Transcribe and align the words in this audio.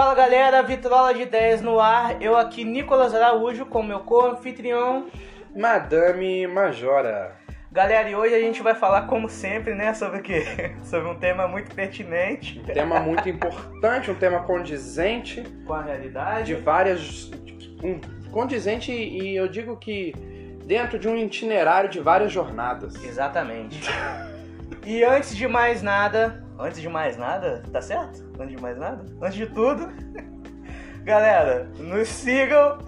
Fala 0.00 0.14
galera, 0.14 0.62
Vitrola 0.62 1.12
de 1.12 1.20
Ideias 1.20 1.60
no 1.60 1.78
ar. 1.78 2.22
Eu 2.22 2.34
aqui, 2.34 2.64
Nicolas 2.64 3.14
Araújo, 3.14 3.66
com 3.66 3.82
meu 3.82 4.00
co-anfitrião. 4.00 5.08
Madame 5.54 6.46
Majora. 6.46 7.36
Galera, 7.70 8.08
e 8.08 8.14
hoje 8.14 8.34
a 8.34 8.40
gente 8.40 8.62
vai 8.62 8.74
falar, 8.74 9.02
como 9.02 9.28
sempre, 9.28 9.74
né, 9.74 9.92
sobre 9.92 10.20
o 10.20 10.22
quê? 10.22 10.72
sobre 10.84 11.06
um 11.06 11.18
tema 11.18 11.46
muito 11.46 11.74
pertinente. 11.74 12.60
Um 12.60 12.72
tema 12.72 12.98
muito 12.98 13.28
importante, 13.28 14.10
um 14.10 14.14
tema 14.14 14.40
condizente. 14.44 15.44
Com 15.66 15.74
a 15.74 15.82
realidade. 15.82 16.54
De 16.54 16.62
várias. 16.62 17.30
Um, 17.84 18.00
condizente 18.30 18.90
e 18.90 19.36
eu 19.36 19.48
digo 19.48 19.76
que 19.76 20.14
dentro 20.64 20.98
de 20.98 21.08
um 21.08 21.14
itinerário 21.14 21.90
de 21.90 22.00
várias 22.00 22.32
jornadas. 22.32 22.94
Exatamente. 23.04 23.78
e 24.86 25.04
antes 25.04 25.36
de 25.36 25.46
mais 25.46 25.82
nada. 25.82 26.42
Antes 26.60 26.80
de 26.80 26.88
mais 26.88 27.16
nada, 27.16 27.62
tá 27.72 27.80
certo? 27.80 28.22
Antes 28.38 28.56
de 28.56 28.62
mais 28.62 28.76
nada? 28.76 29.04
Antes 29.20 29.34
de 29.34 29.46
tudo, 29.46 29.88
galera, 31.02 31.70
nos 31.78 32.08
sigam 32.08 32.78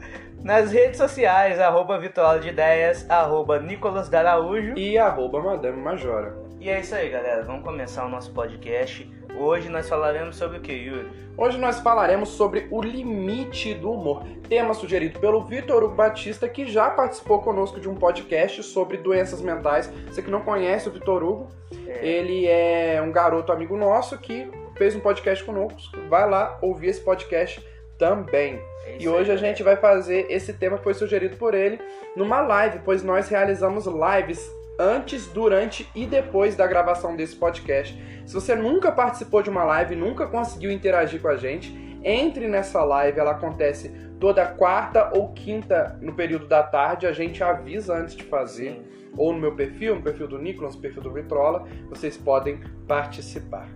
nas 0.45 0.73
redes 0.73 0.99
sociais, 0.99 1.59
arroba 1.59 1.99
Vitória 1.99 2.41
de 2.41 2.49
Ideias, 2.49 3.09
arroba 3.09 3.59
Nicolas 3.59 4.09
Daraújo 4.09 4.77
e 4.77 4.99
arroba 4.99 5.41
Madame 5.41 5.81
Majora. 5.81 6.37
E 6.61 6.69
é 6.69 6.81
isso 6.81 6.95
aí, 6.95 7.11
galera. 7.11 7.43
Vamos 7.43 7.65
começar 7.65 8.05
o 8.05 8.09
nosso 8.09 8.33
podcast. 8.33 9.11
Hoje 9.37 9.69
nós 9.69 9.89
falaremos 9.89 10.37
sobre 10.37 10.59
o 10.59 10.61
que, 10.61 10.73
Yuri? 10.73 11.09
Hoje 11.37 11.59
nós 11.59 11.81
falaremos 11.81 12.29
sobre 12.29 12.69
o 12.71 12.83
limite 12.83 13.73
do 13.75 13.93
humor. 13.93 14.23
Tema 14.49 14.75
sugerido 14.75 15.19
pelo 15.19 15.43
Vitor 15.43 15.83
Hugo 15.83 15.95
Batista, 15.95 16.47
que 16.49 16.67
já 16.67 16.91
participou 16.91 17.41
conosco 17.41 17.81
de 17.81 17.89
um 17.89 17.95
podcast 17.95 18.63
sobre 18.63 18.99
doenças 18.99 19.41
mentais. 19.41 19.91
Você 20.07 20.21
que 20.21 20.31
não 20.31 20.43
conhece 20.43 20.89
o 20.89 20.93
Vitor 20.93 21.25
Hugo, 21.25 21.49
é. 21.87 22.07
ele 22.07 22.47
é 22.47 23.01
um 23.03 23.11
garoto 23.11 23.51
amigo 23.51 23.77
nosso 23.77 24.19
que 24.19 24.51
fez 24.77 24.95
um 24.95 25.01
podcast 25.01 25.43
conosco. 25.45 25.99
Vai 26.11 26.29
lá 26.29 26.59
ouvir 26.61 26.89
esse 26.89 27.01
podcast 27.01 27.67
também. 27.99 28.61
É 28.85 28.99
e 29.01 29.09
hoje 29.09 29.31
aí, 29.31 29.37
a 29.37 29.41
gente 29.41 29.63
vai 29.63 29.77
fazer 29.77 30.27
esse 30.29 30.53
tema 30.53 30.77
que 30.77 30.85
foi 30.85 30.95
sugerido 30.95 31.37
por 31.37 31.55
ele 31.55 31.81
numa 32.15 32.43
live, 32.43 32.81
pois 32.85 33.03
nós 33.03 33.29
realizamos 33.29 33.87
lives 33.87 34.51
antes, 34.79 35.27
durante 35.29 35.89
e 35.95 36.07
depois 36.07 36.57
da 36.57 36.67
gravação 36.67 37.15
desse 37.17 37.37
podcast. 37.37 37.97
Se 38.27 38.35
você 38.35 38.55
nunca 38.55 38.93
participou 38.93 39.43
de 39.43 39.51
uma 39.51 39.65
live, 39.65 39.97
nunca 39.97 40.27
conseguiu 40.27 40.71
interagir 40.71 41.21
com 41.21 41.29
a 41.29 41.37
gente, 41.37 41.73
entre 42.05 42.49
nessa 42.49 42.83
live, 42.85 43.19
ela 43.19 43.33
acontece 43.33 43.89
toda 44.19 44.47
quarta 44.47 45.11
ou 45.17 45.33
quinta 45.33 45.99
no 46.01 46.15
período 46.15 46.47
da 46.47 46.63
tarde, 46.63 47.07
a 47.07 47.13
gente 47.13 47.43
avisa 47.43 47.95
antes 47.95 48.15
de 48.15 48.25
fazer. 48.25 48.73
Sim. 48.73 48.93
Ou 49.17 49.33
no 49.33 49.39
meu 49.39 49.55
perfil, 49.55 49.97
no 49.97 50.03
perfil 50.03 50.27
do 50.27 50.39
Nicolas, 50.39 50.75
no 50.75 50.81
perfil 50.81 51.03
do 51.03 51.13
Vitrola, 51.13 51.67
vocês 51.91 52.17
podem 52.17 52.61
participar. 52.89 53.69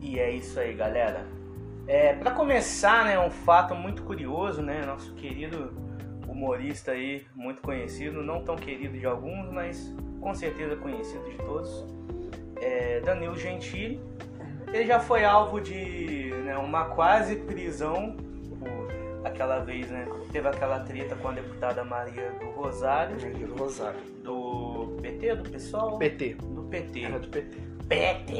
E 0.00 0.18
é 0.18 0.30
isso 0.32 0.58
aí, 0.58 0.74
galera. 0.74 1.24
É, 1.86 2.14
para 2.14 2.32
começar, 2.32 3.04
né, 3.04 3.18
um 3.18 3.30
fato 3.30 3.74
muito 3.74 4.02
curioso, 4.02 4.60
né, 4.60 4.84
nosso 4.84 5.14
querido 5.14 5.72
humorista 6.26 6.92
aí, 6.92 7.26
muito 7.34 7.60
conhecido, 7.60 8.22
não 8.22 8.42
tão 8.42 8.56
querido 8.56 8.98
de 8.98 9.06
alguns, 9.06 9.50
mas 9.50 9.94
com 10.20 10.34
certeza 10.34 10.76
conhecido 10.76 11.24
de 11.28 11.36
todos, 11.36 11.86
é 12.60 13.00
Danilo 13.00 13.36
Gentili. 13.36 14.00
Ele 14.72 14.86
já 14.86 15.00
foi 15.00 15.24
alvo 15.24 15.60
de 15.60 16.32
né, 16.44 16.56
uma 16.56 16.84
quase 16.84 17.36
prisão 17.36 18.16
aquela 19.24 19.60
vez, 19.60 19.90
né? 19.90 20.06
Teve 20.32 20.48
aquela 20.48 20.80
treta 20.80 21.14
com 21.16 21.28
a 21.28 21.32
deputada 21.32 21.84
Maria 21.84 22.32
do 22.40 22.50
Rosário. 22.50 23.16
Maria 23.20 23.46
do 23.46 23.54
Rosário. 23.54 24.00
Do 24.22 24.98
PT, 25.02 25.36
do 25.36 25.50
PSOL? 25.50 25.98
PT. 25.98 26.34
Do 26.34 26.62
PT. 26.64 27.04
Era 27.04 27.18
do 27.18 27.28
PT. 27.28 27.56
PT, 27.88 28.32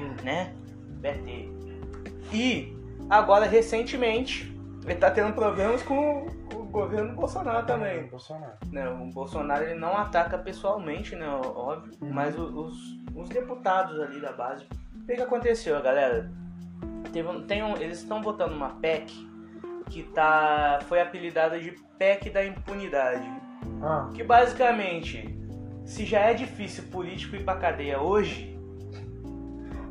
hum. 0.00 0.16
né? 0.24 0.54
PT. 1.02 1.48
E 2.32 2.76
agora, 3.10 3.46
recentemente, 3.46 4.52
ele 4.84 4.94
tá 4.94 5.10
tendo 5.10 5.32
problemas 5.34 5.82
com 5.82 6.26
governo 6.68 7.14
Bolsonaro 7.14 7.66
também. 7.66 8.06
Bolsonaro. 8.06 8.52
Né, 8.70 8.88
o 8.88 9.06
Bolsonaro 9.12 9.64
ele 9.64 9.78
não 9.78 9.96
ataca 9.96 10.38
pessoalmente, 10.38 11.14
né? 11.16 11.28
Óbvio, 11.28 11.92
uhum. 12.00 12.12
mas 12.12 12.38
os, 12.38 12.98
os 13.14 13.28
deputados 13.28 14.00
ali 14.00 14.20
da 14.20 14.32
base. 14.32 14.66
O 14.94 15.06
que, 15.06 15.16
que 15.16 15.22
aconteceu, 15.22 15.80
galera? 15.82 16.30
Teve, 17.12 17.42
tem 17.42 17.62
um, 17.62 17.76
eles 17.76 17.98
estão 17.98 18.22
votando 18.22 18.54
uma 18.54 18.70
PEC 18.70 19.28
que 19.88 20.02
tá, 20.02 20.80
foi 20.86 21.00
apelidada 21.00 21.58
de 21.58 21.72
PEC 21.98 22.30
da 22.30 22.44
impunidade. 22.44 23.28
Ah. 23.82 24.10
Que 24.14 24.22
basicamente, 24.22 25.34
se 25.84 26.04
já 26.04 26.20
é 26.20 26.34
difícil 26.34 26.84
político 26.84 27.36
ir 27.36 27.44
pra 27.44 27.56
cadeia 27.56 28.00
hoje, 28.00 28.58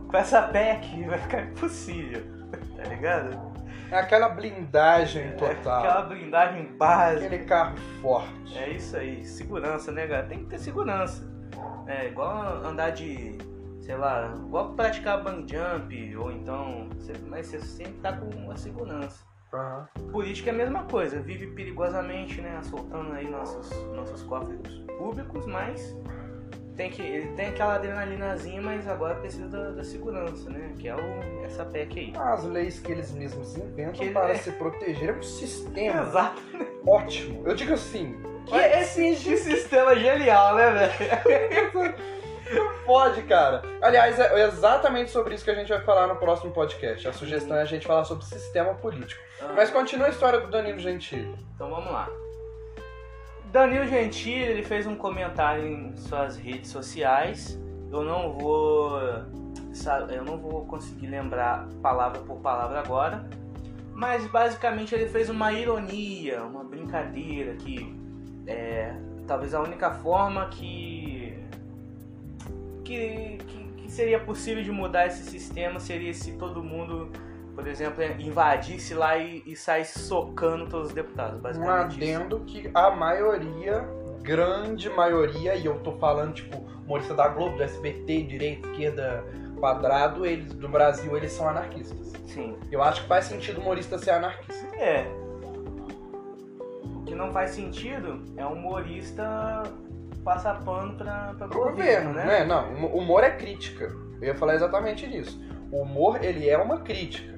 com 0.08 0.18
essa 0.18 0.42
PEC 0.42 1.04
vai 1.06 1.18
ficar 1.18 1.42
impossível, 1.44 2.24
tá 2.78 2.84
ligado? 2.84 3.57
É 3.92 3.98
aquela 3.98 4.30
blindagem 4.30 5.28
é, 5.28 5.32
total. 5.32 5.86
É 5.86 5.90
aquela 5.90 6.02
blindagem 6.04 6.78
básica. 6.78 7.26
Aquele 7.26 7.46
carro 7.46 7.78
forte. 8.02 8.58
É 8.58 8.70
isso 8.70 8.98
aí. 8.98 9.24
Segurança, 9.24 9.92
né, 9.92 10.06
galera? 10.06 10.28
Tem 10.28 10.40
que 10.40 10.46
ter 10.46 10.60
segurança. 10.60 11.24
É 11.88 12.08
igual 12.08 12.66
andar 12.66 12.92
de. 12.92 13.38
Sei 13.80 13.96
lá, 13.96 14.34
igual 14.36 14.74
praticar 14.74 15.24
bang 15.24 15.46
jump, 15.50 16.18
ou 16.18 16.32
então. 16.32 16.90
Mas 17.28 17.48
você 17.48 17.60
sempre 17.62 18.00
tá 18.02 18.14
com 18.14 18.26
uma 18.36 18.58
segurança. 18.58 19.26
Uhum. 19.54 20.10
Política 20.12 20.50
é 20.50 20.54
a 20.54 20.58
mesma 20.58 20.84
coisa, 20.84 21.22
vive 21.22 21.48
perigosamente, 21.48 22.42
né? 22.42 22.58
Assoltando 22.58 23.14
aí 23.14 23.30
nossos, 23.30 23.70
nossos 23.94 24.22
cofres 24.24 24.60
públicos, 24.98 25.46
mas 25.46 25.96
tem 26.78 26.92
que, 26.92 27.02
ele 27.02 27.28
tem 27.30 27.48
aquela 27.48 27.76
adrenalinazinha, 27.76 28.62
mas 28.62 28.88
agora 28.88 29.16
precisa 29.16 29.48
da, 29.48 29.72
da 29.72 29.84
segurança, 29.84 30.48
né? 30.50 30.74
Que 30.78 30.88
é 30.88 30.96
o, 30.96 31.44
essa 31.44 31.66
PEC 31.66 32.00
aí. 32.00 32.14
As 32.16 32.44
leis 32.44 32.80
que 32.80 32.92
eles 32.92 33.12
mesmos 33.12 33.58
inventam 33.58 33.94
que 33.94 34.12
para 34.12 34.30
é... 34.30 34.36
se 34.36 34.52
proteger 34.52 35.10
é 35.10 35.14
um 35.14 35.24
sistema 35.24 36.04
Exato. 36.04 36.42
ótimo. 36.86 37.44
Eu 37.48 37.56
digo 37.56 37.74
assim. 37.74 38.16
Que 38.46 38.56
é 38.56 38.82
esse 38.82 39.16
sistema 39.16 39.96
genial, 39.96 40.56
né, 40.56 40.72
velho? 40.72 41.96
Pode, 42.86 43.24
cara. 43.24 43.62
Aliás, 43.82 44.18
é 44.18 44.46
exatamente 44.46 45.12
sobre 45.12 45.36
isso 45.36 45.44
que 45.44 45.52
a 45.52 45.56
gente 45.56 45.68
vai 45.68 45.82
falar 45.82 46.08
no 46.08 46.16
próximo 46.16 46.54
podcast. 46.54 47.06
A 47.06 47.12
sugestão 47.12 47.58
é 47.58 47.64
a 47.64 47.66
gente 47.66 47.86
falar 47.86 48.06
sobre 48.06 48.24
sistema 48.24 48.74
político. 48.76 49.22
Ah. 49.42 49.52
Mas 49.54 49.70
continua 49.70 50.08
a 50.08 50.12
história 50.12 50.40
do 50.40 50.48
Danilo 50.48 50.80
Gentili. 50.80 51.36
Então 51.56 51.70
vamos 51.70 51.92
lá. 51.92 52.08
Danilo 53.58 53.88
Gentili 53.88 54.44
ele 54.44 54.62
fez 54.62 54.86
um 54.86 54.96
comentário 54.96 55.66
em 55.66 55.98
suas 55.98 56.38
redes 56.38 56.70
sociais. 56.70 57.60
Eu 57.92 58.04
não 58.04 58.32
vou 58.32 59.00
eu 60.12 60.24
não 60.24 60.38
vou 60.38 60.64
conseguir 60.66 61.08
lembrar 61.08 61.68
palavra 61.82 62.20
por 62.22 62.38
palavra 62.38 62.80
agora, 62.80 63.28
mas 63.94 64.28
basicamente 64.28 64.94
ele 64.94 65.08
fez 65.08 65.28
uma 65.28 65.52
ironia, 65.52 66.44
uma 66.44 66.64
brincadeira 66.64 67.56
que 67.56 67.96
é 68.46 68.96
talvez 69.26 69.56
a 69.56 69.62
única 69.62 69.90
forma 69.90 70.50
que 70.50 71.36
que, 72.86 73.40
que, 73.40 73.74
que 73.76 73.92
seria 73.92 74.20
possível 74.20 74.64
de 74.64 74.72
mudar 74.72 75.08
esse 75.08 75.24
sistema 75.24 75.80
seria 75.80 76.14
se 76.14 76.34
todo 76.34 76.62
mundo 76.64 77.12
por 77.58 77.68
exemplo, 77.68 78.04
invadisse 78.20 78.94
lá 78.94 79.18
e, 79.18 79.42
e 79.44 79.56
saísse 79.56 79.98
socando 79.98 80.68
todos 80.70 80.90
os 80.90 80.94
deputados, 80.94 81.42
basicamente. 81.42 81.96
Um 81.96 81.96
adendo 81.96 82.36
isso. 82.36 82.46
que 82.46 82.70
a 82.72 82.92
maioria, 82.92 83.84
grande 84.22 84.88
maioria, 84.92 85.56
e 85.56 85.66
eu 85.66 85.80
tô 85.80 85.94
falando, 85.94 86.36
tipo, 86.36 86.60
humorista 86.86 87.16
da 87.16 87.28
Globo, 87.30 87.58
do 87.58 87.64
SBT, 87.64 88.22
direita, 88.22 88.68
esquerda, 88.68 89.24
quadrado, 89.60 90.24
eles 90.24 90.54
do 90.54 90.70
Brasil, 90.70 91.18
eles 91.18 91.32
são 91.32 91.50
anarquistas. 91.50 92.14
Sim. 92.28 92.56
Eu 92.72 92.84
acho 92.84 93.02
que 93.02 93.08
faz 93.08 93.26
sentido 93.26 93.60
humorista 93.60 93.98
ser 93.98 94.12
anarquista. 94.12 94.76
É. 94.76 95.08
O 96.96 97.02
que 97.06 97.16
não 97.16 97.34
faz 97.34 97.50
sentido 97.50 98.22
é 98.38 98.46
humorista 98.46 99.64
passar 100.24 100.64
pano 100.64 100.96
pra, 100.96 101.34
pra 101.36 101.48
Pro 101.48 101.72
governo, 101.72 102.10
governo, 102.10 102.14
né? 102.14 102.42
né? 102.42 102.46
Não, 102.46 102.86
humor 102.96 103.24
é 103.24 103.32
crítica. 103.32 103.92
Eu 104.22 104.28
ia 104.28 104.36
falar 104.36 104.54
exatamente 104.54 105.08
disso. 105.08 105.44
O 105.72 105.82
humor, 105.82 106.24
ele 106.24 106.48
é 106.48 106.56
uma 106.56 106.82
crítica. 106.82 107.37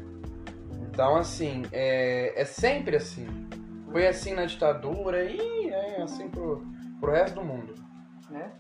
Então, 0.99 1.15
assim, 1.15 1.63
é, 1.71 2.33
é 2.35 2.43
sempre 2.43 2.97
assim. 2.97 3.25
Foi 3.89 4.05
assim 4.05 4.33
na 4.33 4.43
ditadura 4.43 5.23
e 5.23 5.69
é 5.69 6.01
assim 6.01 6.27
pro, 6.27 6.61
pro 6.99 7.13
resto 7.13 7.35
do 7.35 7.45
mundo. 7.45 7.73
Né? 8.29 8.51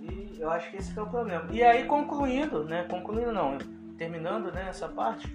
E 0.00 0.40
eu 0.40 0.50
acho 0.50 0.68
que 0.68 0.78
esse 0.78 0.98
é 0.98 1.00
o 1.00 1.06
problema. 1.06 1.46
E 1.52 1.62
aí, 1.62 1.84
concluindo, 1.84 2.64
né? 2.64 2.88
Concluindo 2.90 3.30
não, 3.30 3.56
terminando 3.96 4.50
né, 4.50 4.66
essa 4.68 4.88
parte, 4.88 5.32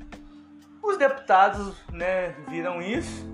os 0.84 0.98
deputados 0.98 1.74
né, 1.94 2.36
viram 2.50 2.82
isso. 2.82 3.26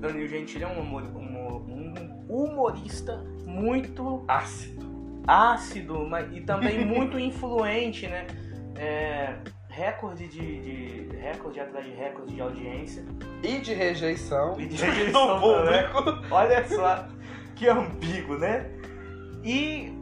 Danilo 0.00 0.26
Gentili 0.26 0.64
é 0.64 0.66
um, 0.66 0.80
humor, 0.80 1.02
um 1.14 2.24
humorista 2.26 3.22
muito 3.44 4.24
ácido. 4.26 4.82
Ácido, 5.26 6.06
mas, 6.08 6.34
e 6.34 6.40
também 6.40 6.86
muito 6.86 7.18
influente, 7.20 8.08
né? 8.08 8.26
É, 8.76 9.36
recorde 9.76 10.26
de, 10.26 10.60
de, 10.60 11.16
recorde 11.16 11.60
atrás 11.60 11.84
de 11.84 11.92
recorde 11.92 12.34
de 12.34 12.40
audiência. 12.40 13.04
E 13.42 13.58
de 13.58 13.74
rejeição. 13.74 14.58
E 14.58 14.66
de 14.66 14.76
rejeição 14.82 15.34
do 15.34 15.40
público. 15.40 16.34
Olha 16.34 16.66
só 16.66 17.06
que 17.54 17.68
ambíguo, 17.68 18.38
né? 18.38 18.70
E 19.44 19.92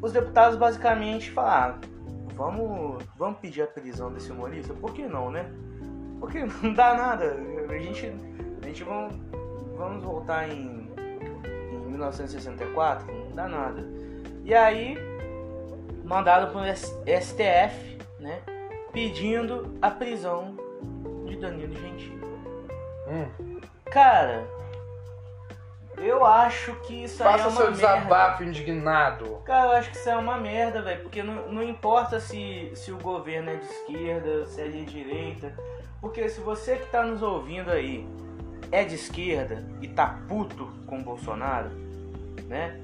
os 0.00 0.12
deputados 0.12 0.56
basicamente 0.56 1.30
falaram, 1.32 1.80
vamos, 2.36 3.02
vamos 3.18 3.40
pedir 3.40 3.62
a 3.62 3.66
prisão 3.66 4.12
desse 4.12 4.30
humorista? 4.30 4.72
Por 4.74 4.94
que 4.94 5.06
não, 5.06 5.30
né? 5.30 5.50
Porque 6.20 6.38
não 6.62 6.72
dá 6.72 6.94
nada. 6.94 7.36
A 7.68 7.78
gente, 7.78 8.12
a 8.62 8.66
gente 8.66 8.84
vamos, 8.84 9.14
vamos 9.76 10.04
voltar 10.04 10.48
em, 10.48 10.88
em 11.72 11.90
1964, 11.90 13.12
não 13.12 13.32
dá 13.32 13.48
nada. 13.48 13.84
E 14.44 14.54
aí, 14.54 14.96
mandado 16.04 16.52
pro 16.52 16.60
STF, 16.64 17.99
né? 18.20 18.40
Pedindo 18.92 19.76
a 19.80 19.90
prisão 19.90 20.56
de 21.26 21.36
Danilo 21.36 21.74
Gentili. 21.74 22.20
Hum. 23.08 23.60
Cara, 23.86 24.46
eu 25.96 26.24
acho 26.24 26.74
que 26.80 27.04
isso 27.04 27.22
aí 27.22 27.32
Faça 27.32 27.44
é 27.44 27.46
uma 27.48 27.56
seu 27.56 27.70
merda. 27.70 27.76
desabafo 27.76 28.44
indignado. 28.44 29.42
Cara, 29.44 29.66
eu 29.66 29.72
acho 29.72 29.90
que 29.90 29.96
isso 29.96 30.08
é 30.08 30.16
uma 30.16 30.38
merda, 30.38 30.82
velho. 30.82 31.02
Porque 31.02 31.22
não, 31.22 31.50
não 31.50 31.62
importa 31.62 32.20
se, 32.20 32.70
se 32.74 32.92
o 32.92 32.98
governo 32.98 33.50
é 33.50 33.56
de 33.56 33.64
esquerda, 33.64 34.46
se 34.46 34.60
é 34.60 34.68
de 34.68 34.84
direita. 34.84 35.52
Porque 36.00 36.28
se 36.28 36.40
você 36.40 36.76
que 36.76 36.86
tá 36.86 37.02
nos 37.02 37.22
ouvindo 37.22 37.70
aí 37.70 38.08
é 38.72 38.84
de 38.84 38.94
esquerda 38.94 39.64
e 39.80 39.88
tá 39.88 40.20
puto 40.28 40.70
com 40.86 40.98
o 41.00 41.02
Bolsonaro, 41.02 41.70
né? 42.46 42.80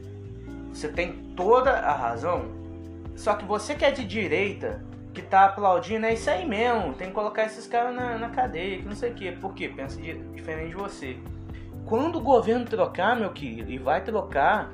Você 0.73 0.89
tem 0.89 1.13
toda 1.35 1.71
a 1.71 1.93
razão. 1.93 2.47
Só 3.15 3.35
que 3.35 3.45
você 3.47 3.75
que 3.75 3.85
é 3.85 3.91
de 3.91 4.05
direita, 4.05 4.85
tá 5.27 5.45
aplaudindo, 5.45 6.07
é 6.07 6.15
isso 6.15 6.31
aí 6.31 6.47
mesmo. 6.47 6.95
Tem 6.95 7.09
que 7.09 7.15
colocar 7.15 7.45
esses 7.45 7.67
caras 7.67 7.95
na, 7.95 8.19
na 8.19 8.31
cadeia, 8.31 8.79
que 8.79 8.85
não 8.85 8.95
sei 8.95 9.11
o 9.13 9.15
quê. 9.15 9.33
Por 9.33 9.55
quê? 9.55 9.69
Pensa 9.69 10.01
de- 10.01 10.19
diferente 10.33 10.71
de 10.71 10.77
você. 10.77 11.19
Quando 11.85 12.17
o 12.17 12.21
governo 12.21 12.65
trocar, 12.65 13.17
meu 13.17 13.31
querido, 13.31 13.71
e 13.71 13.79
vai 13.79 14.03
trocar, 14.03 14.73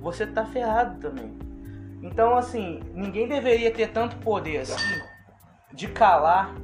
você 0.00 0.26
tá 0.26 0.44
ferrado 0.44 1.00
também. 1.00 1.36
Então, 2.02 2.36
assim, 2.36 2.80
ninguém 2.94 3.28
deveria 3.28 3.70
ter 3.70 3.88
tanto 3.88 4.16
poder 4.16 4.58
assim 4.58 5.02
de 5.72 5.88
calar 5.88 6.54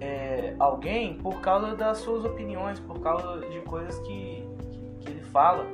é, 0.00 0.54
alguém 0.58 1.14
por 1.14 1.40
causa 1.40 1.74
das 1.74 1.98
suas 1.98 2.24
opiniões, 2.24 2.78
por 2.80 3.00
causa 3.00 3.40
de 3.48 3.60
coisas 3.60 3.98
que, 4.00 4.46
que, 5.00 5.10
ele 5.10 5.22
fala, 5.32 5.64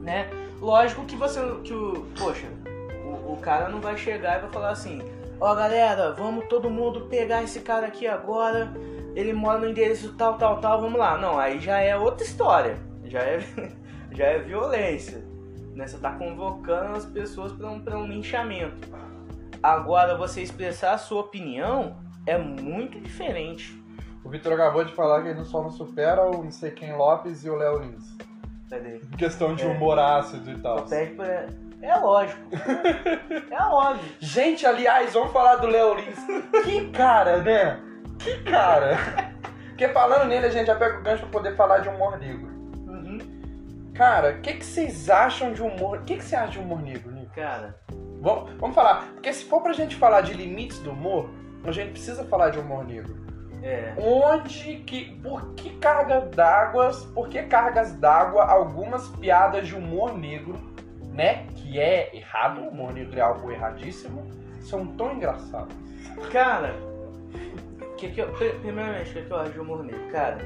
né? 0.00 0.28
Lógico 0.60 1.04
que 1.04 1.16
você, 1.16 1.40
que 1.64 1.72
o, 1.72 2.06
poxa, 2.18 2.46
o, 3.04 3.32
o 3.32 3.36
cara 3.40 3.68
não 3.68 3.80
vai 3.80 3.96
chegar 3.96 4.38
e 4.38 4.42
vai 4.42 4.50
falar 4.50 4.70
assim, 4.70 5.02
ó 5.40 5.54
galera, 5.54 6.12
vamos 6.12 6.46
todo 6.46 6.68
mundo 6.70 7.06
pegar 7.06 7.42
esse 7.42 7.60
cara 7.60 7.86
aqui 7.86 8.06
agora, 8.06 8.72
ele 9.14 9.32
mora 9.32 9.58
no 9.58 9.68
endereço 9.68 10.14
tal, 10.16 10.36
tal, 10.38 10.60
tal, 10.60 10.80
vamos 10.80 10.98
lá. 10.98 11.16
Não, 11.18 11.38
aí 11.38 11.58
já 11.58 11.78
é 11.80 11.96
outra 11.96 12.24
história, 12.24 12.78
já 13.04 13.20
é, 13.20 13.40
já 14.12 14.24
é 14.26 14.38
violência, 14.38 15.24
né? 15.74 15.86
Você 15.86 15.98
tá 15.98 16.12
convocando 16.12 16.96
as 16.96 17.06
pessoas 17.06 17.52
para 17.52 17.68
um, 17.70 17.80
pra 17.80 17.98
um 17.98 18.06
linchamento. 18.06 18.88
Agora, 19.62 20.16
você 20.16 20.40
expressar 20.42 20.92
a 20.92 20.98
sua 20.98 21.20
opinião 21.20 21.96
é 22.26 22.38
muito 22.38 22.98
diferente. 23.00 23.78
O 24.24 24.28
Vitor 24.30 24.52
acabou 24.52 24.84
de 24.84 24.92
falar 24.92 25.22
que 25.22 25.28
ele 25.28 25.44
só 25.44 25.62
não 25.62 25.70
supera 25.70 26.22
o 26.22 26.44
não 26.44 26.50
sei 26.50 26.70
quem 26.70 26.94
Lopes 26.96 27.44
e 27.44 27.50
o 27.50 27.56
Léo 27.56 27.78
Lins. 27.80 28.16
Cadê? 28.68 28.96
Em 28.98 29.16
questão 29.16 29.54
de 29.54 29.64
É. 29.64 29.66
humor 29.66 29.98
ácido 29.98 30.50
e 30.50 30.58
tal. 30.58 30.78
Só 30.80 30.84
pede 30.84 31.14
pra... 31.14 31.46
É 31.82 31.96
lógico. 31.96 32.40
é 33.50 33.62
óbvio. 33.62 34.12
Gente, 34.20 34.66
aliás, 34.66 35.12
vamos 35.14 35.32
falar 35.32 35.56
do 35.56 35.66
Léo 35.66 35.94
Lins. 35.94 36.18
Que 36.64 36.90
cara, 36.90 37.38
né? 37.38 37.80
Que 38.18 38.36
cara. 38.42 38.98
Porque 39.68 39.88
falando 39.88 40.26
nele, 40.28 40.46
a 40.46 40.50
gente 40.50 40.66
já 40.66 40.74
pega 40.76 40.98
o 40.98 41.02
gancho 41.02 41.22
pra 41.22 41.30
poder 41.30 41.56
falar 41.56 41.78
de 41.78 41.88
humor 41.88 42.18
negro. 42.18 42.48
Uhum. 42.86 43.18
Cara, 43.94 44.32
o 44.32 44.40
que, 44.42 44.54
que 44.54 44.64
vocês 44.64 45.08
acham 45.08 45.52
de 45.52 45.62
humor? 45.62 45.98
O 45.98 46.02
que, 46.02 46.16
que 46.16 46.24
você 46.24 46.36
acha 46.36 46.52
de 46.52 46.58
humor 46.58 46.82
negro, 46.82 47.10
Nico? 47.10 47.34
Cara, 47.34 47.76
Vamos, 48.20 48.52
vamos 48.58 48.74
falar. 48.74 49.06
Porque 49.14 49.32
se 49.32 49.44
for 49.46 49.62
pra 49.62 49.72
gente 49.72 49.96
falar 49.96 50.20
de 50.20 50.34
limites 50.34 50.78
do 50.80 50.90
humor, 50.90 51.30
a 51.64 51.72
gente 51.72 51.92
precisa 51.92 52.22
falar 52.24 52.50
de 52.50 52.58
humor 52.58 52.84
negro. 52.84 53.16
é. 53.62 53.94
Onde 53.96 54.76
que. 54.86 55.18
Por 55.22 55.54
que 55.54 55.70
cargas 55.78 56.28
d'água? 56.30 56.90
Por 57.14 57.28
que 57.30 57.42
cargas 57.44 57.94
d'água 57.94 58.44
algumas 58.44 59.08
piadas 59.08 59.66
de 59.66 59.74
humor 59.74 60.18
negro, 60.18 60.60
né? 61.12 61.46
Que 61.56 61.78
é 61.80 62.14
errado, 62.16 62.60
o 62.62 62.92
negro 62.92 63.18
é 63.18 63.22
algo 63.22 63.50
erradíssimo, 63.50 64.30
são 64.60 64.86
tão 64.86 65.12
engraçados. 65.14 65.74
Cara, 66.32 66.74
que 67.96 68.10
que 68.10 68.20
eu, 68.20 68.32
pri- 68.32 68.58
primeiramente, 68.60 69.10
o 69.10 69.14
que, 69.14 69.22
que 69.22 69.30
eu 69.30 69.36
acho 69.38 69.52
de 69.52 69.60
humor 69.60 69.82
negro? 69.84 70.08
Cara, 70.10 70.38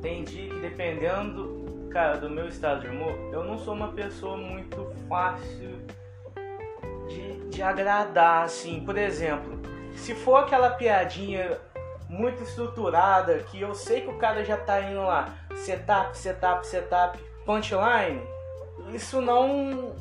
tem 0.00 0.22
dia 0.24 0.48
que 0.48 0.60
dependendo, 0.60 1.88
cara, 1.90 2.16
do 2.16 2.30
meu 2.30 2.48
estado 2.48 2.82
de 2.82 2.88
humor, 2.88 3.12
eu 3.32 3.44
não 3.44 3.58
sou 3.58 3.74
uma 3.74 3.88
pessoa 3.88 4.36
muito 4.36 4.92
fácil 5.08 5.78
de, 7.08 7.48
de 7.48 7.62
agradar, 7.62 8.44
assim. 8.44 8.84
Por 8.84 8.96
exemplo, 8.96 9.60
se 9.96 10.14
for 10.14 10.36
aquela 10.36 10.70
piadinha 10.70 11.58
muito 12.08 12.42
estruturada, 12.42 13.38
que 13.38 13.60
eu 13.60 13.74
sei 13.74 14.02
que 14.02 14.08
o 14.08 14.18
cara 14.18 14.44
já 14.44 14.56
tá 14.56 14.80
indo 14.82 15.02
lá, 15.02 15.34
setup, 15.56 16.16
setup, 16.16 16.66
setup, 16.66 17.18
punchline, 17.44 18.20
isso 18.94 19.20
não... 19.20 19.92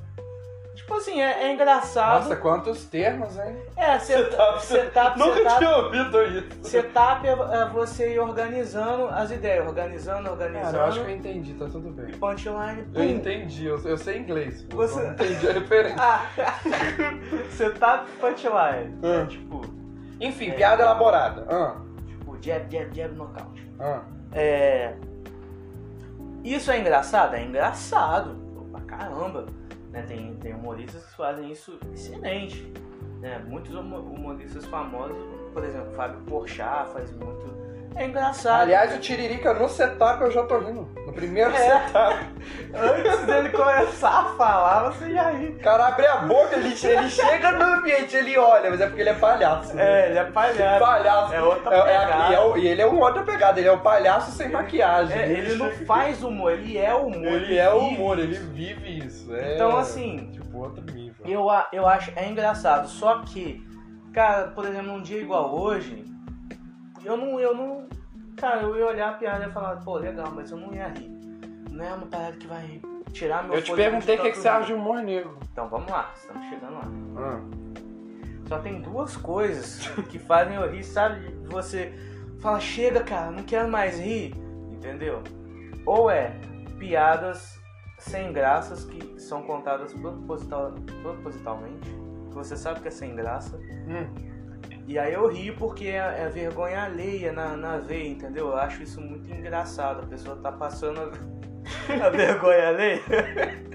Tipo 0.76 0.96
assim, 0.96 1.22
é, 1.22 1.44
é 1.44 1.54
engraçado. 1.54 2.24
Nossa, 2.24 2.36
quantos 2.36 2.86
termos, 2.86 3.38
hein? 3.38 3.56
É, 3.78 3.98
setup, 4.00 4.66
setup, 4.66 5.18
Nunca 5.20 5.36
setup. 5.36 5.58
tinha 5.60 5.78
ouvido 5.78 6.24
isso. 6.24 6.48
Setup 6.64 7.28
é 7.28 7.32
é 7.32 7.70
você 7.70 8.16
ir 8.16 8.20
organizando 8.20 9.06
as 9.08 9.30
ideias, 9.32 9.66
organizando, 9.68 10.24
Cara, 10.24 10.32
organizando. 10.32 10.78
eu 10.78 10.84
acho 10.84 11.04
que 11.06 11.12
eu 11.12 11.16
entendi, 11.16 11.54
tá 11.54 11.66
tudo 11.68 11.90
bem. 11.92 12.10
E 12.10 12.18
punchline, 12.18 12.84
pum. 12.92 13.00
Eu 13.00 13.04
entendi, 13.10 13.66
eu, 13.68 13.80
eu 13.86 13.98
sei 13.98 14.18
inglês. 14.18 14.66
eu 14.70 14.76
Você- 14.76 15.02
não 15.04 15.12
entendi 15.14 15.48
a 15.48 15.54
referência. 15.54 15.96
Ah, 16.00 16.26
setup 17.52 18.12
punchline. 18.20 18.98
Ah. 19.04 19.22
É, 19.22 19.26
tipo, 19.28 19.62
Enfim, 20.20 20.50
É. 20.50 20.54
piada 20.54 20.82
elaborada. 20.84 21.46
Ah, 21.50 21.76
tipo, 22.08 22.36
jab, 22.42 22.66
jab, 22.72 22.96
jab, 22.96 23.16
knockout. 23.16 23.72
ah. 23.80 24.02
É. 24.34 24.94
Isso 26.44 26.72
é 26.72 26.80
engraçado? 26.80 27.36
É 27.36 27.44
engraçado. 27.44 28.43
Pra 28.74 28.82
caramba. 28.82 29.46
Né? 29.92 30.02
Tem, 30.02 30.36
tem 30.38 30.54
humoristas 30.56 31.06
que 31.06 31.16
fazem 31.16 31.52
isso 31.52 31.80
excelente. 31.94 32.74
Né? 33.22 33.38
Muitos 33.48 33.74
humo- 33.74 34.00
humoristas 34.00 34.66
famosos, 34.66 35.16
por 35.54 35.64
exemplo, 35.64 35.92
Fábio 35.94 36.20
Porchat 36.26 36.92
faz 36.92 37.12
muito. 37.12 37.63
É 37.96 38.06
engraçado. 38.06 38.62
Aliás, 38.62 38.96
o 38.96 39.00
Tiririca 39.00 39.54
no 39.54 39.70
setup 39.70 40.22
eu 40.24 40.32
já 40.32 40.44
tô 40.44 40.58
rindo. 40.60 40.88
No 41.06 41.14
primeiro 41.14 41.52
É. 41.52 41.58
setup. 41.88 42.16
Antes 42.74 43.26
dele 43.26 43.50
começar 43.50 44.10
a 44.22 44.24
falar, 44.36 44.92
você 44.92 45.12
já 45.14 45.30
ri. 45.30 45.50
O 45.50 45.60
cara 45.60 45.88
abre 45.88 46.08
a 46.08 46.18
boca, 46.18 46.56
ele, 46.56 46.70
ele 46.70 47.10
chega 47.10 47.52
no 47.52 47.64
ambiente, 47.64 48.16
ele 48.16 48.38
olha, 48.38 48.72
mas 48.72 48.82
é 48.82 48.88
porque 48.88 49.02
ele 49.02 49.10
é 49.12 49.14
palhaço. 49.14 49.76
né? 49.76 49.84
É, 49.84 50.10
ele 50.10 50.18
é 50.20 50.24
palhaço. 50.26 50.80
Palhaço. 50.80 51.34
É 51.36 51.42
outra 51.44 51.76
É- 51.76 51.80
é- 51.80 51.84
pegada. 52.00 52.32
e, 52.32 52.36
é 52.36 52.58
e 52.60 52.68
ele 52.68 52.82
é 52.82 52.86
uma 52.86 53.06
outra 53.06 53.24
pegada, 53.24 53.60
ele 53.60 53.70
é 53.70 53.72
o 53.72 53.80
palhaço 53.82 54.32
sem 54.32 54.50
maquiagem. 54.50 55.18
É, 55.18 55.32
ele 55.32 55.56
não 55.56 55.70
faz 55.86 56.24
humor, 56.24 56.52
ele 56.54 56.78
é 56.78 56.94
humor. 56.96 57.26
Ele 57.28 57.58
é 57.58 57.70
o 57.72 57.80
vive 57.80 57.96
humor, 57.96 58.20
ele 58.20 58.36
vive 58.38 59.06
isso. 59.06 59.34
é, 59.36 59.54
Então, 59.56 59.78
assim, 59.78 60.32
Tipo, 60.32 60.58
outro 60.58 60.84
nível. 60.94 61.26
Eu, 61.26 61.48
eu 61.72 61.88
acho 61.88 62.12
é 62.16 62.28
engraçado, 62.28 62.88
só 62.88 63.20
que, 63.22 63.64
cara, 64.14 64.48
por 64.48 64.66
exemplo, 64.66 64.88
num 64.88 65.02
dia 65.02 65.20
igual 65.22 65.54
hoje, 65.56 66.06
eu 67.04 67.18
não, 67.18 67.40
eu 67.40 67.56
não, 67.56 67.88
cara, 68.38 68.62
eu 68.62 68.78
ia 68.78 68.86
olhar 68.86 69.10
a 69.10 69.14
piada 69.14 69.46
e 69.46 69.52
falar, 69.52 69.78
pô, 69.78 69.98
legal, 69.98 70.32
mas 70.34 70.52
eu 70.52 70.58
não 70.58 70.74
ia 70.74 70.88
rir. 70.88 71.10
Não 71.70 71.84
é 71.84 71.94
uma 71.94 72.06
parada 72.06 72.38
que 72.38 72.48
vai 72.48 72.82
tirar 73.12 73.44
meu 73.44 73.56
Eu 73.56 73.64
te 73.64 73.74
perguntei 73.74 74.16
o 74.16 74.22
que, 74.22 74.30
que 74.30 74.34
tanto 74.34 74.42
você 74.42 74.48
acha 74.48 74.68
de 74.68 74.74
humor 74.74 75.02
negro. 75.02 75.38
Então 75.52 75.68
vamos 75.68 75.90
lá, 75.90 76.12
estamos 76.16 76.48
chegando 76.48 76.74
lá. 76.74 76.88
Ah. 77.18 77.42
Só 78.48 78.60
tem 78.60 78.82
duas 78.82 79.16
coisas 79.18 79.88
que 80.10 80.20
fazem 80.20 80.56
eu 80.56 80.70
rir, 80.70 80.84
sabe? 80.84 81.34
Você 81.46 81.94
fala, 82.40 82.60
chega, 82.60 83.04
cara, 83.04 83.32
não 83.32 83.44
quero 83.44 83.70
mais 83.70 84.00
rir, 84.00 84.36
entendeu? 84.72 85.24
Ou 85.86 86.10
é 86.10 86.32
piadas 86.78 87.60
sem 87.98 88.34
graças 88.34 88.84
que 88.84 89.20
são 89.20 89.44
contadas 89.44 89.94
proposital, 89.94 90.74
propositalmente, 91.02 91.90
que 92.30 92.36
você 92.36 92.58
sabe 92.58 92.82
que 92.82 92.90
é 92.90 92.92
sem 92.92 93.16
graça. 93.16 93.58
Hum. 93.88 94.33
E 94.88 95.00
aí 95.00 95.14
eu 95.14 95.28
rio 95.28 95.56
porque 95.58 95.88
é, 95.88 95.98
é 96.26 96.30
vergonha 96.30 96.84
alheia 96.84 97.32
na, 97.32 97.56
na 97.56 97.78
veia, 97.78 98.10
entendeu? 98.10 98.48
Eu 98.50 98.58
acho 98.58 98.84
isso 98.84 99.00
muito 99.00 99.32
engraçado. 99.34 100.04
A 100.04 100.06
pessoa 100.08 100.36
tá 100.38 100.52
passando 100.52 101.00
a, 101.00 101.12
a 102.08 102.10
vergonha 102.10 102.68
alheia. 102.70 103.02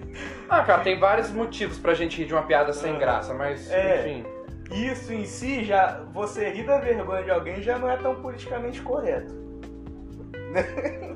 Ah, 0.50 0.64
cara, 0.64 0.82
tem 0.82 0.98
vários 0.98 1.30
motivos 1.30 1.78
pra 1.78 1.92
gente 1.94 2.16
rir 2.18 2.24
de 2.26 2.32
uma 2.32 2.42
piada 2.42 2.72
sem 2.72 2.96
Ah. 2.96 2.98
graça, 2.98 3.34
mas 3.34 3.70
É. 3.70 4.08
enfim. 4.08 4.24
Isso 4.74 5.12
em 5.12 5.24
si 5.26 5.62
já. 5.64 6.00
Você 6.12 6.48
rir 6.48 6.64
da 6.64 6.78
vergonha 6.78 7.22
de 7.22 7.30
alguém 7.30 7.62
já 7.62 7.78
não 7.78 7.88
é 7.88 7.96
tão 7.98 8.14
politicamente 8.16 8.80
correto. 8.80 9.32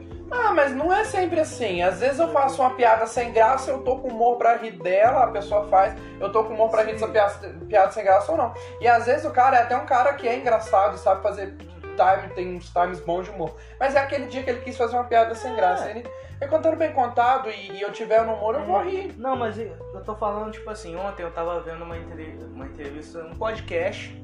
Ah, 0.52 0.54
mas 0.54 0.76
não 0.76 0.92
é 0.92 1.02
sempre 1.02 1.40
assim. 1.40 1.80
Às 1.80 2.00
vezes 2.00 2.18
eu 2.18 2.28
faço 2.28 2.60
uma 2.60 2.74
piada 2.74 3.06
sem 3.06 3.32
graça, 3.32 3.70
eu 3.70 3.78
tô 3.78 3.96
com 3.96 4.08
humor 4.08 4.36
pra 4.36 4.58
rir 4.58 4.72
dela, 4.72 5.24
a 5.24 5.30
pessoa 5.30 5.66
faz, 5.68 5.98
eu 6.20 6.30
tô 6.30 6.44
com 6.44 6.52
humor 6.52 6.68
pra 6.68 6.82
rir 6.82 6.92
dessa 6.92 7.08
piada, 7.08 7.48
piada 7.66 7.90
sem 7.90 8.04
graça 8.04 8.30
ou 8.30 8.36
não. 8.36 8.52
E 8.78 8.86
às 8.86 9.06
vezes 9.06 9.24
o 9.24 9.30
cara 9.30 9.56
é 9.56 9.62
até 9.62 9.74
um 9.74 9.86
cara 9.86 10.12
que 10.12 10.28
é 10.28 10.36
engraçado 10.36 10.96
e 10.96 10.98
sabe 10.98 11.22
fazer 11.22 11.56
time, 11.56 12.34
tem 12.34 12.54
uns 12.54 12.68
times 12.68 13.00
bons 13.00 13.24
de 13.24 13.30
humor. 13.30 13.56
Mas 13.80 13.94
é 13.94 14.00
aquele 14.00 14.26
dia 14.26 14.42
que 14.42 14.50
ele 14.50 14.60
quis 14.60 14.76
fazer 14.76 14.94
uma 14.94 15.04
piada 15.04 15.34
sem 15.34 15.56
graça. 15.56 15.88
Ele 15.88 16.06
é 16.38 16.46
contando 16.46 16.76
bem 16.76 16.92
contado 16.92 17.48
e, 17.48 17.72
e 17.72 17.80
eu 17.80 17.90
tiver 17.90 18.22
no 18.22 18.34
humor, 18.34 18.54
eu 18.54 18.66
vou 18.66 18.82
rir. 18.82 19.14
Não, 19.16 19.34
mas 19.34 19.56
eu 19.58 20.02
tô 20.04 20.14
falando, 20.14 20.52
tipo 20.52 20.68
assim, 20.68 20.94
ontem 20.96 21.22
eu 21.22 21.30
tava 21.30 21.60
vendo 21.60 21.82
uma, 21.82 21.96
entrevista, 21.96 22.44
uma 22.44 22.66
entrevista, 22.66 23.18
um 23.24 23.36
podcast, 23.36 24.21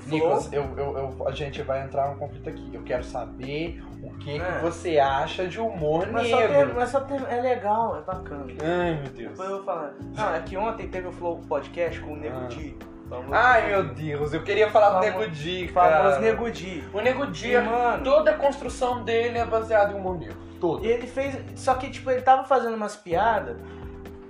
Flow. 0.00 0.18
Nicolas, 0.18 0.52
eu, 0.52 0.62
eu, 0.76 0.98
eu- 0.98 1.28
a 1.28 1.32
gente 1.32 1.62
vai 1.62 1.82
entrar 1.84 2.08
num 2.08 2.16
conflito 2.16 2.48
aqui. 2.48 2.70
Eu 2.72 2.82
quero 2.82 3.04
saber 3.04 3.82
o 4.02 4.10
que, 4.18 4.38
que 4.38 4.44
É. 4.44 4.58
você 4.60 4.98
acha 4.98 5.46
de 5.46 5.60
humor 5.60 6.06
mas, 6.10 6.28
só 6.28 6.36
tem, 6.38 6.48
negro. 6.48 6.74
mas 6.76 6.88
só 6.90 7.00
tem, 7.00 7.18
é 7.28 7.40
legal, 7.40 7.98
é 7.98 8.00
bacana. 8.02 8.46
Ai, 8.62 8.94
meu 9.02 9.10
Deus. 9.12 9.30
Depois 9.30 9.48
eu 9.50 9.56
vou 9.56 9.64
falar. 9.64 9.94
Não, 10.16 10.34
é 10.34 10.40
que 10.40 10.56
ontem 10.56 10.88
teve 10.88 11.08
o 11.08 11.12
Flow 11.12 11.38
Podcast 11.48 12.00
com 12.00 12.12
o 12.12 12.16
Nego 12.16 12.36
Ah. 12.44 12.48
Di. 12.48 12.76
famoso- 13.08 13.32
Ai, 13.34 13.66
meu 13.68 13.84
Deus, 13.94 14.34
eu 14.34 14.42
queria 14.42 14.70
falar 14.70 14.90
do 14.90 15.00
Nego 15.00 15.26
Di, 15.28 15.68
cara. 15.68 15.98
Famoso 16.02 16.20
Nego 16.20 16.50
Di. 16.50 16.84
O 16.92 17.00
Nego 17.00 17.26
Di, 17.26 17.52
E, 17.52 17.60
mano, 17.60 18.04
toda 18.04 18.32
a 18.32 18.34
construção 18.34 19.02
dele 19.02 19.38
é 19.38 19.44
baseada 19.46 19.92
em 19.92 19.96
humor 19.96 20.18
negro. 20.18 20.36
Toda. 20.60 20.84
ele 20.86 21.06
fez. 21.06 21.38
Só 21.54 21.74
que, 21.74 21.88
tipo, 21.88 22.10
ele 22.10 22.20
tava 22.20 22.42
fazendo 22.44 22.74
umas 22.74 22.96
piadas, 22.96 23.56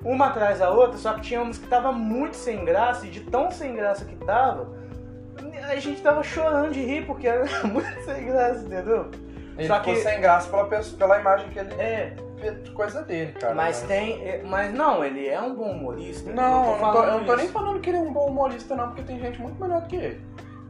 uma 0.05 0.27
atrás 0.27 0.59
da 0.61 0.71
outra, 0.71 0.97
só 0.99 1.15
que 1.15 1.23
tinha 1.23 1.41
umas 1.43 1.59
que 1.59 1.67
tava 1.67 1.91
muito 1.91 2.37
sem 2.37 2.65
graça, 2.65 3.07
e 3.07 3.11
de 3.11 3.21
tão 3.21 3.51
sem 3.51 3.75
graça 3.75 4.05
que 4.05 4.15
tava, 4.15 4.69
a 5.69 5.77
gente 5.81 6.01
tava 6.03 6.23
chorando 6.23 6.73
de 6.73 6.81
rir, 6.85 7.07
porque 7.07 7.27
era 7.29 7.45
muito 7.67 8.03
sem 8.05 8.27
graça, 8.27 8.65
entendeu? 8.65 9.11
Ele 9.57 9.67
Só 9.67 9.79
ficou 9.81 9.95
que- 9.95 10.01
sem 10.01 10.21
graça 10.21 10.49
pela, 10.51 10.67
pessoa- 10.67 10.99
pela 10.99 11.19
imagem 11.21 11.49
que 11.51 11.59
ele 11.59 11.75
É, 11.75 12.13
coisa 12.75 13.03
dele, 13.03 13.33
cara. 13.33 13.55
mas 13.55 13.83
tem. 13.83 14.23
é, 14.25 14.43
Mas 14.45 14.73
não, 14.73 15.05
ele 15.05 15.27
é 15.29 15.41
um 15.41 15.55
bom 15.55 15.73
humorista. 15.73 16.31
Não, 16.31 16.75
eu 16.75 16.79
não 16.81 16.93
tô, 16.93 17.03
eu 17.03 17.11
não 17.19 17.25
tô 17.25 17.37
nem 17.37 17.49
falando 17.49 17.81
que 17.81 17.91
ele 17.91 17.99
é 17.99 18.01
um 18.01 18.13
bom 18.13 18.27
humorista, 18.29 18.77
não, 18.77 18.87
porque 18.89 19.03
tem 19.03 19.19
gente 19.19 19.41
muito 19.41 19.61
melhor 19.61 19.81
do 19.81 19.89
que 19.89 19.97
ele. 19.97 20.21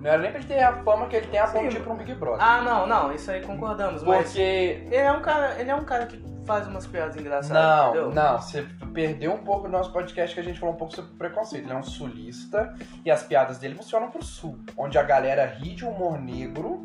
Não 0.00 0.08
era 0.10 0.22
nem 0.22 0.30
pra 0.30 0.40
ele 0.40 0.48
ter 0.48 0.60
a 0.62 0.72
fama 0.84 1.06
que 1.08 1.16
ele 1.16 1.26
tem 1.26 1.40
a 1.40 1.44
ir 1.44 1.80
pra 1.82 1.92
um 1.92 1.96
Big 1.96 2.14
Brother. 2.14 2.40
Ah, 2.40 2.62
não, 2.62 2.86
não, 2.86 3.12
isso 3.12 3.30
aí 3.30 3.42
concordamos, 3.42 4.02
mas. 4.04 4.26
porque. 4.28 4.40
Ele 4.86 4.96
é 4.96 5.12
um 5.12 5.20
cara, 5.20 5.56
ele 5.60 5.70
é 5.70 5.74
um 5.74 5.84
cara 5.84 6.06
que 6.06 6.16
faz 6.48 6.66
umas 6.66 6.86
piadas 6.86 7.14
engraçadas, 7.16 7.62
Não, 7.62 7.88
entendeu? 7.90 8.10
não, 8.14 8.38
você 8.40 8.66
perdeu 8.92 9.32
um 9.34 9.38
pouco 9.44 9.62
do 9.64 9.68
nosso 9.68 9.92
podcast 9.92 10.34
que 10.34 10.40
a 10.40 10.44
gente 10.44 10.58
falou 10.58 10.74
um 10.74 10.78
pouco 10.78 10.94
sobre 10.94 11.12
preconceito. 11.16 11.64
Ele 11.64 11.72
é 11.72 11.76
um 11.76 11.82
sulista 11.82 12.74
e 13.04 13.10
as 13.10 13.22
piadas 13.22 13.58
dele 13.58 13.74
funcionam 13.74 14.10
pro 14.10 14.24
sul, 14.24 14.58
onde 14.76 14.98
a 14.98 15.02
galera 15.02 15.44
ri 15.46 15.74
de 15.74 15.84
humor 15.84 16.18
negro, 16.20 16.80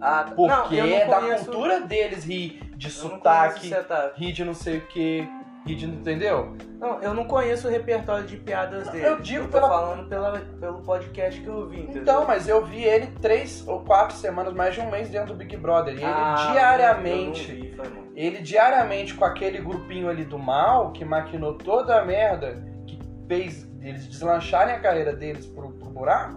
Ah, 0.00 0.24
porque 0.34 0.80
não, 0.80 0.86
não 0.88 0.96
é 0.96 1.06
da 1.06 1.20
cultura 1.36 1.80
deles 1.80 2.24
rir 2.24 2.72
de 2.76 2.90
sotaque, 2.90 3.70
rir 4.16 4.32
de 4.32 4.44
não 4.44 4.54
sei 4.54 4.78
o 4.78 4.86
que, 4.86 5.28
de. 5.64 5.86
Entendeu? 5.86 6.56
Não, 6.78 7.00
eu 7.00 7.14
não 7.14 7.24
conheço 7.24 7.68
o 7.68 7.70
repertório 7.70 8.24
de 8.26 8.36
piadas 8.36 8.88
dele. 8.88 9.06
eu 9.06 9.20
digo 9.20 9.44
tô 9.44 9.52
pela- 9.52 9.68
falando 9.68 10.08
pela, 10.08 10.38
pelo 10.58 10.82
podcast 10.82 11.40
que 11.40 11.46
eu 11.46 11.68
vi, 11.68 11.80
entendeu? 11.82 12.02
Então, 12.02 12.24
mas 12.26 12.48
eu 12.48 12.64
vi 12.66 12.82
ele 12.82 13.06
três 13.20 13.66
ou 13.68 13.80
quatro 13.80 14.16
semanas, 14.16 14.52
mais 14.52 14.74
de 14.74 14.80
um 14.80 14.90
mês 14.90 15.08
dentro 15.08 15.28
do 15.28 15.34
Big 15.36 15.56
Brother. 15.56 15.94
E 15.94 15.98
ele 15.98 16.04
Ah, 16.06 16.48
diariamente. 16.52 17.50
eu 17.76 17.84
vi. 17.84 18.02
Ele 18.16 18.38
diariamente 18.40 19.14
com 19.14 19.24
aquele 19.24 19.58
grupinho 19.58 20.08
ali 20.08 20.24
do 20.24 20.38
mal 20.38 20.90
que 20.92 21.04
maquinou 21.04 21.54
toda 21.54 22.00
a 22.00 22.04
merda, 22.04 22.62
que 22.86 22.98
fez 23.28 23.70
eles 23.80 24.06
deslancharem 24.08 24.74
a 24.74 24.80
carreira 24.80 25.12
deles 25.14 25.46
pro, 25.46 25.70
pro 25.72 25.88
buraco, 25.90 26.34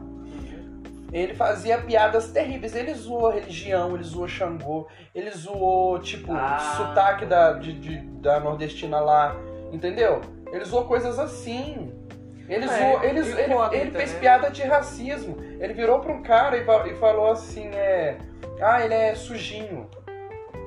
ele 1.19 1.33
fazia 1.33 1.77
piadas 1.77 2.29
terríveis. 2.31 2.75
Ele 2.75 2.93
zoou 2.93 3.27
a 3.29 3.33
religião, 3.33 3.95
ele 3.95 4.03
zoou 4.03 4.27
Xangô, 4.27 4.87
ele 5.13 5.31
zoou, 5.31 5.99
tipo, 5.99 6.33
Ah. 6.33 6.59
sotaque 6.77 7.25
da, 7.25 7.53
de, 7.53 7.73
de- 7.73 8.01
da 8.19 8.39
nordestina 8.39 8.99
lá, 8.99 9.35
entendeu? 9.71 10.21
Ele 10.51 10.65
zoou 10.65 10.85
coisas 10.85 11.17
assim. 11.17 11.91
Ele, 12.47 12.65
É, 12.65 12.67
zoou, 12.67 13.03
ele, 13.03 13.19
ele, 13.19 13.53
ele 13.81 13.91
fez 13.91 14.13
né? 14.13 14.19
piada 14.19 14.51
de 14.51 14.61
racismo. 14.63 15.37
Ele 15.59 15.73
virou 15.73 15.99
pra 15.99 16.13
um 16.13 16.21
cara 16.21 16.57
e, 16.57 16.61
e 16.61 16.95
falou 16.95 17.31
assim, 17.31 17.67
é... 17.69 18.17
Ah, 18.61 18.83
ele 18.83 18.93
é 18.93 19.15
sujinho. 19.15 19.89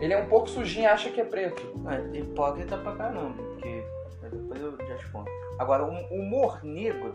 Ele 0.01 0.13
é 0.13 0.19
um 0.19 0.27
pouco 0.27 0.49
sujinho 0.49 0.85
e 0.85 0.87
acha 0.87 1.11
que 1.11 1.21
é 1.21 1.25
preto. 1.25 1.63
É, 1.89 2.19
hipócrita 2.19 2.77
pra 2.77 2.93
caramba, 2.97 3.43
porque 3.43 3.85
mas 4.23 4.31
depois 4.33 4.61
eu 4.61 4.77
já 4.89 4.97
te 4.97 5.09
conto. 5.11 5.31
Agora, 5.59 5.85
o 5.85 5.91
humor 6.15 6.61
negro 6.65 7.13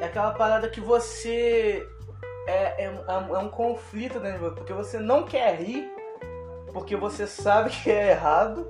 é 0.00 0.04
aquela 0.06 0.30
parada 0.32 0.68
que 0.68 0.80
você. 0.80 1.86
É, 2.46 2.86
é, 2.86 2.90
um- 2.90 3.36
é 3.36 3.38
um 3.38 3.48
conflito 3.48 4.18
dentro 4.18 4.38
de 4.38 4.44
você, 4.44 4.54
porque 4.56 4.72
você 4.72 4.98
não 4.98 5.22
quer 5.22 5.54
rir, 5.56 5.88
porque 6.72 6.96
você 6.96 7.26
sabe 7.26 7.70
que 7.70 7.90
é 7.90 8.10
errado. 8.10 8.66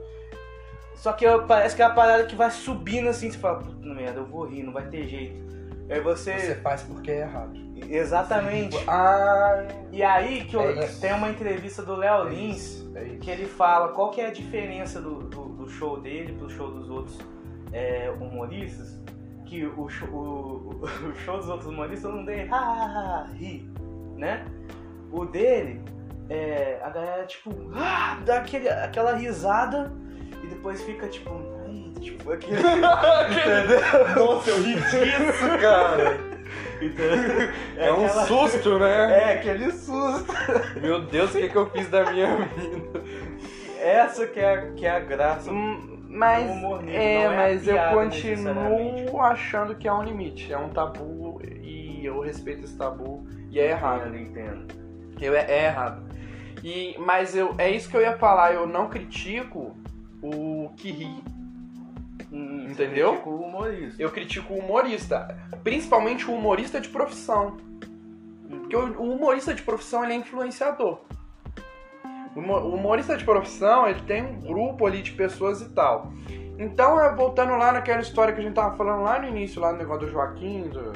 Só 0.94 1.12
que 1.12 1.24
parece 1.48 1.74
que 1.74 1.82
é 1.82 1.86
a 1.86 1.90
parada 1.90 2.24
que 2.26 2.36
vai 2.36 2.50
subindo 2.50 3.08
assim, 3.08 3.30
você 3.30 3.38
fala, 3.38 3.58
puta 3.60 3.86
merda, 3.94 4.20
eu 4.20 4.26
vou 4.26 4.44
rir, 4.44 4.62
não 4.62 4.72
vai 4.72 4.86
ter 4.86 5.06
jeito. 5.08 5.42
Aí 5.90 6.00
você. 6.00 6.38
Você 6.38 6.54
faz 6.56 6.82
porque 6.82 7.10
é 7.10 7.20
errado. 7.22 7.58
Exatamente. 7.88 8.78
Ah, 8.86 9.66
E 9.90 10.02
aí 10.02 10.44
que 10.44 10.54
eu- 10.54 10.62
É 10.80 10.86
tem 11.00 11.12
uma 11.12 11.28
entrevista 11.30 11.82
do 11.82 11.96
Léo 11.96 12.28
é 12.28 12.30
Lins 12.30 12.56
isso, 12.58 12.92
é 12.96 13.04
isso. 13.04 13.18
que 13.18 13.30
ele 13.30 13.46
fala 13.46 13.88
qual 13.88 14.10
que 14.10 14.20
é 14.20 14.26
a 14.26 14.30
diferença 14.30 15.00
do, 15.00 15.22
do, 15.24 15.44
do 15.48 15.68
show 15.68 15.98
dele 15.98 16.32
pro 16.34 16.48
show 16.48 16.70
dos 16.70 16.88
outros 16.88 17.18
é, 17.72 18.10
humoristas. 18.20 19.00
Que 19.52 19.66
o, 19.66 19.86
show- 19.86 20.08
o, 20.08 20.80
o 20.82 21.14
show 21.26 21.36
dos 21.36 21.46
outros 21.46 21.68
humoristas 21.68 22.10
não 22.10 22.24
tem 22.24 22.48
ha, 22.50 22.56
ha, 22.56 23.26
ha, 23.28 23.30
ri, 23.34 23.70
né? 24.16 24.46
O 25.10 25.26
dele, 25.26 25.82
é, 26.30 26.80
a 26.82 26.88
galera 26.88 27.26
tipo 27.26 27.50
ah, 27.74 28.16
dá 28.24 28.38
aquele, 28.38 28.66
aquela 28.70 29.14
risada 29.14 29.92
e 30.42 30.46
depois 30.46 30.80
fica 30.84 31.06
tipo, 31.06 31.30
ai, 31.66 31.92
tipo 32.00 32.32
aquele, 32.32 32.56
entendeu? 32.64 34.24
Nossa, 34.24 34.48
eu 34.52 34.62
ri 34.62 34.74
disso, 34.74 35.58
cara. 35.60 36.16
Entendeu? 36.80 37.50
É, 37.76 37.92
um 37.92 38.06
aquela- 38.06 38.26
susto, 38.26 38.78
né? 38.78 39.20
É 39.20 39.34
aquele 39.34 39.70
susto. 39.70 40.32
Meu 40.80 41.02
Deus, 41.02 41.34
o 41.34 41.38
que, 41.38 41.50
que 41.50 41.56
eu 41.56 41.68
fiz 41.68 41.90
da 41.90 42.10
minha 42.10 42.36
vida? 42.38 43.02
Essa 43.78 44.26
que 44.26 44.40
é, 44.40 44.72
que 44.74 44.86
é 44.86 44.90
a 44.96 45.00
graça. 45.00 45.50
Mas, 46.12 46.46
é, 46.88 47.22
é 47.22 47.28
mas 47.28 47.66
eu 47.66 47.72
piada, 47.72 48.04
necessariamente. 48.04 49.02
continuo 49.02 49.20
achando 49.22 49.74
que 49.74 49.88
é 49.88 49.92
um 49.92 50.02
limite. 50.02 50.52
É 50.52 50.58
um 50.58 50.68
tabu 50.68 51.40
e 51.42 52.04
eu 52.04 52.20
respeito 52.20 52.64
esse 52.64 52.76
tabu. 52.76 53.26
E 53.50 53.58
é 53.58 53.70
errado. 53.70 54.14
Eu 54.14 54.20
entendo. 54.20 54.74
Eu, 55.18 55.34
é, 55.34 55.46
é 55.48 55.64
errado. 55.66 56.02
E, 56.62 56.94
mas 56.98 57.34
eu, 57.34 57.54
é 57.56 57.70
isso 57.70 57.88
que 57.88 57.96
eu 57.96 58.02
ia 58.02 58.18
falar. 58.18 58.52
Eu 58.52 58.66
não 58.66 58.90
critico 58.90 59.74
o 60.22 60.70
que 60.76 60.90
ri. 60.90 61.24
Hum, 62.30 62.66
Entendeu? 62.70 63.14
você 63.14 63.22
critica 63.22 63.30
O 63.30 63.42
humorista. 63.42 64.02
Eu 64.02 64.10
critico 64.10 64.52
o 64.54 64.58
humorista. 64.58 65.38
Principalmente 65.64 66.30
o 66.30 66.34
humorista 66.34 66.78
de 66.78 66.90
profissão. 66.90 67.56
Porque 68.50 68.76
o 68.76 69.00
o 69.00 69.14
humorista 69.14 69.54
de 69.54 69.62
profissão 69.62 70.04
ele 70.04 70.12
é 70.12 70.16
influenciador. 70.16 71.00
O 72.34 72.40
humo- 72.40 72.58
o 72.58 72.74
humorista 72.74 73.16
de 73.16 73.24
profissão 73.24 73.86
ele 73.86 74.00
tem 74.02 74.22
um 74.22 74.40
grupo 74.40 74.86
ali 74.86 75.02
de 75.02 75.12
pessoas 75.12 75.60
e 75.60 75.68
tal. 75.70 76.12
Então, 76.58 77.00
é, 77.00 77.14
voltando 77.14 77.52
lá 77.56 77.72
naquela 77.72 78.00
história 78.00 78.32
que 78.32 78.40
a 78.40 78.42
gente 78.42 78.54
tava 78.54 78.76
falando 78.76 79.02
lá 79.02 79.18
no 79.18 79.28
início, 79.28 79.60
lá 79.60 79.72
no 79.72 79.78
negócio 79.78 80.06
do 80.06 80.12
Joaquim, 80.12 80.68
do, 80.68 80.92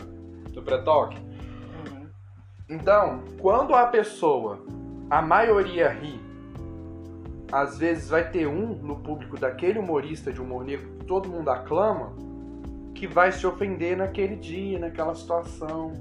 do 0.53 0.63
Pretalk. 0.63 1.17
Uhum. 1.17 2.07
Então, 2.69 3.23
quando 3.41 3.75
a 3.75 3.87
pessoa, 3.87 4.65
a 5.11 5.21
maioria 5.21 5.89
ri, 5.89 6.21
às 7.51 7.79
vezes 7.79 8.09
vai 8.11 8.29
ter 8.31 8.47
um 8.47 8.75
no 8.75 8.97
público 8.97 9.39
daquele 9.39 9.79
humorista 9.79 10.33
de 10.33 10.41
humor 10.41 10.65
negro 10.65 10.89
que 10.99 11.05
todo 11.05 11.29
mundo 11.29 11.49
aclama, 11.49 12.13
que 12.95 13.07
vai 13.07 13.31
se 13.31 13.47
ofender 13.47 13.97
naquele 13.97 14.37
dia, 14.37 14.79
naquela 14.79 15.15
situação, 15.15 15.93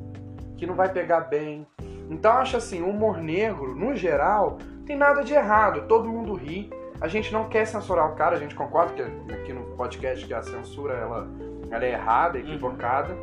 que 0.57 0.65
não 0.65 0.75
vai 0.75 0.91
pegar 0.91 1.21
bem. 1.21 1.67
Então, 2.09 2.31
eu 2.33 2.37
acho 2.39 2.57
assim, 2.57 2.81
o 2.81 2.89
humor 2.89 3.17
negro, 3.17 3.75
no 3.75 3.95
geral, 3.95 4.57
tem 4.85 4.95
nada 4.95 5.23
de 5.23 5.33
errado, 5.33 5.87
todo 5.87 6.07
mundo 6.09 6.33
ri. 6.33 6.69
A 7.01 7.07
gente 7.07 7.31
não 7.33 7.49
quer 7.49 7.65
censurar 7.65 8.11
o 8.11 8.15
cara, 8.15 8.35
a 8.35 8.39
gente 8.39 8.55
concorda 8.55 8.93
que 8.93 9.33
aqui 9.33 9.51
no 9.53 9.75
podcast 9.75 10.25
que 10.25 10.33
a 10.33 10.41
censura 10.41 10.93
ela, 10.93 11.27
ela 11.69 11.85
é 11.85 11.91
errada, 11.91 12.37
é 12.37 12.41
equivocada. 12.41 13.15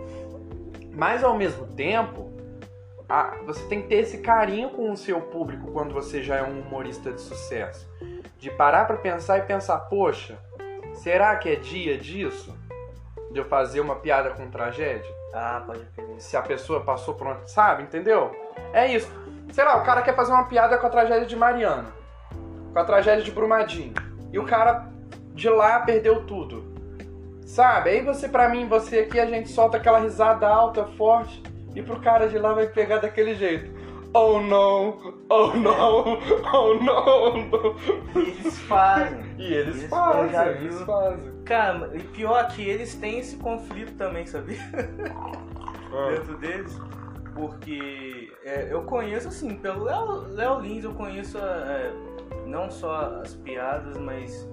Mas 0.95 1.25
ao 1.25 1.35
mesmo 1.37 1.67
tempo, 1.69 2.31
a- 3.09 3.37
você 3.47 3.65
tem 3.69 3.81
que 3.83 3.89
ter 3.89 3.97
esse 3.97 4.19
carinho 4.19 4.71
com 4.71 4.91
o 4.93 4.97
seu 4.97 5.21
público 5.21 5.71
quando 5.73 5.95
você 5.95 6.23
já 6.23 6.37
é 6.37 6.43
um 6.43 6.61
humorista 6.61 7.11
de 7.13 7.21
sucesso. 7.21 7.89
De 8.39 8.51
parar 8.51 8.87
pra 8.87 8.97
pensar 8.97 9.39
e 9.39 9.43
pensar, 9.43 9.79
poxa, 9.89 10.39
será 10.95 11.35
que 11.37 11.49
é 11.49 11.57
dia 11.57 11.97
disso? 11.97 12.55
De 13.31 13.39
eu 13.39 13.45
fazer 13.47 13.81
uma 13.81 13.97
piada 13.97 14.31
com 14.31 14.51
tragédia? 14.51 15.11
Ah, 15.33 15.63
pode 15.65 15.83
crer. 15.97 16.21
Se 16.21 16.37
a 16.37 16.43
pessoa 16.43 16.83
passou 16.83 17.15
por 17.15 17.27
uma. 17.27 17.41
Sabe, 17.47 17.85
entendeu? 17.85 18.31
É 18.75 18.87
isso. 18.93 19.11
Sei 19.53 19.63
lá, 19.63 19.77
o 19.77 19.85
cara 19.85 20.01
quer 20.01 20.17
fazer 20.17 20.33
uma 20.33 20.45
piada 20.45 20.79
com 20.79 20.87
a 20.87 20.91
tragédia 20.91 21.27
de 21.27 21.37
Mariana. 21.37 21.93
Com 22.73 22.79
a 22.79 22.85
tragédia 22.85 23.23
de 23.23 23.31
Brumadinho. 23.31 23.93
E 24.33 24.39
o 24.39 24.47
cara 24.47 24.89
de 25.35 25.49
lá 25.51 25.81
perdeu 25.81 26.25
tudo. 26.25 26.73
Sabe? 27.45 27.91
Aí 27.91 28.03
você, 28.03 28.31
pra 28.31 28.49
mim, 28.49 28.67
você 28.67 29.01
aqui, 29.01 29.21
a 29.21 29.27
gente 29.27 29.51
solta 29.51 29.77
aquela 29.77 29.99
risada 29.99 30.49
alta, 30.49 30.87
forte. 30.97 31.43
E 31.75 31.83
pro 31.83 32.01
cara 32.01 32.29
de 32.29 32.39
lá 32.39 32.55
vai 32.55 32.67
pegar 32.67 32.97
daquele 32.99 33.35
jeito. 33.35 33.71
Oh 34.15 34.41
não, 34.41 34.99
oh 35.31 35.49
não, 35.55 36.19
oh 36.53 36.75
não. 36.75 37.77
E 38.15 38.29
eles 38.29 38.59
fazem. 38.61 39.35
E 39.39 39.55
eles 39.55 39.83
eu 39.83 39.89
fazem, 39.89 40.33
já 40.33 40.47
eles 40.47 40.81
fazem. 40.83 41.33
Cara, 41.45 41.91
e 41.95 41.99
pior 42.01 42.47
que 42.49 42.63
eles 42.63 42.95
têm 42.95 43.19
esse 43.19 43.37
conflito 43.37 43.95
também, 43.97 44.27
sabia? 44.27 44.61
Ah. 45.95 46.11
Dentro 46.11 46.37
deles. 46.39 46.79
Porque 47.35 48.22
é, 48.45 48.69
eu 48.71 48.83
conheço, 48.83 49.29
assim, 49.29 49.55
pelo 49.57 49.85
Léo 49.85 50.29
Léo 50.35 50.61
Lins, 50.61 50.85
eu 50.85 50.95
conheço 50.95 51.39
é, 51.39 51.93
não 52.47 52.71
só 52.71 53.21
as 53.23 53.35
piadas, 53.35 53.97
mas 53.97 54.49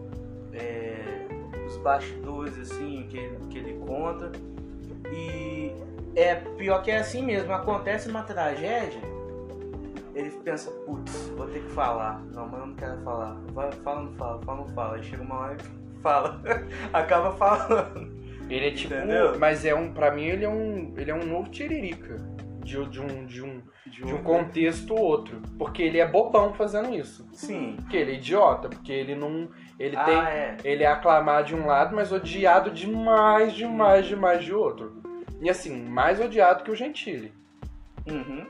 é, 0.54 1.28
os 1.66 1.78
bastidores, 1.78 2.58
assim, 2.60 3.06
que 3.10 3.18
ele, 3.18 3.38
que 3.50 3.58
ele 3.58 3.74
conta. 3.86 4.32
E 5.12 5.74
é 6.16 6.36
pior 6.36 6.82
que 6.82 6.92
é 6.92 6.98
assim 6.98 7.24
mesmo. 7.24 7.52
Acontece 7.52 8.10
uma 8.10 8.24
tragédia, 8.24 9.02
ele 10.14 10.32
pensa, 10.44 10.72
putz, 10.86 11.30
vou 11.38 11.48
ter 11.48 11.62
que 11.62 11.70
falar. 11.70 12.22
Não, 12.34 12.48
mas 12.48 12.60
eu 12.60 12.68
não 12.68 12.76
quero 12.76 12.98
falar. 13.02 13.38
Vai, 13.54 13.72
fala, 13.72 14.02
não 14.02 14.14
fala, 14.14 14.42
fala, 14.42 14.58
não 14.58 14.68
fala. 14.70 14.96
Aí 14.96 15.04
chega 15.04 15.24
uma 15.24 15.36
hora 15.40 15.58
e 15.58 16.02
fala. 16.02 16.42
Acaba 16.92 17.32
falando. 17.32 18.20
Ele 18.50 18.68
é 18.68 18.72
tipo. 18.72 18.94
Entendeu? 18.94 19.38
Mas 19.40 19.64
é 19.66 19.74
um. 19.74 19.94
Pra 19.94 20.12
mim 20.12 20.26
ele 20.26 20.46
é 20.46 20.50
um. 20.50 20.94
Ele 20.98 21.12
é 21.12 21.16
um 21.16 21.26
novo 21.26 21.50
tiririca. 21.50 22.18
De, 22.70 22.90
de 22.90 23.02
um. 23.02 23.26
De 23.26 23.42
um, 23.42 23.62
de 23.86 24.14
um 24.14 24.24
contexto 24.24 24.94
outro. 24.94 25.42
Porque 25.58 25.82
ele 25.82 26.00
é 26.00 26.08
bobão 26.08 26.54
fazendo 26.54 26.94
isso. 26.94 27.28
Sim. 27.34 27.76
Porque 27.78 27.98
ele 27.98 28.12
é 28.12 28.16
idiota, 28.16 28.70
porque 28.70 28.92
ele 28.92 29.16
não. 29.16 29.50
Ele 29.80 29.96
ah, 29.98 30.04
tem. 30.04 30.18
é. 30.18 30.58
Ele 30.64 30.84
é 30.84 30.88
aclamado 30.88 31.48
de 31.48 31.56
um 31.56 31.66
lado, 31.66 31.96
mas 31.96 32.12
odiado 32.12 32.70
demais, 32.70 33.54
demais, 33.54 34.06
demais 34.06 34.44
de 34.44 34.54
outro. 34.54 35.02
E 35.42 35.50
assim, 35.50 35.84
mais 35.84 36.20
odiado 36.20 36.64
que 36.64 36.72
o 36.72 36.76
Gentili. 36.76 37.34
Uhum. 38.08 38.46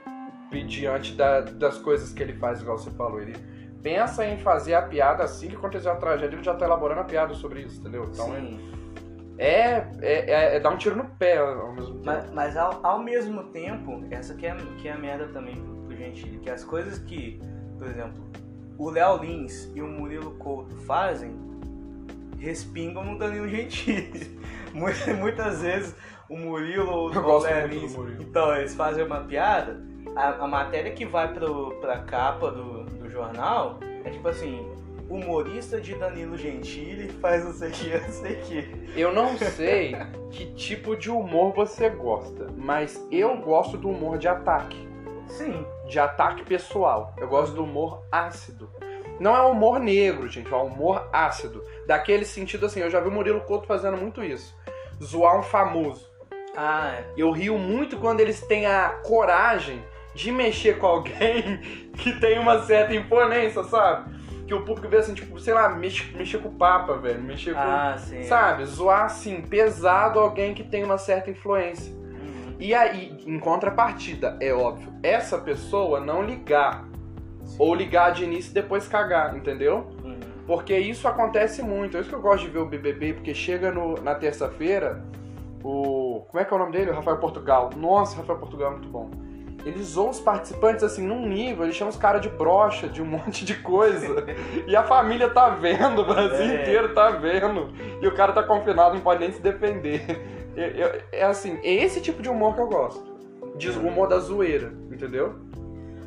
E 0.52 0.64
diante 0.64 1.14
da- 1.14 1.42
das 1.42 1.78
coisas 1.78 2.12
que 2.12 2.24
ele 2.24 2.34
faz, 2.34 2.62
igual 2.62 2.78
você 2.78 2.90
falou. 2.92 3.22
Ele 3.22 3.34
pensa 3.82 4.26
em 4.26 4.38
fazer 4.40 4.74
a 4.74 4.82
piada 4.82 5.24
assim 5.24 5.48
que 5.48 5.56
acontecer 5.56 5.90
a 5.90 5.96
tragédia, 5.96 6.36
ele 6.36 6.44
já 6.44 6.56
tá 6.56 6.66
elaborando 6.66 7.02
a 7.02 7.04
piada 7.04 7.34
sobre 7.34 7.62
isso, 7.62 7.80
entendeu? 7.80 8.10
Então 8.12 8.26
Sim. 8.26 8.60
é, 8.76 8.79
é, 9.40 9.88
é, 10.02 10.56
é 10.56 10.60
dar 10.60 10.70
um 10.72 10.78
tiro 10.78 10.96
no 10.96 11.06
pé 11.06 11.38
ao 11.38 11.72
mesmo 11.74 11.94
tempo. 11.96 12.06
Mas, 12.06 12.32
mas 12.32 12.58
ao, 12.58 12.80
ao 12.86 13.00
mesmo 13.00 13.44
tempo, 13.46 14.04
essa 14.12 14.34
que 14.36 14.46
é, 14.46 14.56
que 14.78 14.88
é 14.88 14.92
a 14.92 14.98
merda 14.98 15.28
também 15.30 15.56
pro, 15.56 15.74
pro 15.88 15.96
Gentili, 15.98 16.38
que 16.40 16.50
as 16.50 16.64
coisas 16.64 17.00
que, 17.00 17.40
por 17.78 17.88
exemplo, 17.88 18.22
o 18.78 18.90
Léo 18.90 19.18
Lins 19.18 19.72
e 19.76 19.82
o 19.82 19.88
Murilo 19.88 20.32
Couto 20.32 20.76
fazem 20.78 21.34
respingam 22.38 23.04
no 23.04 23.18
Danilo 23.18 23.48
Gentili. 23.48 24.40
Mu- 24.74 24.86
Muitas 25.18 25.62
vezes 25.62 25.96
o 26.30 26.38
Murilo 26.38 26.90
ou 26.92 27.10
o 27.10 27.40
Léo 27.40 27.68
Lins, 27.68 27.96
então 28.20 28.56
eles 28.56 28.76
fazem 28.76 29.04
uma 29.06 29.22
piada, 29.22 29.82
a, 30.16 30.44
a 30.44 30.48
matéria 30.48 30.92
que 30.92 31.06
vai 31.06 31.34
pro, 31.34 31.72
pra 31.82 32.00
capa 32.04 32.52
do, 32.52 32.84
do 32.86 33.10
jornal 33.10 33.80
é 34.06 34.10
tipo 34.10 34.28
assim, 34.28 34.66
humorista 35.10 35.82
de 35.82 35.96
Danilo 35.96 36.38
Gentili 36.38 37.10
faz 37.20 37.44
não 37.44 37.54
sei 37.54 37.70
o 37.70 37.72
que, 37.72 37.98
não 37.98 38.12
sei 38.12 38.34
o 38.34 38.42
que. 38.42 38.90
Eu 38.96 39.14
não 39.14 39.38
sei 39.38 39.96
que 40.30 40.46
tipo 40.54 40.96
de 40.96 41.10
humor 41.10 41.54
você 41.54 41.90
gosta, 41.90 42.48
mas 42.56 43.06
eu 43.12 43.38
gosto 43.38 43.78
do 43.78 43.90
humor 43.90 44.18
de 44.18 44.28
ataque. 44.28 44.88
Sim, 45.28 45.66
De 45.88 46.00
ataque 46.00 46.44
pessoal. 46.44 47.14
Eu 47.18 47.28
gosto 47.28 47.54
do 47.54 47.64
humor 47.64 48.04
ácido. 48.12 48.70
Não 49.20 49.36
é 49.36 49.42
humor 49.42 49.80
negro, 49.80 50.28
gente, 50.28 50.52
é 50.52 50.56
humor 50.56 51.10
ácido. 51.12 51.64
Daquele 51.86 52.26
sentido 52.26 52.66
assim, 52.66 52.80
eu 52.80 52.90
já 52.90 53.00
vi 53.00 53.10
o 53.10 53.12
Murilo 53.12 53.42
Couto 53.42 53.68
fazendo 53.68 53.98
muito 53.98 54.24
isso. 54.24 54.56
Zoar 55.04 55.40
um 55.40 55.44
famoso. 55.44 56.10
ah, 56.56 56.94
é. 56.98 57.06
Eu 57.18 57.32
rio 57.32 57.58
muito 57.58 57.98
quando 57.98 58.22
eles 58.22 58.42
têm 58.42 58.66
a 58.66 58.90
coragem 59.04 59.84
de 60.16 60.32
mexer 60.32 60.78
com 60.80 60.88
alguém 60.88 61.60
que 61.98 62.20
tem 62.20 62.40
uma 62.40 62.64
certa 62.64 62.94
imponência, 62.96 63.64
sabe? 63.64 64.19
Que 64.50 64.56
o 64.56 64.66
público 64.66 64.90
vê 64.90 64.98
assim, 64.98 65.14
tipo, 65.14 65.40
sei 65.40 65.54
lá, 65.54 65.70
mexe- 65.70 66.12
mexer 66.18 66.40
com 66.40 66.50
o 66.50 66.54
Papa, 66.54 66.96
velho. 66.98 67.22
Mexer 67.22 67.54
com. 67.54 67.60
Ah, 67.60 67.96
sim. 68.00 68.24
Sabe? 68.24 68.66
Zoar 68.66 69.04
assim, 69.06 69.42
pesado 69.44 70.20
alguém 70.20 70.56
que 70.56 70.64
tem 70.64 70.84
uma 70.84 70.98
certa 70.98 71.30
influência. 71.30 71.94
Uhum. 71.94 72.56
E 72.60 72.74
aí, 72.74 73.16
em 73.28 73.38
contrapartida, 73.38 74.36
é 74.42 74.52
óbvio, 74.52 74.92
essa 75.04 75.38
pessoa 75.38 76.00
não 76.00 76.24
ligar. 76.24 76.84
Ou 77.60 77.76
ligar 77.76 78.12
de 78.12 78.24
início 78.24 78.50
e 78.50 78.54
depois 78.56 78.88
cagar, 78.88 79.38
entendeu? 79.38 79.88
Uhum. 80.04 80.18
Porque 80.48 80.76
isso 80.76 81.08
acontece 81.08 81.62
muito. 81.62 81.96
É 81.96 82.00
isso 82.00 82.10
que 82.10 82.16
eu 82.16 82.20
gosto 82.22 82.46
de 82.46 82.50
ver 82.50 82.58
o 82.60 82.66
BBB, 82.66 83.14
porque 83.14 83.36
chega 83.36 83.72
no- 83.72 84.02
na 84.02 84.16
terça-feira, 84.16 85.06
o. 85.64 86.26
Como 86.28 86.42
é 86.42 86.44
que 86.44 86.52
é 86.52 86.56
o 86.56 86.60
nome 86.60 86.72
dele? 86.72 86.90
O 86.90 86.96
Rafael 86.96 87.18
Portugal. 87.18 87.70
Nossa, 87.78 88.16
o 88.16 88.20
Rafael 88.22 88.40
Portugal 88.40 88.70
é 88.70 88.72
muito 88.78 88.90
bom. 88.90 89.12
Eles 89.70 89.88
zoam 89.88 90.10
os 90.10 90.20
participantes 90.20 90.84
assim 90.84 91.06
num 91.06 91.28
nível, 91.28 91.64
eles 91.64 91.76
chamam 91.76 91.90
os 91.92 91.98
caras 91.98 92.22
de 92.22 92.30
brocha, 92.30 92.88
de 92.88 93.02
um 93.02 93.06
monte 93.18 93.46
de 93.46 93.56
coisa. 93.56 94.26
e 94.68 94.76
a 94.76 94.84
família 94.84 95.30
tá 95.30 95.50
vendo, 95.50 96.02
o 96.02 96.06
Brasil 96.06 96.46
É. 96.46 96.62
inteiro 96.62 96.94
tá 96.94 97.10
vendo. 97.12 97.70
E 98.02 98.08
o 98.08 98.14
cara 98.14 98.32
tá 98.34 98.44
confinado, 98.44 98.96
não 98.96 99.02
pode 99.02 99.20
nem 99.22 99.32
se 99.32 99.42
defender. 99.42 100.04
É, 100.56 100.62
é- 100.82 101.06
é 101.20 101.24
assim, 101.24 101.58
é 101.64 101.74
esse 101.74 102.02
tipo 102.02 102.22
de 102.22 102.30
humor 102.30 102.56
que 102.56 102.62
eu 102.62 102.68
gosto. 102.68 103.10
De 103.56 103.70
o 103.70 103.88
humor 103.88 104.08
da 104.08 104.20
zoeira, 104.20 104.74
entendeu? 104.92 105.36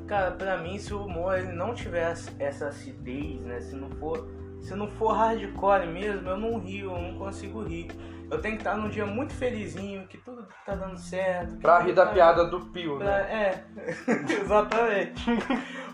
Cara, 0.07 0.31
pra 0.33 0.59
mim, 0.59 0.79
se 0.79 0.93
o 0.93 1.05
humor 1.05 1.39
ele 1.39 1.53
não 1.53 1.75
tiver 1.75 2.13
essa 2.39 2.67
acidez, 2.69 3.43
né? 3.45 3.61
Se 3.61 3.75
não 3.75 3.89
for, 3.91 4.27
se 4.61 4.75
não 4.75 4.89
for 4.89 5.13
hardcore 5.13 5.87
mesmo, 5.87 6.29
eu 6.29 6.37
não 6.37 6.59
rio, 6.59 6.91
eu 6.95 7.01
não 7.01 7.15
consigo 7.19 7.63
rir. 7.63 7.89
Eu 8.33 8.41
tenho 8.41 8.55
que 8.57 8.63
estar 8.63 8.77
num 8.77 8.89
dia 8.89 9.05
muito 9.07 9.33
felizinho, 9.35 10.07
que 10.09 10.17
tudo 10.19 10.47
tá 10.65 10.75
dando 10.75 10.97
certo. 10.99 11.57
Pra 11.57 11.81
rir 11.81 11.93
da 11.93 12.07
tá- 12.07 12.13
piada 12.13 12.45
do 12.47 12.61
Pio, 12.61 12.97
pra- 12.97 13.07
né? 13.07 13.21
É, 13.31 13.65
exatamente. 14.43 15.25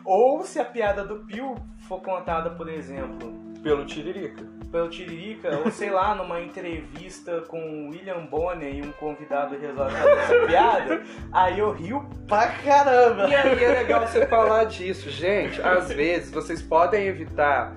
Ou 0.05 0.42
se 0.44 0.59
a 0.59 0.64
piada 0.64 1.05
do 1.05 1.16
Pio 1.27 1.57
for 1.88 2.01
contada, 2.01 2.51
por 2.51 2.68
exemplo, 2.68 3.33
Pelo 3.62 3.85
Tiririca. 3.85 4.44
pelo 4.70 4.88
Tiririca, 4.88 5.59
ou 5.64 5.70
sei 5.70 5.90
lá, 5.90 6.14
numa 6.14 6.40
entrevista 6.40 7.40
com 7.48 7.59
o 7.59 7.88
William 7.90 8.24
Bonner 8.27 8.72
e 8.74 8.83
um 8.83 8.92
convidado 8.92 9.59
resolve 9.59 9.94
essa 9.96 10.35
piada, 10.46 11.03
aí 11.33 11.59
eu 11.59 11.72
rio 11.72 12.09
pra 12.29 12.46
caramba. 12.53 13.29
E 13.29 13.35
aí 13.35 13.64
é 13.64 13.68
legal 13.70 14.07
você 14.07 14.27
falar 14.27 14.64
disso, 14.64 15.11
gente. 15.11 15.61
Às 15.61 15.88
vezes 15.90 16.31
vocês 16.31 16.62
podem 16.62 17.07
evitar 17.07 17.74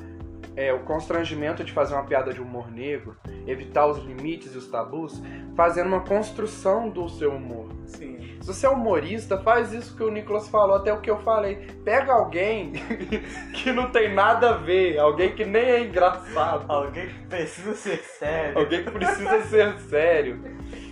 é, 0.56 0.74
o 0.74 0.80
constrangimento 0.80 1.64
de 1.64 1.72
fazer 1.72 1.94
uma 1.94 2.04
piada 2.04 2.34
de 2.34 2.42
humor 2.42 2.70
negro, 2.72 3.16
evitar 3.48 3.88
os 3.88 3.98
limites 4.04 4.54
e 4.54 4.58
os 4.58 4.68
tabus, 4.68 5.22
fazendo 5.56 5.88
uma 5.88 6.02
construção 6.02 6.90
do 6.90 7.08
seu 7.10 7.32
humor. 7.32 7.70
Sim. 7.86 8.18
Se 8.42 8.48
você 8.48 8.66
é 8.66 8.70
humorista, 8.70 9.38
faz 9.38 9.72
isso 9.72 9.96
que 9.96 10.04
o 10.04 10.10
Nicolas 10.10 10.48
falou, 10.50 10.76
até 10.76 10.92
o 10.92 11.00
que 11.00 11.10
eu 11.10 11.20
falei. 11.20 11.68
Pega 11.86 12.12
alguém 12.14 12.74
que 13.54 13.72
não 13.72 13.92
tem 13.92 14.14
nada 14.14 14.50
a 14.52 14.58
ver, 14.58 14.98
alguém 14.98 15.34
que 15.36 15.46
nem 15.46 15.64
é 15.64 15.82
engraçado, 15.84 16.66
Alguém 16.68 17.08
que 17.08 17.20
precisa 17.28 17.74
ser 17.74 17.98
sério. 18.00 18.58
alguém 18.60 18.84
que 18.84 18.92
precisa 18.92 19.42
ser 19.44 19.78
sério, 19.82 20.42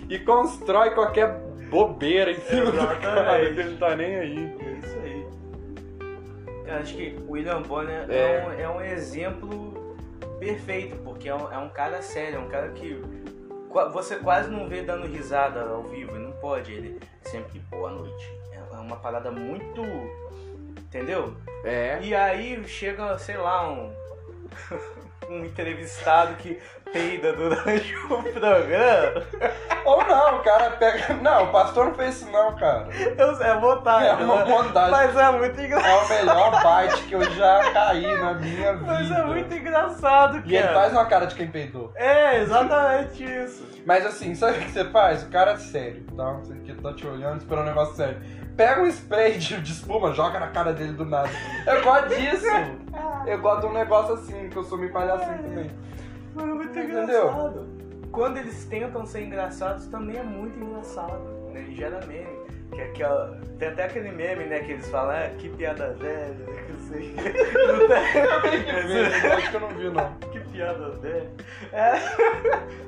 e 0.10 0.20
constrói 0.20 0.92
qualquer 0.92 1.40
bobeira 1.70 2.32
em 2.32 2.40
cima 2.42 2.66
do 2.72 2.78
Exatamente. 2.78 3.02
cara, 3.02 3.40
que 3.40 3.46
ele 3.60 3.64
não 3.72 3.78
tá 3.78 3.96
nem 3.96 4.16
aí. 4.16 4.56
É 4.60 4.72
isso 4.74 5.00
aí. 5.04 5.09
Eu 6.70 6.76
acho 6.76 6.96
que 6.96 7.18
o 7.28 7.32
William 7.32 7.62
Bonner 7.64 8.06
é, 8.10 8.36
É. 8.38 8.46
um, 8.48 8.52
é 8.54 8.70
um 8.70 8.82
exemplo 8.82 9.96
perfeito, 10.40 10.98
porque 10.98 11.28
é 11.28 11.34
um, 11.36 11.52
é 11.52 11.58
um 11.58 11.70
cara 11.70 12.02
sério, 12.02 12.36
é 12.36 12.40
um 12.40 12.48
cara 12.48 12.70
que 12.70 13.02
você 13.92 14.18
quase 14.18 14.50
não 14.50 14.68
vê 14.70 14.82
dando 14.84 15.08
risada 15.08 15.62
ao 15.62 15.84
vivo, 15.84 16.16
e 16.16 16.20
não 16.20 16.32
pode. 16.34 16.72
Ele 16.72 17.00
sempre 17.24 17.60
boa 17.72 17.90
noite. 17.92 18.32
É 18.72 18.76
uma 18.78 18.96
parada 18.98 19.32
muito. 19.32 19.82
Entendeu? 20.78 21.36
É. 21.64 22.00
E 22.02 22.16
aí 22.16 22.64
chega, 22.68 23.18
sei 23.18 23.38
lá, 23.38 23.70
um. 23.72 23.92
um 25.30 25.46
entrevistado 25.46 26.34
que 26.36 26.60
peida 26.92 27.34
durante 27.34 27.96
o 28.10 28.24
programa. 28.24 29.24
Ou 29.86 30.04
não, 30.06 30.38
o 30.38 30.40
cara 30.44 30.72
pega. 30.72 31.14
Não, 31.16 31.44
o 31.46 31.52
pastor 31.52 31.86
não 31.86 31.94
fez 31.94 32.16
isso, 32.16 32.32
não, 32.32 32.56
cara. 32.56 32.88
Eu, 33.18 33.42
é 33.42 33.60
vontade, 33.60 34.08
É 34.08 34.14
uma 34.14 34.44
né? 34.44 34.46
bondade. 34.46 34.92
Mas 34.92 35.16
é 35.16 35.32
muito 35.32 35.62
engraçado. 35.62 35.92
É 35.92 36.04
o 36.04 36.10
melhor 36.26 36.64
bite 36.64 37.04
que 37.04 37.14
eu 37.14 37.32
já 37.32 37.72
caí 37.72 38.18
na 38.18 38.34
minha 38.34 38.74
vida. 38.74 38.86
Mas 38.86 39.12
é 39.12 39.24
muito 39.24 39.54
engraçado, 39.54 40.34
cara. 40.34 40.44
E 40.48 40.56
ele 40.58 40.68
faz 40.70 40.92
uma 40.94 41.06
cara 41.06 41.26
de 41.28 41.36
quem 41.36 41.48
peidou. 41.48 41.92
É, 41.96 42.40
exatamente 42.40 43.24
isso. 43.24 43.68
Mas 43.86 44.06
assim, 44.06 44.34
sabe 44.36 44.58
o 44.58 44.62
que 44.62 44.72
você 44.72 44.86
faz? 44.86 45.24
O 45.24 45.30
cara 45.30 45.52
é 45.52 45.58
sério, 45.58 46.04
tá? 46.16 46.32
Você 46.34 46.54
que 46.56 46.74
tá 46.74 46.94
te 46.94 47.06
olhando, 47.08 47.38
esperando 47.38 47.66
um 47.66 47.70
negócio 47.70 47.96
sério. 47.96 48.20
Pega 48.60 48.82
um 48.82 48.88
spray 48.88 49.38
de, 49.38 49.62
de 49.62 49.72
espuma, 49.72 50.12
joga 50.12 50.38
na 50.38 50.50
cara 50.50 50.74
dele 50.74 50.92
do 50.92 51.06
nada. 51.06 51.30
Eu 51.66 51.82
gosto 51.82 52.10
disso. 52.10 52.46
Eu 53.26 53.40
gosto 53.40 53.62
de 53.62 53.68
um 53.68 53.74
negócio 53.74 54.16
assim, 54.16 54.50
que 54.50 54.58
eu 54.58 54.66
sou 54.66 54.78
meio 54.78 54.92
palhacinho 54.92 55.38
também. 55.38 55.72
É 56.38 56.44
muito 56.44 56.78
Entendeu? 56.78 57.04
engraçado. 57.04 57.68
Quando 58.12 58.36
eles 58.36 58.66
tentam 58.66 59.06
ser 59.06 59.22
engraçados, 59.22 59.88
também 59.88 60.18
é 60.18 60.24
muito 60.24 60.60
engraçado. 60.60 61.24
Né? 61.54 61.68
E 61.70 61.74
gera 61.74 62.06
meme. 62.06 62.38
Que 62.94 63.02
é. 63.02 63.40
Tem 63.58 63.70
até 63.70 63.86
aquele 63.86 64.12
meme, 64.12 64.44
né, 64.44 64.60
que 64.60 64.74
eles 64.74 64.90
falam, 64.90 65.16
ah, 65.16 65.30
que 65.38 65.48
piada 65.48 65.94
velha, 65.94 66.34
né, 66.34 66.64
sei. 66.90 67.16
Não 67.16 67.88
tem- 67.88 69.32
Acho 69.32 69.50
que 69.52 69.56
eu 69.56 69.60
não 69.62 69.70
vi, 69.70 69.90
não. 69.90 70.14
Que 70.32 70.40
piada 70.40 70.90
velha. 71.02 71.32
É. 71.72 71.94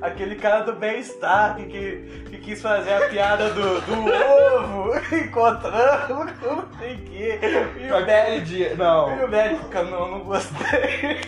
Aquele 0.06 0.36
cara 0.36 0.64
do 0.64 0.74
bem-estar 0.74 1.56
que, 1.56 1.66
que, 1.66 2.24
que 2.30 2.38
quis 2.40 2.62
fazer 2.62 2.94
a 2.94 3.08
piada 3.10 3.50
do, 3.52 3.82
do 3.82 3.94
ovo 4.06 4.92
encontrando 5.16 6.26
não 6.42 6.68
sei 6.80 6.96
o 6.96 7.02
quê. 7.04 7.40
E 7.80 7.92
o 7.92 8.06
médico, 8.06 8.46
dia. 8.46 8.74
e 8.74 8.76
Não, 8.76 9.26
o 9.26 9.28
médico 9.28 9.64
fica, 9.66 9.84
não, 9.84 10.12
não 10.12 10.20
gostei. 10.22 11.20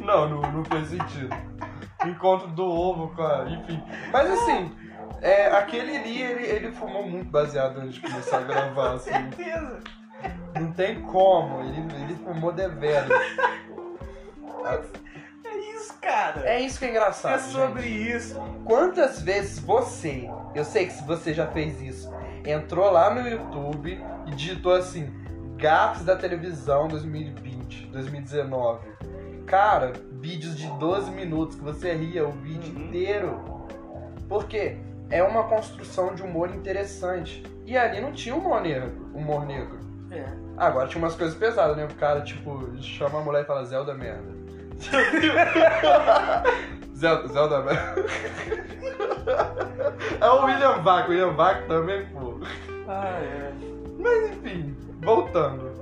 não, 0.00 0.28
não, 0.28 0.40
não 0.52 0.64
fez 0.64 0.88
sentido. 0.88 1.34
Encontro 2.04 2.48
do 2.48 2.64
ovo 2.64 3.14
com 3.14 3.22
a. 3.22 3.44
Enfim. 3.48 3.80
Mas 4.12 4.30
assim, 4.30 4.72
é, 5.20 5.46
aquele 5.52 5.96
ali, 5.96 6.20
ele, 6.20 6.44
ele 6.46 6.72
fumou 6.72 7.06
muito 7.08 7.30
baseado 7.30 7.78
antes 7.78 7.94
de 7.94 8.00
começar 8.00 8.38
a 8.38 8.42
gravar, 8.42 8.94
assim. 8.94 9.10
Certeza. 9.12 9.78
Não 10.60 10.72
tem 10.72 11.00
como, 11.02 11.60
ele, 11.60 11.80
ele 12.04 12.14
fumou 12.16 12.52
deveras. 12.52 13.08
É 15.44 15.56
isso, 15.74 15.94
cara. 16.00 16.40
É 16.48 16.60
isso 16.60 16.78
que 16.78 16.84
é 16.84 16.90
engraçado. 16.90 17.34
É 17.34 17.38
sobre 17.38 17.82
gente. 17.82 18.16
isso. 18.16 18.40
Quantas 18.64 19.20
vezes 19.20 19.58
você, 19.58 20.30
eu 20.54 20.64
sei 20.64 20.86
que 20.86 21.02
você 21.04 21.34
já 21.34 21.46
fez 21.48 21.80
isso, 21.80 22.12
entrou 22.46 22.90
lá 22.90 23.12
no 23.12 23.28
YouTube 23.28 24.00
e 24.26 24.30
digitou 24.30 24.74
assim, 24.74 25.12
gafes 25.56 26.04
da 26.04 26.14
televisão 26.16 26.86
2020, 26.88 27.86
2019. 27.86 28.86
Cara, 29.46 29.92
vídeos 30.12 30.56
de 30.56 30.68
12 30.78 31.10
minutos 31.10 31.56
que 31.56 31.62
você 31.64 31.92
ria 31.92 32.26
o 32.26 32.30
vídeo 32.32 32.72
Uhum. 32.74 32.84
inteiro. 32.86 33.40
Por 34.28 34.46
quê? 34.46 34.78
É 35.10 35.22
uma 35.22 35.44
construção 35.44 36.14
de 36.14 36.22
humor 36.22 36.50
interessante. 36.54 37.42
E 37.66 37.76
ali 37.76 38.00
não 38.00 38.12
tinha 38.12 38.34
humor 38.34 38.60
negro. 38.62 39.10
Humor 39.12 39.44
negro. 39.44 39.78
É. 40.12 40.26
Agora 40.56 40.86
tinha 40.86 41.02
umas 41.02 41.16
coisas 41.16 41.36
pesadas, 41.36 41.76
né? 41.76 41.84
O 41.84 41.94
cara, 41.94 42.20
tipo, 42.20 42.70
chama 42.82 43.20
a 43.20 43.22
mulher 43.22 43.42
e 43.42 43.46
fala 43.46 43.64
Zelda 43.64 43.94
merda. 43.94 44.30
Zelda, 46.94 47.28
Zelda 47.28 47.62
merda. 47.62 48.04
é 50.20 50.28
o 50.28 50.44
William 50.44 50.82
Vac, 50.82 51.08
o 51.08 51.10
William 51.10 51.32
Vac 51.32 51.66
também, 51.66 52.06
pô. 52.06 52.38
Ah, 52.86 53.18
é. 53.20 53.52
Mas 53.98 54.30
enfim, 54.30 54.76
voltando. 55.02 55.72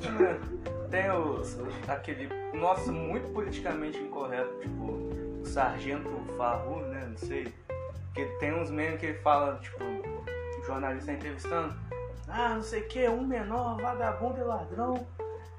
Tem 0.90 1.10
os, 1.10 1.58
aquele. 1.86 2.28
Nossa, 2.54 2.90
muito 2.90 3.30
politicamente 3.32 3.98
incorreto, 3.98 4.58
tipo, 4.60 4.84
o 5.42 5.44
Sargento 5.44 6.08
Farru, 6.36 6.80
né? 6.86 7.06
Não 7.08 7.16
sei. 7.16 7.52
Que 8.14 8.24
tem 8.40 8.54
uns 8.54 8.70
memes 8.70 8.98
que 8.98 9.06
ele 9.06 9.18
fala, 9.18 9.58
tipo, 9.60 9.84
o 9.84 10.66
jornalista 10.66 11.12
tá 11.12 11.18
entrevistando. 11.18 11.74
Ah, 12.28 12.50
não 12.54 12.62
sei 12.62 12.82
o 12.82 12.88
que, 12.88 13.08
um 13.08 13.26
menor, 13.26 13.80
vagabundo 13.80 14.38
e 14.38 14.44
ladrão. 14.44 15.06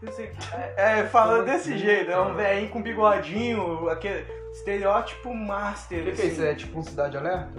Não 0.01 0.11
sei 0.11 0.27
o 0.27 0.31
que. 0.31 0.55
É, 0.55 0.99
é, 0.99 1.05
fala 1.07 1.33
Como 1.37 1.45
desse 1.45 1.71
assim, 1.73 1.79
jeito, 1.79 2.11
é 2.11 2.21
um 2.21 2.33
velhinho 2.35 2.69
com 2.69 2.81
bigodinho, 2.81 3.89
aquele 3.89 4.25
estereótipo 4.53 5.33
master. 5.33 6.01
O 6.01 6.05
que, 6.05 6.11
que 6.13 6.21
é 6.21 6.25
assim. 6.25 6.33
isso? 6.33 6.43
É 6.43 6.55
tipo 6.55 6.79
um 6.79 6.83
Cidade 6.83 7.17
Alerta? 7.17 7.51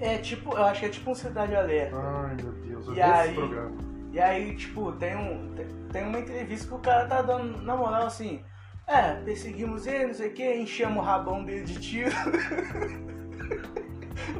É 0.00 0.18
tipo, 0.18 0.54
eu 0.56 0.64
acho 0.64 0.80
que 0.80 0.86
é 0.86 0.90
tipo 0.90 1.10
um 1.10 1.14
Cidade 1.14 1.54
Alerta. 1.54 1.96
Ai, 1.96 2.36
meu 2.42 2.52
Deus, 2.52 2.86
eu 2.86 2.92
E 2.92 2.96
vi 2.96 3.00
esse 3.00 3.10
aí? 3.10 3.34
programa. 3.34 3.76
E 4.12 4.20
aí, 4.20 4.56
tipo, 4.56 4.92
tem, 4.92 5.16
um, 5.16 5.52
tem, 5.54 5.66
tem 5.92 6.02
uma 6.04 6.18
entrevista 6.18 6.68
que 6.68 6.74
o 6.74 6.78
cara 6.78 7.06
tá 7.06 7.20
dando, 7.20 7.60
na 7.62 7.76
moral, 7.76 8.06
assim, 8.06 8.42
é, 8.86 9.12
perseguimos 9.24 9.86
ele, 9.86 10.06
não 10.06 10.14
sei 10.14 10.28
o 10.28 10.32
que, 10.32 10.54
enchemos 10.54 10.96
o 10.98 11.00
rabão 11.00 11.44
dele 11.44 11.64
de 11.64 11.78
tiro. 11.78 12.10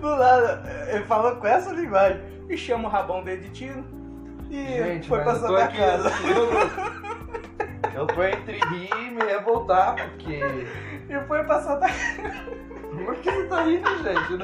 Do 0.01 0.17
nada, 0.17 0.63
ele 0.91 1.05
falou 1.05 1.37
com 1.37 1.47
essa 1.47 1.71
linguagem, 1.73 2.21
enchemos 2.51 2.87
o 2.87 2.89
rabão 2.89 3.23
dele 3.23 3.43
de 3.43 3.51
tiro 3.51 3.85
e 4.51 4.65
Gente, 4.65 5.09
foi 5.09 5.23
pra 5.23 5.35
Santa 5.35 5.65
aqui, 5.65 5.77
Casa. 5.77 6.13
eu, 7.95 8.01
eu 8.01 8.07
tô 8.07 8.23
entre 8.23 8.59
rir 8.59 8.91
e 8.95 9.11
me 9.11 9.23
revoltar, 9.25 9.97
porque... 9.97 10.41
E 11.09 11.21
foi 11.27 11.43
pra 11.45 11.61
Santa 11.61 11.87
Casa. 11.87 12.57
Por 13.05 13.15
que 13.17 13.31
você 13.31 13.47
tá 13.47 13.63
rindo, 13.63 13.89
gente? 14.03 14.43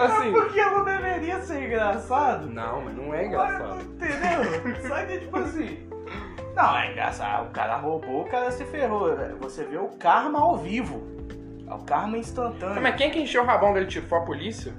Assim... 0.00 0.32
Porque 0.32 0.64
não 0.64 0.84
deveria 0.84 1.40
ser 1.40 1.64
engraçado. 1.66 2.46
Não, 2.48 2.80
mas 2.82 2.96
não 2.96 3.14
é 3.14 3.28
Mas, 3.28 3.82
Entendeu? 3.82 4.88
Só 4.88 5.04
que, 5.04 5.18
tipo 5.18 5.38
assim. 5.38 5.88
Não, 6.54 6.76
é 6.76 6.90
engraçado. 6.90 7.46
O 7.46 7.50
cara 7.50 7.76
roubou, 7.76 8.22
o 8.22 8.28
cara 8.28 8.50
se 8.50 8.64
ferrou. 8.64 9.14
né? 9.14 9.34
Você 9.40 9.64
vê 9.64 9.78
o 9.78 9.88
karma 9.88 10.40
ao 10.40 10.56
vivo. 10.56 11.02
É 11.66 11.72
o 11.72 11.78
karma 11.78 12.18
instantâneo. 12.18 12.82
Mas 12.82 12.96
quem 12.96 13.10
que 13.10 13.20
encheu 13.20 13.42
o 13.42 13.46
rabão 13.46 13.72
dele, 13.72 13.86
tipo, 13.86 14.08
foi 14.08 14.18
a 14.18 14.22
polícia? 14.22 14.74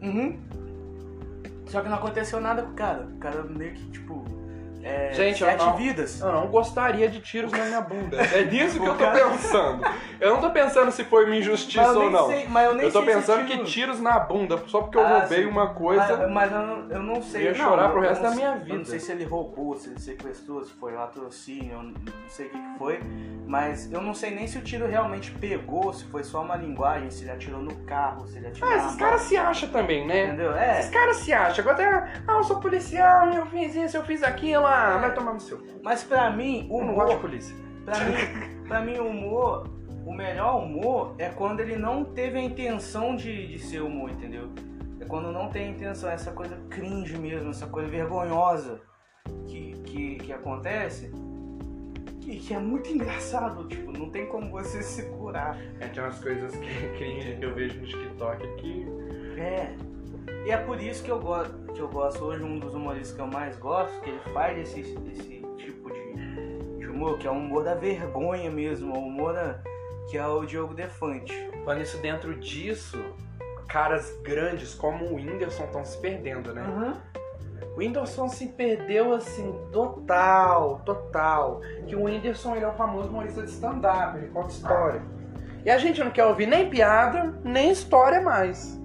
Uhum. 0.00 0.38
Só 1.72 1.80
que 1.80 1.88
não 1.88 1.96
aconteceu 1.96 2.38
nada 2.38 2.62
com 2.62 2.72
o 2.72 2.74
cara. 2.74 3.06
O 3.06 3.18
cara 3.18 3.42
meio 3.44 3.72
que, 3.72 3.90
tipo. 3.92 4.22
É, 4.82 5.12
Gente, 5.12 5.40
eu 5.42 5.48
sete 5.48 5.64
não- 5.64 5.76
vidas. 5.76 6.20
Eu 6.20 6.32
não 6.32 6.46
gostaria 6.48 7.08
de 7.08 7.20
tiros 7.20 7.52
na 7.52 7.64
minha 7.64 7.80
bunda. 7.80 8.16
É 8.34 8.44
nisso 8.44 8.80
que 8.80 8.86
eu 8.86 8.92
tô 8.94 9.04
Cara. 9.04 9.28
pensando. 9.30 9.84
Eu 10.20 10.30
não 10.34 10.40
tô 10.40 10.50
pensando 10.50 10.90
se 10.90 11.04
foi 11.04 11.24
uma 11.26 11.36
injustiça 11.36 11.84
eu 11.84 12.00
ou 12.02 12.10
não. 12.10 12.26
sei- 12.28 12.46
mas 12.48 12.64
eu 12.66 12.74
nem 12.74 12.86
Eu 12.86 12.92
tô 12.92 13.02
sei 13.02 13.08
se 13.08 13.14
pensando 13.20 13.46
tiro- 13.46 13.58
que 13.60 13.64
tiros 13.70 14.00
na 14.00 14.18
bunda, 14.18 14.58
só 14.66 14.80
porque 14.82 14.96
eu 14.98 15.04
Ah, 15.06 15.18
roubei 15.20 15.42
sim. 15.44 15.48
uma 15.48 15.68
coisa. 15.74 16.16
Mas, 16.16 16.30
mas 16.32 16.52
eu, 16.52 16.58
não, 16.66 16.90
eu 16.90 17.02
não 17.02 17.22
sei. 17.22 17.42
Eu 17.48 17.52
ia 17.52 17.58
não, 17.58 17.64
chorar 17.70 17.88
pro 17.90 17.98
eu 18.02 18.08
resto 18.08 18.22
da 18.22 18.30
minha 18.32 18.48
Eu 18.54 18.60
vida. 18.60 18.78
não 18.78 18.84
sei 18.84 18.98
se 18.98 19.12
ele 19.12 19.24
roubou, 19.24 19.76
se 19.76 19.90
ele 19.90 20.00
sequestrou, 20.00 20.64
se 20.64 20.72
foi 20.72 20.92
latrocínio, 20.92 21.72
eu 21.74 21.82
não 21.82 21.94
sei 22.28 22.46
o 22.46 22.50
que, 22.50 22.58
que 22.58 22.78
foi. 22.78 23.00
Mas 23.46 23.92
eu 23.92 24.00
não 24.00 24.14
sei 24.14 24.30
nem 24.30 24.46
se 24.46 24.58
o 24.58 24.62
tiro 24.62 24.86
realmente 24.86 25.30
pegou, 25.32 25.92
se 25.92 26.04
foi 26.06 26.24
só 26.24 26.40
uma 26.42 26.56
linguagem, 26.56 27.10
se 27.10 27.22
ele 27.24 27.32
atirou 27.32 27.60
no 27.60 27.74
carro, 27.84 28.26
se 28.26 28.38
ele 28.38 28.46
atirou 28.48 28.68
Ah, 28.70 28.76
esses 28.76 28.96
caras 28.96 29.20
se 29.22 29.36
acham 29.36 29.68
também, 29.68 30.06
né? 30.06 30.26
Entendeu? 30.26 30.56
É. 30.56 30.80
Esses 30.80 30.90
caras 30.90 31.16
se 31.18 31.32
acham. 31.32 31.64
Agora 31.64 32.08
ah, 32.26 32.32
eu 32.32 32.44
sou 32.44 32.58
policial, 32.60 33.28
eu 33.30 33.46
fiz 33.46 33.74
isso, 33.74 33.96
eu 33.96 34.04
fiz 34.04 34.22
aquilo, 34.22 34.66
ah, 34.72 34.98
vai 34.98 35.14
tomar 35.14 35.34
no 35.34 35.40
seu. 35.40 35.60
Mas 35.82 36.02
pra 36.02 36.30
mim, 36.30 36.66
o 36.70 36.80
Eu 36.80 36.84
não 36.86 36.94
gosto 36.94 37.08
de 37.08 37.12
humor. 37.14 37.20
polícia. 37.20 37.56
Pra 37.84 37.98
mim, 38.00 38.64
pra 38.68 38.80
mim, 38.80 38.98
o 38.98 39.06
humor. 39.06 39.68
O 40.04 40.12
melhor 40.12 40.64
humor 40.64 41.14
é 41.16 41.28
quando 41.28 41.60
ele 41.60 41.76
não 41.76 42.04
teve 42.04 42.36
a 42.38 42.42
intenção 42.42 43.14
de, 43.14 43.46
de 43.46 43.58
ser 43.60 43.82
humor, 43.82 44.10
entendeu? 44.10 44.48
É 44.98 45.04
quando 45.04 45.30
não 45.30 45.48
tem 45.48 45.66
a 45.66 45.70
intenção, 45.70 46.10
essa 46.10 46.32
coisa 46.32 46.56
cringe 46.68 47.16
mesmo, 47.16 47.50
essa 47.50 47.66
coisa 47.66 47.88
vergonhosa 47.88 48.80
que, 49.46 49.72
que, 49.84 50.16
que 50.16 50.32
acontece. 50.32 51.12
Que, 52.20 52.36
que 52.36 52.54
é 52.54 52.58
muito 52.58 52.88
engraçado, 52.88 53.66
tipo, 53.68 53.92
não 53.92 54.10
tem 54.10 54.26
como 54.26 54.50
você 54.50 54.82
segurar. 54.82 55.56
É, 55.80 55.88
tem 55.88 56.02
umas 56.02 56.18
coisas 56.20 56.52
que, 56.56 57.36
que 57.38 57.44
eu 57.44 57.54
vejo 57.54 57.80
no 57.80 57.86
TikTok 57.86 58.46
que. 58.56 58.86
É. 59.38 59.74
E 60.46 60.50
é 60.50 60.56
por 60.56 60.80
isso 60.80 61.02
que 61.04 61.10
eu 61.10 61.20
gosto, 61.20 61.54
que 61.72 61.80
eu 61.80 61.88
gosto 61.88 62.24
hoje, 62.24 62.42
um 62.42 62.58
dos 62.58 62.74
humoristas 62.74 63.12
que 63.14 63.20
eu 63.20 63.26
mais 63.26 63.56
gosto, 63.56 64.00
que 64.00 64.10
ele 64.10 64.20
faz 64.34 64.58
esse, 64.58 64.80
esse 64.80 65.42
tipo 65.56 65.90
de, 65.92 66.78
de 66.78 66.86
humor, 66.88 67.16
que 67.18 67.26
é 67.26 67.30
o 67.30 67.34
humor 67.34 67.62
da 67.64 67.74
vergonha 67.74 68.50
mesmo, 68.50 68.92
o 68.94 69.06
humor 69.06 69.32
da- 69.34 69.60
que 70.10 70.18
é 70.18 70.26
o 70.26 70.44
Diogo 70.44 70.74
Defante. 70.74 71.32
Falando 71.64 71.82
isso 71.82 71.96
dentro 71.98 72.34
disso, 72.34 72.98
caras 73.68 74.12
grandes 74.22 74.74
como 74.74 75.04
o 75.06 75.14
Whindersson 75.14 75.64
estão 75.64 75.84
se 75.84 75.96
perdendo, 75.98 76.52
né? 76.52 76.62
O 77.74 77.78
Whindersson 77.78 78.28
se 78.28 78.48
perdeu 78.48 79.14
assim, 79.14 79.54
total, 79.72 80.80
total. 80.84 81.60
Que 81.86 81.94
o 81.96 82.02
Whindersson 82.04 82.56
ele 82.56 82.64
é 82.64 82.68
o 82.68 82.72
famoso 82.74 83.08
humorista 83.08 83.42
de 83.42 83.50
stand-up, 83.50 84.18
ele 84.18 84.26
conta 84.28 84.48
história. 84.48 85.00
E 85.64 85.70
a 85.70 85.78
gente 85.78 86.02
não 86.02 86.10
quer 86.10 86.24
ouvir 86.26 86.46
nem 86.46 86.68
piada, 86.68 87.32
nem 87.44 87.70
história 87.70 88.20
mais. 88.20 88.81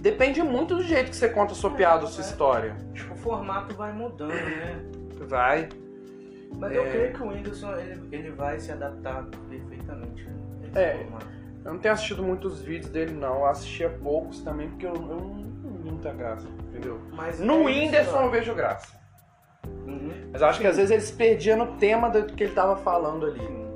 Depende 0.00 0.42
muito 0.42 0.74
do 0.76 0.82
jeito 0.82 1.10
que 1.10 1.16
você 1.16 1.28
conta 1.28 1.52
a 1.52 1.54
sua 1.54 1.70
piada, 1.72 2.04
a 2.04 2.08
sua 2.08 2.22
história. 2.24 2.74
Tipo, 2.94 3.12
o 3.14 3.16
formato 3.18 3.74
vai 3.74 3.92
mudando, 3.92 4.32
né? 4.32 4.80
Vai. 5.28 5.68
Mas 6.56 6.72
É. 6.72 6.78
eu 6.78 6.84
creio 6.90 7.12
que 7.12 7.22
o 7.22 7.28
Whindersson, 7.28 7.74
ele, 7.76 8.00
ele 8.10 8.30
vai 8.30 8.58
se 8.58 8.72
adaptar 8.72 9.24
perfeitamente. 9.48 10.26
A 10.62 10.66
esse 10.66 10.78
É. 10.78 10.96
formato. 11.04 11.26
Eu 11.64 11.72
não 11.74 11.78
tenho 11.78 11.92
assistido 11.94 12.22
muitos 12.22 12.62
vídeos 12.62 12.90
dele, 12.90 13.12
não. 13.12 13.40
Eu 13.40 13.46
assistia 13.46 13.90
poucos 13.90 14.40
também, 14.40 14.68
porque 14.70 14.86
eu, 14.86 14.94
eu 14.94 15.00
não, 15.02 15.34
vi 15.34 15.90
muita 15.90 16.10
graça, 16.12 16.48
entendeu? 16.68 16.98
Mas 17.12 17.38
No 17.38 17.52
é 17.52 17.56
isso, 17.56 17.64
Whindersson 17.66 18.16
ó. 18.16 18.22
eu 18.24 18.30
vejo 18.30 18.54
graça. 18.54 18.98
Uhum. 19.86 20.10
Mas 20.32 20.40
eu 20.40 20.48
acho 20.48 20.60
que 20.60 20.66
às 20.66 20.76
vezes 20.76 20.90
ele 20.90 21.02
se 21.02 21.12
perdia 21.12 21.56
no 21.56 21.76
tema 21.76 22.08
do 22.08 22.24
que 22.24 22.44
ele 22.44 22.54
tava 22.54 22.76
falando 22.76 23.26
ali. 23.26 23.38
Sim. 23.40 23.69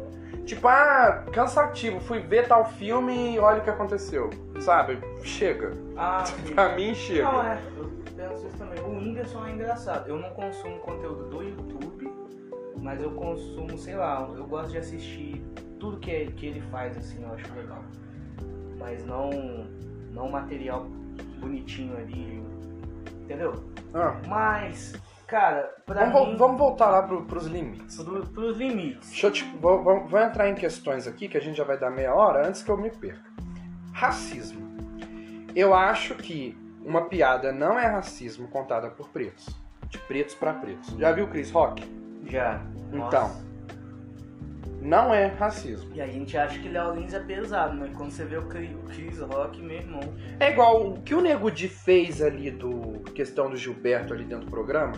Tipo, 0.45 0.69
ah, 0.69 1.25
cansativo, 1.33 2.01
fui 2.01 2.21
ver 2.21 2.47
tal 2.47 2.65
filme 2.73 3.35
e 3.35 3.39
olha 3.39 3.61
o 3.61 3.65
que 3.65 3.71
aconteceu. 3.71 4.29
Sabe? 4.61 4.99
Chega. 5.23 5.71
Ah. 5.97 6.25
Pra 6.55 6.77
mim, 6.77 6.95
chega. 6.95 7.25
Não, 7.25 7.43
é, 7.43 7.59
eu 7.77 7.91
penso 8.15 8.47
isso 8.47 8.57
também. 8.59 8.79
O 8.81 8.91
Whindersson 8.91 9.47
é 9.47 9.51
engraçado. 9.53 10.09
Eu 10.09 10.19
não 10.19 10.31
consumo 10.31 10.79
conteúdo 10.81 11.29
do 11.31 11.43
YouTube, 11.43 12.13
mas 12.77 13.01
eu 13.01 13.11
consumo, 13.13 13.79
sei 13.79 13.97
lá, 13.97 14.29
eu 14.37 14.47
gosto 14.47 14.71
de 14.73 14.79
assistir 14.79 15.43
tudo 15.81 15.99
que, 15.99 16.11
é- 16.11 16.27
que 16.27 16.47
ele 16.47 16.61
faz, 16.71 16.97
assim, 16.97 17.23
eu 17.23 17.33
acho 17.33 17.53
legal. 17.55 17.83
Mas 18.79 19.05
não, 19.07 19.31
não 20.13 20.29
material 20.29 20.87
bonitinho 21.41 21.97
ali, 21.97 22.43
entendeu? 23.23 23.55
Ah, 23.95 24.17
Mas, 24.27 24.95
cara, 25.27 25.75
pra 25.87 26.05
vamos, 26.07 26.29
mim... 26.31 26.37
vamos 26.37 26.59
voltar 26.59 26.89
lá 26.91 27.03
pro, 27.03 27.25
pros 27.25 27.47
limites. 27.47 27.97
Pro, 28.03 28.27
pros 28.27 28.57
limites. 28.57 29.09
Deixa 29.11 29.27
eu 29.27 29.31
te, 29.33 29.45
vou, 29.61 29.83
vou- 29.83 30.07
vou 30.07 30.21
entrar 30.21 30.49
em 30.49 30.55
questões 30.55 31.07
aqui, 31.07 31.29
que 31.29 31.37
a 31.37 31.41
gente 31.41 31.57
já 31.57 31.65
vai 31.65 31.79
dar 31.79 31.91
meia 31.91 32.15
hora, 32.15 32.47
antes 32.47 32.63
que 32.63 32.71
eu 32.71 32.77
me 32.77 32.91
perca. 32.91 33.25
Racismo. 33.93 34.63
Eu 35.55 35.73
acho 35.75 36.15
que 36.17 36.57
uma 36.85 37.03
piada 37.09 37.53
não 37.53 37.79
é 37.79 37.87
racismo 37.87 38.49
contada 38.49 38.91
por 38.91 39.09
pretos. 39.09 39.47
De 39.89 39.99
pretos 39.99 40.35
pra 40.35 40.53
pretos. 40.55 40.91
Já 40.99 41.13
viu 41.13 41.29
Chris 41.29 41.51
Rock? 41.51 41.83
Já. 42.27 42.61
Então. 42.93 43.29
Nossa. 43.29 43.44
Não 44.85 45.15
é 45.15 45.27
racismo. 45.29 45.91
E 45.95 46.01
a 46.03 46.07
gente 46.07 46.37
acha 46.37 46.59
que 46.59 46.69
Léo 46.69 46.95
Lins 46.95 47.15
é 47.15 47.19
pesado, 47.19 47.75
mas 47.75 47.91
quando 47.97 48.11
você 48.11 48.23
vê 48.23 48.37
o 48.37 48.43
Chris 48.43 49.19
Rock, 49.19 49.63
meu 49.63 49.79
irmão... 49.79 50.01
É 50.39 50.51
igual 50.51 50.89
o 50.91 51.01
que 51.01 51.15
o 51.15 51.23
Nego 51.23 51.51
Di 51.51 51.69
fez 51.69 52.21
ali 52.21 52.51
do 52.51 53.01
questão 53.15 53.49
do 53.49 53.57
Gilberto 53.57 54.13
ali 54.13 54.25
dentro 54.25 54.45
do 54.45 54.51
programa. 54.51 54.93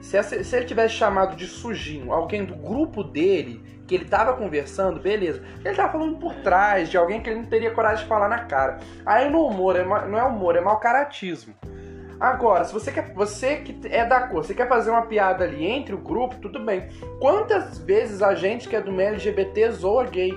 Se, 0.00 0.16
essa- 0.16 0.42
se 0.44 0.54
ele 0.56 0.66
tivesse 0.66 0.94
chamado 0.94 1.34
de 1.34 1.46
sujinho 1.48 2.12
alguém 2.12 2.44
do 2.44 2.54
grupo 2.54 3.02
dele, 3.02 3.60
que 3.88 3.96
ele 3.96 4.04
tava 4.04 4.34
conversando, 4.34 5.00
beleza. 5.00 5.42
Ele 5.64 5.74
tava 5.74 5.90
falando 5.90 6.16
por 6.16 6.32
trás 6.36 6.88
de 6.88 6.96
alguém 6.96 7.20
que 7.20 7.28
ele 7.28 7.40
não 7.40 7.46
teria 7.46 7.72
coragem 7.72 8.04
de 8.04 8.08
falar 8.08 8.28
na 8.28 8.44
cara. 8.44 8.78
Aí 9.04 9.28
no 9.28 9.46
humor, 9.46 9.74
é 9.74 9.84
não 9.84 10.16
é 10.18 10.22
humor, 10.22 10.54
é 10.56 10.60
mau 10.60 10.78
caratismo. 10.78 11.54
Agora, 12.20 12.64
se 12.64 12.72
você 12.72 12.92
quer. 12.92 13.12
Você 13.14 13.56
que 13.56 13.88
é 13.88 14.04
da 14.04 14.28
cor, 14.28 14.44
você 14.44 14.54
quer 14.54 14.68
fazer 14.68 14.90
uma 14.90 15.02
piada 15.02 15.44
ali 15.44 15.64
entre 15.64 15.94
o 15.94 15.98
grupo, 15.98 16.36
tudo 16.38 16.60
bem. 16.60 16.88
Quantas 17.20 17.78
vezes 17.78 18.22
a 18.22 18.34
gente 18.34 18.68
que 18.68 18.76
é 18.76 18.80
do 18.80 18.92
meio 18.92 19.10
LGBT 19.10 19.70
zoa 19.72 20.04
gay? 20.04 20.32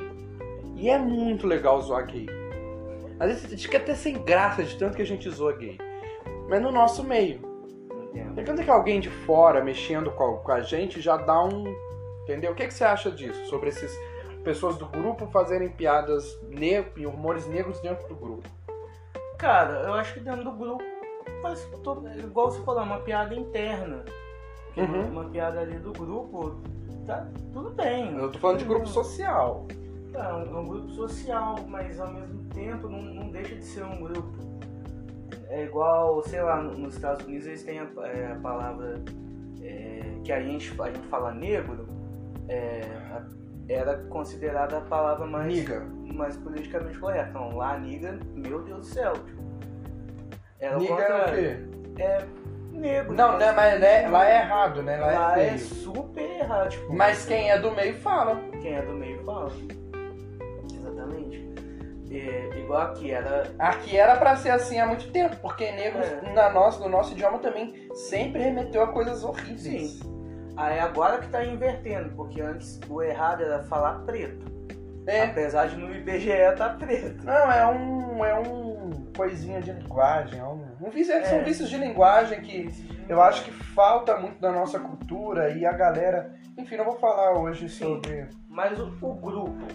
E 0.76 0.90
é 0.90 0.98
muito 0.98 1.48
legal 1.48 1.82
zoar 1.82 2.06
gay. 2.06 2.28
Às 3.20 3.28
vezes 3.30 3.46
a 3.46 3.50
gente 3.50 3.64
fica 3.64 3.78
até 3.78 3.96
sem 3.96 4.22
graça 4.24 4.64
de 4.64 4.78
tanto 4.78 4.96
que 4.96 5.02
a 5.02 5.06
gente 5.06 5.28
zoa 5.30 5.54
gay. 5.54 5.78
Mas 6.48 6.62
no 6.62 6.72
nosso 6.72 7.04
meio. 7.04 7.42
Entendo. 8.14 8.62
É 8.62 8.64
que 8.64 8.70
alguém 8.70 9.00
de 9.00 9.10
fora 9.10 9.64
mexendo 9.64 10.12
com 10.12 10.36
a, 10.36 10.38
com 10.38 10.52
a 10.52 10.62
gente 10.62 11.02
já 11.02 11.18
dá 11.18 11.44
um. 11.44 11.66
Entendeu? 12.24 12.52
O 12.52 12.56
que, 12.56 12.68
que 12.68 12.74
você 12.74 12.84
acha 12.84 13.10
disso? 13.10 13.46
Sobre 13.46 13.70
essas 13.70 13.92
pessoas 14.44 14.78
do 14.78 14.86
grupo 14.86 15.28
fazerem 15.28 15.70
piadas 15.70 16.40
e 16.96 17.06
humores 17.06 17.48
negros 17.48 17.80
dentro 17.80 18.08
do 18.08 18.16
grupo. 18.16 18.48
Cara, 19.38 19.84
eu 19.84 19.94
acho 19.94 20.14
que 20.14 20.20
dentro 20.20 20.44
do 20.44 20.52
grupo 20.52 20.84
faz 21.42 21.66
todo, 21.84 22.08
igual 22.20 22.52
você 22.52 22.62
falou, 22.64 22.82
é 22.82 22.86
uma 22.86 23.00
piada 23.00 23.34
interna. 23.36 24.04
Que 24.74 24.82
Uhum. 24.82 25.10
Uma 25.12 25.26
piada 25.26 25.60
ali 25.62 25.78
do 25.80 25.92
grupo, 25.92 26.56
tá 27.06 27.28
tudo 27.54 27.72
bem. 27.72 28.16
Eu 28.18 28.32
tô 28.32 28.38
falando 28.40 28.60
de 28.60 28.66
grupo 28.66 28.86
social. 28.88 29.66
É 30.14 30.34
um, 30.34 30.42
é 30.58 30.60
um 30.60 30.68
grupo 30.68 30.90
social, 30.92 31.56
mas 31.68 32.00
ao 32.00 32.12
mesmo 32.14 32.44
tempo 32.54 32.88
não, 32.88 33.02
não 33.02 33.30
deixa 33.30 33.56
de 33.56 33.64
ser 33.66 33.84
um 33.84 34.04
grupo. 34.04 34.38
É 35.50 35.64
igual, 35.64 36.22
sei 36.24 36.42
lá, 36.42 36.62
no- 36.62 36.78
nos 36.78 36.96
Estados 36.96 37.26
Unidos 37.26 37.48
eles 37.48 37.64
têm 37.64 37.80
a, 37.80 37.88
é, 38.04 38.32
a 38.34 38.36
palavra 38.36 39.02
é, 39.62 40.02
que 40.24 40.32
a 40.32 40.42
gente, 40.42 40.80
a 40.82 40.86
gente 40.92 41.08
fala 41.08 41.34
negro, 41.34 41.88
é, 42.48 42.82
a- 43.12 43.26
era 43.70 43.98
considerada 44.06 44.78
a 44.78 44.82
palavra 44.82 45.26
mais, 45.26 45.54
Niga. 45.54 45.86
mais 46.14 46.38
politicamente 46.38 46.98
correta. 47.00 47.30
Então, 47.30 47.56
lá, 47.58 47.78
niga, 47.78 48.18
meu 48.34 48.62
Deus 48.64 48.80
do 48.80 48.86
céu. 48.86 49.14
Era 50.60 50.78
o 50.78 50.80
Niga 50.80 50.94
é 51.04 51.26
o 51.26 51.34
quê? 51.34 51.58
É 52.02 52.26
negro. 52.72 53.14
Não, 53.14 53.38
né, 53.38 53.52
mas 53.52 53.80
né, 53.80 54.08
lá 54.08 54.30
é 54.30 54.38
errado, 54.42 54.82
né? 54.84 54.98
Lá, 54.98 55.08
Lá 55.12 55.40
é 55.42 55.48
é 55.54 55.58
super 55.58 56.22
errado. 56.30 56.70
Tipo, 56.70 56.94
Mas 56.94 57.26
quem 57.26 57.50
é 57.52 57.58
do 57.60 57.72
meio 57.72 57.96
fala. 58.00 58.40
quem 58.62 58.76
é 58.76 58.82
do 58.82 58.94
meio 58.94 59.24
fala. 59.24 59.52
Exatamente. 60.74 61.48
É, 62.10 62.50
igual 62.60 62.82
aqui, 62.84 63.12
era. 63.12 63.52
Aqui 63.60 63.98
era 63.98 64.16
pra 64.16 64.36
ser 64.36 64.52
assim 64.52 64.80
há 64.80 64.86
muito 64.86 65.12
tempo, 65.12 65.36
porque 65.42 65.72
negros 65.72 66.06
É. 66.08 66.34
na 66.34 66.50
nossa, 66.50 66.80
no 66.80 66.90
nosso 66.90 67.12
idioma 67.14 67.40
também 67.40 67.90
sempre 67.94 68.42
remeteu 68.42 68.82
a 68.84 68.88
coisas 68.88 69.24
horríveis. 69.24 69.60
Sim. 70.00 70.54
Aí 70.56 70.80
agora 70.80 71.20
que 71.20 71.28
tá 71.30 71.44
invertendo, 71.46 72.10
porque 72.16 72.42
antes 72.42 72.80
o 72.90 73.02
errado 73.02 73.44
era 73.44 73.64
falar 73.64 74.00
preto. 74.06 74.46
É. 75.06 75.24
Apesar 75.24 75.68
de 75.68 75.76
no 75.78 75.94
IBGE 75.94 76.32
tá 76.58 76.70
preto. 76.70 77.26
Não, 77.26 77.52
é 77.52 77.66
um. 77.68 78.26
É 78.26 78.40
um 78.40 78.67
coisinha 79.18 79.60
de 79.60 79.72
linguagem. 79.72 80.40
É 80.40 80.46
um, 80.46 80.90
vício, 80.92 81.14
é 81.14 81.26
são 81.26 81.44
vícios 81.44 81.70
de 81.70 81.78
linguagem 81.78 82.40
que 82.42 82.70
eu 83.10 83.20
acho 83.22 83.44
que 83.44 83.52
falta 83.52 84.18
muito 84.20 84.40
da 84.40 84.52
nossa 84.52 84.80
cultura 84.80 85.50
e 85.50 85.66
a 85.66 85.74
galera. 85.74 86.38
Enfim, 86.56 86.78
não 86.78 86.86
vou 86.86 86.96
falar 86.96 87.38
hoje 87.38 87.68
Sim. 87.68 87.86
sobre. 87.86 88.30
Mas 88.48 88.80
o, 88.80 88.94
o 89.02 89.16
grupo, 89.16 89.66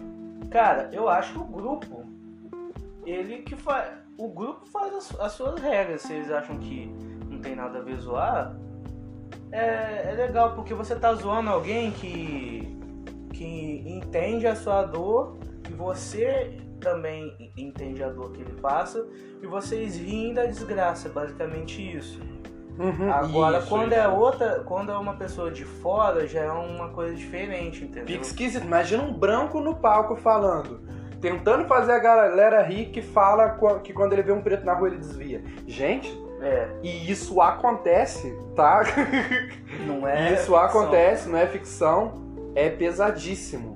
cara, 0.51 0.89
eu 0.93 1.09
acho 1.09 1.33
que 1.33 1.39
o 1.41 1.45
grupo, 1.45 2.05
ele 3.05 3.39
que 3.39 3.57
faz. 3.57 4.01
O 4.17 4.29
grupo 4.29 4.65
faz 4.67 4.95
as, 4.95 5.21
as 5.21 5.33
suas 5.33 5.61
regras. 5.61 6.03
Se 6.03 6.13
eles 6.13 6.31
acham 6.31 6.59
que 6.59 6.87
não 7.29 7.41
tem 7.41 7.57
nada 7.57 7.79
a 7.79 7.83
ver 7.83 7.97
zoar, 7.97 8.55
é, 9.51 10.11
é 10.11 10.13
legal, 10.13 10.55
porque 10.55 10.73
você 10.73 10.95
tá 10.95 11.13
zoando 11.15 11.51
alguém 11.51 11.91
que, 11.91 12.79
que 13.33 13.83
entende 13.87 14.47
a 14.47 14.55
sua 14.55 14.85
dor 14.85 15.39
e 15.69 15.73
você 15.73 16.59
também 16.83 17.53
entende 17.57 18.03
a 18.03 18.09
dor 18.09 18.33
que 18.33 18.40
ele 18.42 18.53
passa 18.61 19.07
e 19.42 19.47
vocês 19.47 19.97
riem 19.97 20.35
da 20.35 20.45
desgraça, 20.47 21.09
basicamente 21.09 21.81
isso. 21.97 22.21
Uhum. 22.79 23.12
Agora, 23.12 23.59
Isso, 23.59 23.68
quando 23.68 23.92
isso. 23.92 24.01
é 24.01 24.09
outra, 24.09 24.61
quando 24.64 24.90
é 24.90 24.97
uma 24.97 25.14
pessoa 25.14 25.51
de 25.51 25.62
fora, 25.64 26.27
já 26.27 26.40
é 26.40 26.51
uma 26.51 26.88
coisa 26.88 27.14
diferente, 27.14 27.85
entendeu? 27.85 28.07
Fica 28.07 28.23
esquisito. 28.23 28.64
Imagina 28.64 29.03
um 29.03 29.12
branco 29.12 29.61
no 29.61 29.75
palco 29.77 30.16
falando. 30.16 30.81
Tentando 31.21 31.66
fazer 31.68 31.92
a 31.92 31.99
galera 31.99 32.62
rir 32.62 32.87
que 32.87 33.03
fala 33.03 33.51
qu- 33.51 33.79
que 33.81 33.92
quando 33.92 34.14
ele 34.14 34.23
vê 34.23 34.33
um 34.33 34.40
preto 34.40 34.64
na 34.64 34.73
rua 34.73 34.88
ele 34.88 34.97
desvia. 34.99 35.45
Gente, 35.66 36.11
É, 36.40 36.66
e 36.83 37.09
isso 37.11 37.40
acontece, 37.42 38.37
tá? 38.57 38.83
não 39.87 40.05
é. 40.09 40.33
isso 40.33 40.57
acontece, 40.57 41.29
não 41.29 41.38
é 41.38 41.47
ficção. 41.47 42.14
É 42.55 42.68
pesadíssimo. 42.71 43.72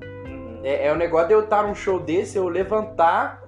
É, 0.66 0.88
é 0.88 0.92
o 0.92 0.96
negócio 0.96 1.28
de 1.28 1.34
eu 1.34 1.44
estar 1.44 1.62
num 1.62 1.76
show 1.76 2.00
desse, 2.00 2.36
eu 2.36 2.48
levantar, 2.48 3.40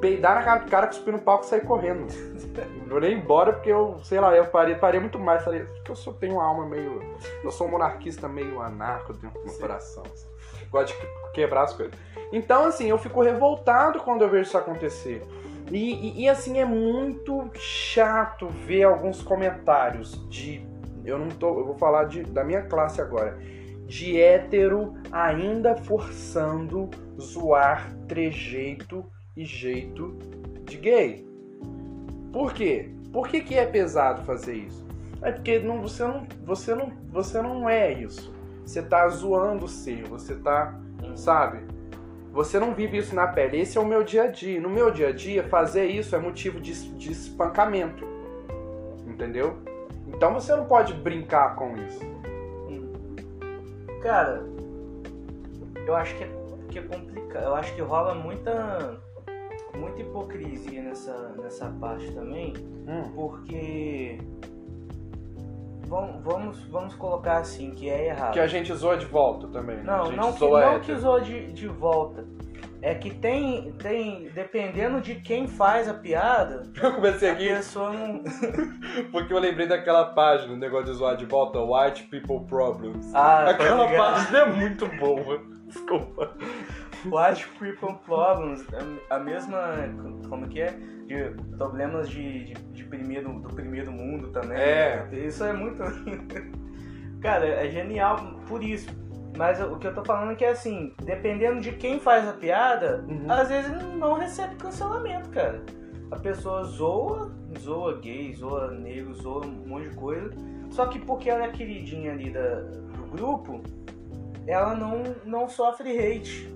peidar 0.00 0.36
na 0.36 0.42
cara 0.42 0.60
do 0.60 0.70
cara, 0.70 0.86
cuspir 0.86 1.12
no 1.12 1.18
palco 1.18 1.44
e 1.44 1.48
sair 1.48 1.60
correndo. 1.60 2.06
Não 2.80 2.88
vou 2.88 3.00
nem 3.00 3.12
embora 3.18 3.52
porque 3.52 3.70
eu, 3.70 4.00
sei 4.02 4.18
lá, 4.18 4.34
eu 4.34 4.46
parei, 4.46 4.74
parei 4.74 4.98
muito 4.98 5.18
mais. 5.18 5.44
Falei, 5.44 5.60
porque 5.64 5.90
eu 5.90 5.96
só 5.96 6.12
tenho 6.14 6.36
uma 6.36 6.44
alma 6.44 6.64
meio. 6.66 7.02
Eu 7.44 7.50
sou 7.50 7.66
um 7.66 7.70
monarquista 7.72 8.26
meio 8.26 8.58
anarco 8.62 9.12
dentro 9.12 9.38
do 9.38 9.44
meu 9.44 9.52
Sim. 9.54 9.60
coração. 9.60 10.02
assim. 10.10 10.26
Gosto 10.70 10.94
de 10.94 10.94
que- 11.00 11.32
quebrar 11.34 11.64
as 11.64 11.74
coisas. 11.74 11.92
Então, 12.32 12.64
assim, 12.64 12.88
eu 12.88 12.96
fico 12.96 13.20
revoltado 13.22 14.00
quando 14.00 14.22
eu 14.22 14.28
vejo 14.30 14.44
isso 14.44 14.56
acontecer. 14.56 15.22
E, 15.70 15.92
e- 15.94 16.22
e, 16.22 16.28
assim, 16.28 16.58
é 16.58 16.64
muito 16.64 17.48
chato 17.54 18.48
ver 18.48 18.84
alguns 18.84 19.20
comentários 19.22 20.26
de. 20.30 20.66
Eu 21.04 21.18
não 21.18 21.28
tô. 21.28 21.58
Eu 21.60 21.66
vou 21.66 21.74
falar 21.76 22.04
de, 22.04 22.22
da 22.22 22.42
minha 22.42 22.62
classe 22.62 23.00
agora. 23.00 23.38
De 23.90 24.20
hétero 24.20 24.94
ainda 25.10 25.74
forçando 25.74 26.88
zoar 27.20 27.92
trejeito 28.06 29.04
e 29.36 29.44
jeito 29.44 30.16
de 30.64 30.76
gay. 30.76 31.26
Por 32.32 32.54
quê? 32.54 32.88
Por 33.12 33.26
que, 33.26 33.40
que 33.40 33.56
é 33.56 33.66
pesado 33.66 34.22
fazer 34.22 34.54
isso? 34.54 34.86
É 35.20 35.32
porque 35.32 35.58
não, 35.58 35.82
você, 35.82 36.04
não, 36.04 36.24
você, 36.44 36.72
não, 36.72 36.92
você 37.08 37.42
não 37.42 37.68
é 37.68 37.92
isso. 37.92 38.32
Você 38.64 38.80
tá 38.80 39.08
zoando 39.08 39.64
o 39.64 39.68
ser, 39.68 40.04
você 40.04 40.36
tá 40.36 40.78
sabe? 41.16 41.58
Você 42.32 42.60
não 42.60 42.72
vive 42.72 42.98
isso 42.98 43.12
na 43.12 43.26
pele. 43.26 43.60
Esse 43.60 43.76
é 43.76 43.80
o 43.80 43.84
meu 43.84 44.04
dia 44.04 44.22
a 44.22 44.26
dia. 44.28 44.60
No 44.60 44.70
meu 44.70 44.92
dia 44.92 45.08
a 45.08 45.12
dia, 45.12 45.42
fazer 45.42 45.86
isso 45.86 46.14
é 46.14 46.18
motivo 46.20 46.60
de, 46.60 46.72
de 46.94 47.10
espancamento. 47.10 48.06
Entendeu? 49.04 49.58
Então 50.06 50.32
você 50.32 50.54
não 50.54 50.66
pode 50.66 50.94
brincar 50.94 51.56
com 51.56 51.76
isso. 51.76 52.19
Cara, 54.02 54.42
eu 55.86 55.94
acho 55.96 56.16
que 56.16 56.24
é, 56.24 56.30
que 56.70 56.78
é 56.78 56.82
complicado. 56.82 57.44
Eu 57.44 57.54
acho 57.54 57.74
que 57.74 57.80
rola 57.82 58.14
muita, 58.14 58.98
muita 59.78 60.00
hipocrisia 60.00 60.82
nessa, 60.82 61.34
nessa 61.40 61.66
parte 61.80 62.10
também, 62.12 62.54
Hum. 62.86 63.10
porque. 63.14 64.18
Vamos, 65.86 66.22
vamos, 66.22 66.64
vamos 66.66 66.94
colocar 66.94 67.38
assim, 67.38 67.72
que 67.72 67.90
é 67.90 68.06
errado. 68.06 68.32
Que 68.32 68.38
a 68.40 68.46
gente 68.46 68.72
zoa 68.72 68.96
de 68.96 69.06
volta 69.06 69.48
também. 69.48 69.78
né? 69.78 69.82
Não, 69.84 70.12
não 70.12 70.32
que, 70.32 70.40
não 70.48 70.80
que 70.80 70.94
zoa 70.94 71.20
de, 71.20 71.52
de 71.52 71.66
volta. 71.66 72.24
É 72.82 72.94
que 72.94 73.10
tem, 73.10 73.72
tem, 73.72 74.30
dependendo 74.30 75.00
de 75.00 75.16
quem 75.16 75.46
faz 75.46 75.86
a 75.88 75.94
piada, 75.94 76.62
Eu 76.82 76.94
comecei 76.94 77.28
a 77.28 77.32
aqui 77.32 77.48
pessoa 77.48 77.92
não. 77.92 78.22
porque 79.12 79.32
eu 79.32 79.38
lembrei 79.38 79.66
daquela 79.66 80.06
página, 80.06 80.54
o 80.54 80.56
negócio 80.56 80.86
de 80.86 80.94
zoar 80.94 81.16
de 81.16 81.26
volta, 81.26 81.58
White 81.58 82.04
People 82.04 82.46
Problems. 82.46 83.14
Ah, 83.14 83.44
tá 83.44 83.50
Aquela 83.50 83.86
página 83.86 84.38
é 84.38 84.46
muito 84.46 84.86
boa. 84.98 85.42
Desculpa. 85.66 86.34
White 87.04 87.48
People 87.58 87.98
Problems, 88.04 88.66
a 89.08 89.18
mesma, 89.18 89.74
como 90.28 90.48
que 90.48 90.60
é? 90.60 90.72
De 91.06 91.30
problemas 91.56 92.08
de, 92.08 92.44
de, 92.44 92.54
de 92.54 92.84
primeiro, 92.84 93.40
do 93.40 93.48
primeiro 93.48 93.92
mundo 93.92 94.28
também. 94.28 94.58
É. 94.58 95.08
Isso 95.12 95.44
é 95.44 95.52
muito... 95.52 95.82
Cara, 97.20 97.46
é 97.46 97.68
genial 97.68 98.40
por 98.48 98.62
isso. 98.62 98.88
Mas 99.36 99.60
o 99.60 99.76
que 99.76 99.86
eu 99.86 99.94
tô 99.94 100.04
falando 100.04 100.32
é 100.32 100.34
que, 100.34 100.44
assim, 100.44 100.92
dependendo 101.02 101.60
de 101.60 101.72
quem 101.72 101.98
faz 102.00 102.28
a 102.28 102.32
piada, 102.32 103.04
Uhum. 103.08 103.24
às 103.30 103.48
vezes 103.48 103.70
não 103.96 104.14
recebe 104.14 104.54
cancelamento, 104.56 105.28
cara. 105.30 105.62
A 106.10 106.16
pessoa 106.16 106.64
zoa, 106.64 107.30
zoa 107.58 107.96
gay, 107.98 108.34
zoa 108.34 108.70
negro, 108.72 109.14
zoa 109.14 109.46
um 109.46 109.68
monte 109.68 109.88
de 109.88 109.94
coisa. 109.96 110.30
Só 110.70 110.86
que 110.86 110.98
porque 110.98 111.30
ela 111.30 111.44
é 111.44 111.48
queridinha 111.50 112.12
ali 112.12 112.30
da, 112.30 112.60
do 112.60 113.06
grupo, 113.10 113.60
ela 114.46 114.74
não, 114.74 115.02
não 115.24 115.48
sofre 115.48 115.96
hate. 115.98 116.52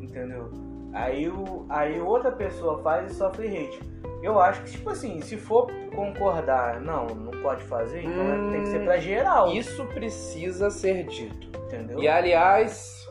Entendeu? 0.00 0.50
Aí, 0.92 1.28
o, 1.28 1.66
aí 1.68 2.00
outra 2.00 2.30
pessoa 2.32 2.78
faz 2.82 3.10
e 3.10 3.14
sofre 3.14 3.46
hate. 3.48 3.80
Eu 4.22 4.40
acho 4.40 4.62
que, 4.62 4.72
tipo 4.72 4.90
assim, 4.90 5.20
se 5.20 5.36
for 5.36 5.70
concordar, 5.94 6.80
não, 6.80 7.06
não 7.06 7.42
pode 7.42 7.62
fazer, 7.64 8.02
então 8.02 8.24
Hum, 8.24 8.50
tem 8.50 8.62
que 8.62 8.68
ser 8.68 8.84
pra 8.84 8.98
geral. 8.98 9.52
Isso 9.52 9.84
precisa 9.86 10.70
ser 10.70 11.04
dito. 11.04 11.55
Entendeu? 11.66 12.00
E 12.00 12.08
aliás, 12.08 13.08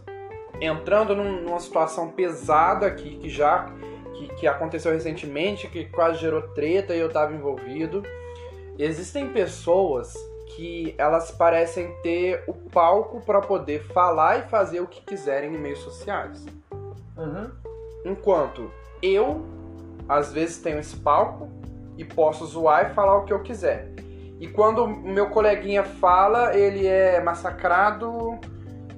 entrando 0.62 1.16
num- 1.16 1.42
numa 1.42 1.60
situação 1.60 2.12
pesada 2.12 2.88
aqui 2.88 3.18
que 3.18 3.30
já 3.30 3.66
que, 4.14 4.28
que 4.36 4.48
aconteceu 4.48 4.94
recentemente, 4.94 5.68
que 5.68 5.86
quase 5.86 6.20
gerou 6.20 6.42
treta 6.54 6.96
e 6.96 7.00
eu 7.00 7.12
tava 7.12 7.34
envolvido. 7.34 8.02
Existem 8.80 9.30
pessoas 9.30 10.14
que 10.56 10.96
elas 10.98 11.32
parecem 11.32 11.94
ter 12.02 12.44
o 12.48 12.54
palco 12.54 13.20
para 13.26 13.42
poder 13.42 13.84
falar 13.88 14.40
e 14.40 14.42
fazer 14.50 14.80
o 14.80 14.88
que 14.88 15.02
quiserem 15.02 15.54
em 15.54 15.58
meios 15.58 15.80
sociais. 15.80 16.46
Uhum. 17.18 17.52
Enquanto 18.06 18.72
eu, 19.02 19.46
às 20.08 20.32
vezes, 20.32 20.60
tenho 20.62 20.80
esse 20.80 20.96
palco 20.98 21.50
e 21.98 22.06
posso 22.06 22.46
zoar 22.46 22.92
e 22.92 22.94
falar 22.94 23.18
o 23.18 23.26
que 23.26 23.34
eu 23.34 23.42
quiser. 23.42 23.92
E 24.40 24.48
quando 24.48 24.84
o 24.84 24.88
meu 24.88 25.30
coleguinha 25.30 25.84
fala, 25.84 26.56
ele 26.56 26.86
é 26.86 27.22
massacrado, 27.22 28.38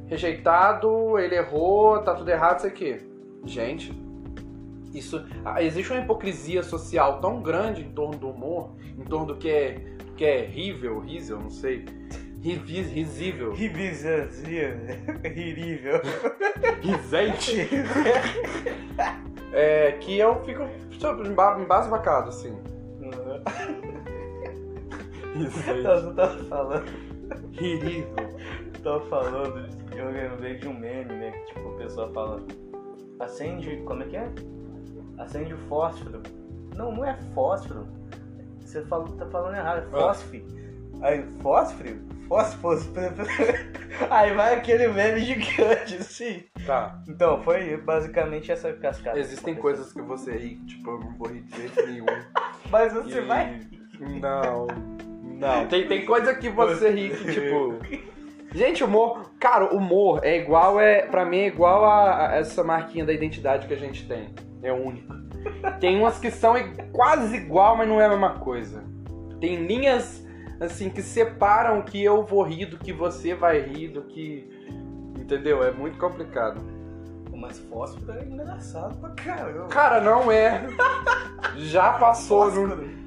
rejeitado, 0.08 1.20
ele 1.20 1.36
errou, 1.36 2.00
tá 2.02 2.16
tudo 2.16 2.30
errado, 2.30 2.60
sei 2.62 2.70
o 2.70 2.74
quê. 2.74 3.02
Gente, 3.46 3.94
isso 4.94 5.24
ah, 5.46 5.62
existe 5.62 5.92
uma 5.92 6.02
hipocrisia 6.02 6.64
social 6.64 7.22
tão 7.22 7.42
grande 7.42 7.82
em 7.82 7.92
torno 7.92 8.18
do 8.18 8.30
humor, 8.30 8.72
em 8.98 9.04
torno 9.04 9.28
do 9.28 9.36
que 9.36 9.50
é, 9.50 9.76
que 10.16 10.26
é 10.26 10.42
rível, 10.46 11.00
rível, 11.00 11.40
não 11.40 11.52
sei, 11.52 11.86
rivis, 12.42 12.90
risível, 12.92 13.54
Ribizanzinha. 13.54 14.76
Rirível. 15.24 16.02
risente, 16.82 17.70
é, 19.54 19.92
que 19.94 20.18
eu 20.18 20.44
fico 20.46 20.68
sabe, 21.00 21.28
emba- 21.28 21.60
embasbacado, 21.60 22.30
assim. 25.46 25.60
Risente, 25.72 25.84
Não, 25.84 26.02
você 26.02 26.14
tava 26.16 26.44
falando. 26.46 26.86
rirível. 27.52 28.16
Tava 28.84 29.02
falando, 29.10 29.70
eu 29.96 30.10
lembrei 30.12 30.58
de 30.58 30.68
um 30.68 30.74
meme, 30.74 31.14
né? 31.14 31.32
Que 31.32 31.54
tipo, 31.54 31.70
a 31.74 31.78
pessoa 31.78 32.12
fala. 32.14 32.42
Acende. 33.20 33.78
Como 33.86 34.04
é 34.04 34.06
que 34.06 34.18
é? 34.18 34.30
Acende 35.18 35.54
o 35.54 35.58
fósforo. 35.58 36.22
Não, 36.76 36.92
não 36.92 37.04
é 37.06 37.18
fósforo. 37.34 37.88
Você 38.60 38.84
falou, 38.86 39.08
tá 39.16 39.26
falando 39.28 39.56
errado, 39.56 39.80
é 39.88 39.90
fósforo. 39.90 40.44
Aí, 41.02 41.24
fósforo? 41.42 41.90
Fósforo. 42.28 42.78
Aí 44.12 44.34
vai 44.34 44.56
aquele 44.56 44.88
meme 44.90 45.22
gigante, 45.22 45.96
assim. 45.96 46.44
Tá, 46.66 47.02
Então, 47.08 47.42
foi 47.42 47.78
basicamente 47.78 48.52
essa 48.52 48.74
cascata. 48.74 49.18
existem 49.18 49.56
coisas 49.56 49.94
que 49.94 50.02
você 50.02 50.36
ri, 50.38 50.56
tipo, 50.66 50.92
eu 50.92 51.00
não 51.00 51.14
vou 51.18 51.30
rir 51.30 51.42
de 51.44 51.56
jeito 51.58 51.86
nenhum. 51.88 52.06
Mas 52.70 52.94
você 52.94 53.20
E- 53.20 53.22
vai. 53.22 53.62
Não, 54.22 54.68
não. 55.38 55.68
Tem, 55.68 55.88
tem 55.88 56.06
coisa 56.06 56.34
que 56.34 56.50
você 56.50 56.90
ri 56.90 57.10
que, 57.10 57.32
tipo. 57.32 57.80
Gente, 58.54 58.84
humor. 58.84 59.32
Cara, 59.40 59.74
humor 59.74 60.22
é 60.24 60.38
igual, 60.38 60.80
é. 60.80 61.02
Pra 61.04 61.26
mim 61.26 61.40
é 61.40 61.48
igual 61.48 61.86
a, 61.86 62.30
a 62.30 62.36
essa 62.36 62.64
marquinha 62.64 63.06
da 63.06 63.14
identidade 63.14 63.68
que 63.68 63.74
a 63.74 63.78
gente 63.78 64.08
tem. 64.08 64.34
É 64.64 64.72
único. 64.74 65.16
Tem 65.80 65.98
umas 65.98 66.18
que 66.20 66.32
são 66.32 66.56
quase 66.92 67.36
igual, 67.36 67.78
mas 67.78 67.88
não 67.88 68.02
é 68.02 68.06
a 68.06 68.10
mesma 68.10 68.40
coisa. 68.40 68.84
Tem 69.40 69.66
linhas 69.66 70.26
assim 70.60 70.90
que 70.90 71.02
separam 71.02 71.80
o 71.80 71.84
que 71.84 72.04
eu 72.04 72.24
vou 72.26 72.42
rir 72.44 72.66
do 72.66 72.78
que 72.78 72.92
você 72.92 73.36
vai 73.36 73.62
rir, 73.62 73.90
do 73.90 74.02
que. 74.04 74.50
Entendeu? 75.18 75.64
É 75.64 75.72
muito 75.72 75.98
complicado. 75.98 76.62
Mas 77.36 77.60
fósforo 77.60 78.12
é 78.14 78.26
engraçado 78.26 78.98
pra 78.98 79.12
caramba. 79.12 79.68
Cara, 79.68 80.02
não 80.02 80.32
é. 80.32 80.66
Já 81.56 81.94
passou 81.94 82.50
no. 82.52 83.07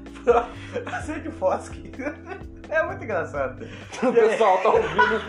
Acende 0.85 1.27
o 1.27 1.31
fósforo. 1.31 1.81
É 2.69 2.83
muito 2.83 3.03
engraçado. 3.03 3.67
O 4.01 4.13
pessoal 4.13 4.57
tá 4.59 4.69
ouvindo, 4.69 5.19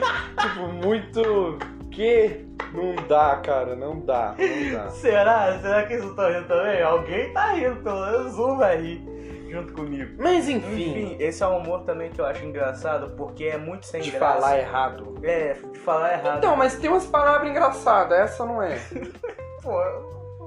tipo, 0.40 0.68
muito. 0.68 1.58
Que? 1.90 2.46
Não 2.72 2.94
dá, 3.06 3.36
cara, 3.44 3.76
não 3.76 4.00
dá, 4.00 4.34
não 4.38 4.72
dá. 4.72 4.90
Será? 4.90 5.58
Será 5.60 5.84
que 5.84 5.92
eles 5.94 6.04
estão 6.06 6.32
rindo 6.32 6.46
também? 6.46 6.80
Alguém 6.82 7.32
tá 7.34 7.52
rindo, 7.52 7.82
pelo 7.82 8.06
menos 8.06 8.38
um 8.38 8.56
vai 8.56 8.80
rir 8.80 9.12
junto 9.50 9.74
comigo. 9.74 10.14
Mas 10.18 10.48
Enfim, 10.48 10.90
enfim, 10.90 11.16
esse 11.20 11.42
é 11.42 11.46
um 11.46 11.58
humor 11.58 11.82
também 11.82 12.10
que 12.10 12.20
eu 12.20 12.24
acho 12.24 12.42
engraçado, 12.44 13.14
porque 13.16 13.44
é 13.44 13.58
muito 13.58 13.84
sem 13.86 14.00
de 14.00 14.10
graça. 14.10 14.40
falar 14.40 14.58
errado. 14.58 15.14
É, 15.22 15.52
de 15.52 15.78
falar 15.80 16.14
errado. 16.14 16.38
Então, 16.38 16.56
mas 16.56 16.76
tem 16.76 16.88
umas 16.88 17.06
palavras 17.06 17.50
engraçadas, 17.50 18.18
essa 18.18 18.46
não 18.46 18.62
é. 18.62 18.80
Pô, 19.62 19.82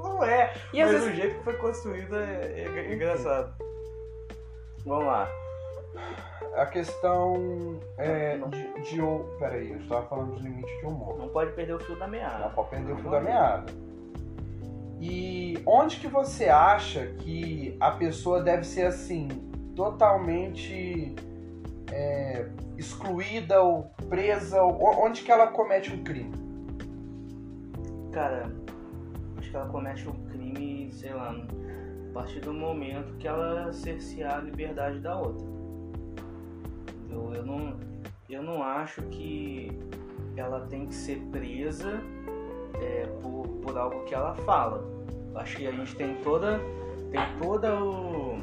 não 0.03 0.23
é. 0.23 0.53
E 0.73 0.81
mas 0.81 0.91
vezes. 0.91 1.07
o 1.07 1.15
jeito 1.15 1.37
que 1.37 1.43
foi 1.43 1.53
construído 1.53 2.15
é, 2.15 2.63
é 2.65 2.93
engraçado. 2.93 3.53
Vamos 4.85 5.05
lá. 5.05 5.27
A 6.55 6.65
questão 6.67 7.79
é, 7.97 8.37
de, 8.37 8.81
de. 8.89 9.01
o- 9.01 9.25
Peraí, 9.39 9.71
eu 9.71 9.79
estava 9.79 10.05
falando 10.07 10.33
dos 10.33 10.41
limites 10.41 10.79
de 10.79 10.85
humor. 10.85 11.17
Não 11.17 11.29
pode 11.29 11.51
perder 11.53 11.73
o 11.73 11.79
fio 11.79 11.95
da 11.97 12.05
Não 12.05 12.11
meada. 12.11 12.49
pode 12.49 12.69
perder 12.69 12.93
o 12.93 12.97
fio 12.97 13.11
da 13.11 13.19
meada. 13.21 13.65
E 15.01 15.61
onde 15.65 15.97
que 15.99 16.07
você 16.07 16.45
acha 16.47 17.05
que 17.19 17.75
a 17.79 17.91
pessoa 17.91 18.41
deve 18.41 18.63
ser 18.63 18.85
assim, 18.85 19.27
totalmente 19.75 21.13
é, 21.91 22.47
excluída 22.77 23.61
ou 23.61 23.91
presa? 24.09 24.61
Ou, 24.63 25.03
onde 25.05 25.23
que 25.23 25.31
ela 25.31 25.47
comete 25.47 25.91
um 25.93 26.03
crime? 26.03 26.31
Cara, 28.13 28.49
acho 29.37 29.49
que 29.51 29.55
ela 29.57 29.67
comete 29.67 30.07
um 30.07 30.13
crime, 30.29 30.89
sei 30.93 31.13
lá, 31.13 31.35
partir 32.15 32.39
do 32.39 32.53
momento 32.53 33.13
que 33.17 33.27
ela 33.27 33.73
cercear 33.73 34.37
a 34.37 34.41
liberdade 34.41 34.99
da 34.99 35.19
outra. 35.19 35.45
Eu, 37.11 37.33
eu, 37.35 37.45
não, 37.45 37.77
eu 38.29 38.41
não 38.41 38.63
acho 38.63 39.01
que 39.03 39.69
ela 40.37 40.61
tem 40.61 40.87
que 40.87 40.95
ser 40.95 41.19
presa 41.29 41.99
é, 42.81 43.05
por, 43.21 43.47
por 43.61 43.77
algo 43.77 44.05
que 44.05 44.15
ela 44.15 44.33
fala. 44.33 44.81
Acho 45.35 45.57
que 45.57 45.67
a 45.67 45.71
gente 45.71 45.93
tem 45.97 46.15
toda 46.23 46.57
tem 47.11 47.21
toda 47.41 47.75
o, 47.83 48.37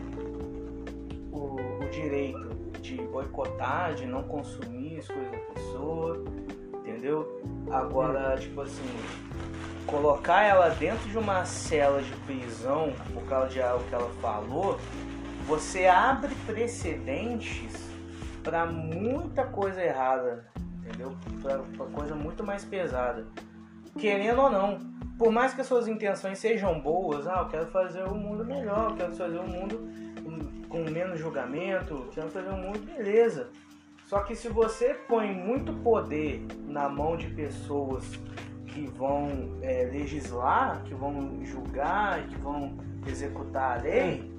o, 1.32 1.56
o 1.56 1.88
direito 1.90 2.78
de 2.80 2.96
boicotar, 2.96 3.94
de 3.94 4.06
não 4.06 4.22
consumir 4.24 4.98
as 4.98 5.08
coisas 5.08 5.30
da 5.30 5.38
pessoa, 5.38 6.24
entendeu? 6.74 7.40
Agora, 7.70 8.36
tipo 8.36 8.60
assim, 8.60 8.82
colocar 9.86 10.42
ela 10.42 10.70
dentro 10.70 11.08
de 11.08 11.18
uma 11.18 11.44
cela 11.44 12.02
de 12.02 12.12
prisão 12.26 12.92
por 13.12 13.24
causa 13.24 13.48
de 13.48 13.62
algo 13.62 13.84
que 13.84 13.94
ela 13.94 14.10
falou, 14.20 14.78
você 15.46 15.86
abre 15.86 16.34
precedentes 16.46 17.90
para 18.42 18.66
muita 18.66 19.44
coisa 19.44 19.82
errada, 19.82 20.46
entendeu? 20.78 21.16
Pra 21.42 21.86
coisa 21.86 22.14
muito 22.14 22.44
mais 22.44 22.64
pesada. 22.64 23.26
Querendo 23.98 24.40
ou 24.40 24.50
não, 24.50 24.78
por 25.18 25.30
mais 25.30 25.54
que 25.54 25.60
as 25.60 25.66
suas 25.66 25.86
intenções 25.86 26.38
sejam 26.38 26.80
boas, 26.80 27.26
ah, 27.26 27.40
eu 27.40 27.48
quero 27.48 27.66
fazer 27.66 28.02
o 28.04 28.14
mundo 28.14 28.44
melhor, 28.44 28.90
eu 28.90 28.96
quero 28.96 29.14
fazer 29.14 29.38
o 29.38 29.46
mundo 29.46 29.76
hum, 30.24 30.62
com 30.68 30.78
menos 30.90 31.20
julgamento, 31.20 31.94
eu 31.94 32.10
quero 32.12 32.28
fazer 32.30 32.50
um 32.50 32.58
mundo 32.58 32.78
beleza. 32.80 33.50
Só 34.06 34.20
que 34.20 34.34
se 34.34 34.48
você 34.48 34.94
põe 35.08 35.32
muito 35.32 35.72
poder 35.74 36.44
na 36.66 36.88
mão 36.88 37.16
de 37.16 37.28
pessoas 37.28 38.04
que 38.72 38.86
vão 38.86 39.58
é, 39.62 39.84
legislar, 39.92 40.82
que 40.84 40.94
vão 40.94 41.44
julgar, 41.44 42.26
que 42.26 42.36
vão 42.36 42.76
executar 43.06 43.78
a 43.78 43.82
lei, 43.82 44.30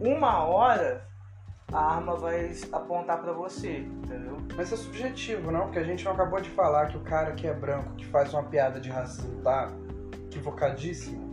uma 0.00 0.44
hora 0.44 1.06
a 1.72 1.94
arma 1.96 2.16
vai 2.16 2.50
apontar 2.72 3.20
pra 3.20 3.32
você, 3.32 3.78
entendeu? 3.78 4.38
Mas 4.56 4.72
é 4.72 4.76
subjetivo, 4.76 5.52
não? 5.52 5.62
Porque 5.66 5.78
a 5.78 5.84
gente 5.84 6.04
não 6.04 6.12
acabou 6.12 6.40
de 6.40 6.50
falar 6.50 6.86
que 6.88 6.96
o 6.96 7.00
cara 7.00 7.32
que 7.32 7.46
é 7.46 7.54
branco, 7.54 7.94
que 7.94 8.06
faz 8.06 8.32
uma 8.34 8.42
piada 8.42 8.80
de 8.80 8.90
racismo, 8.90 9.40
tá 9.42 9.70
equivocadíssimo. 10.26 11.30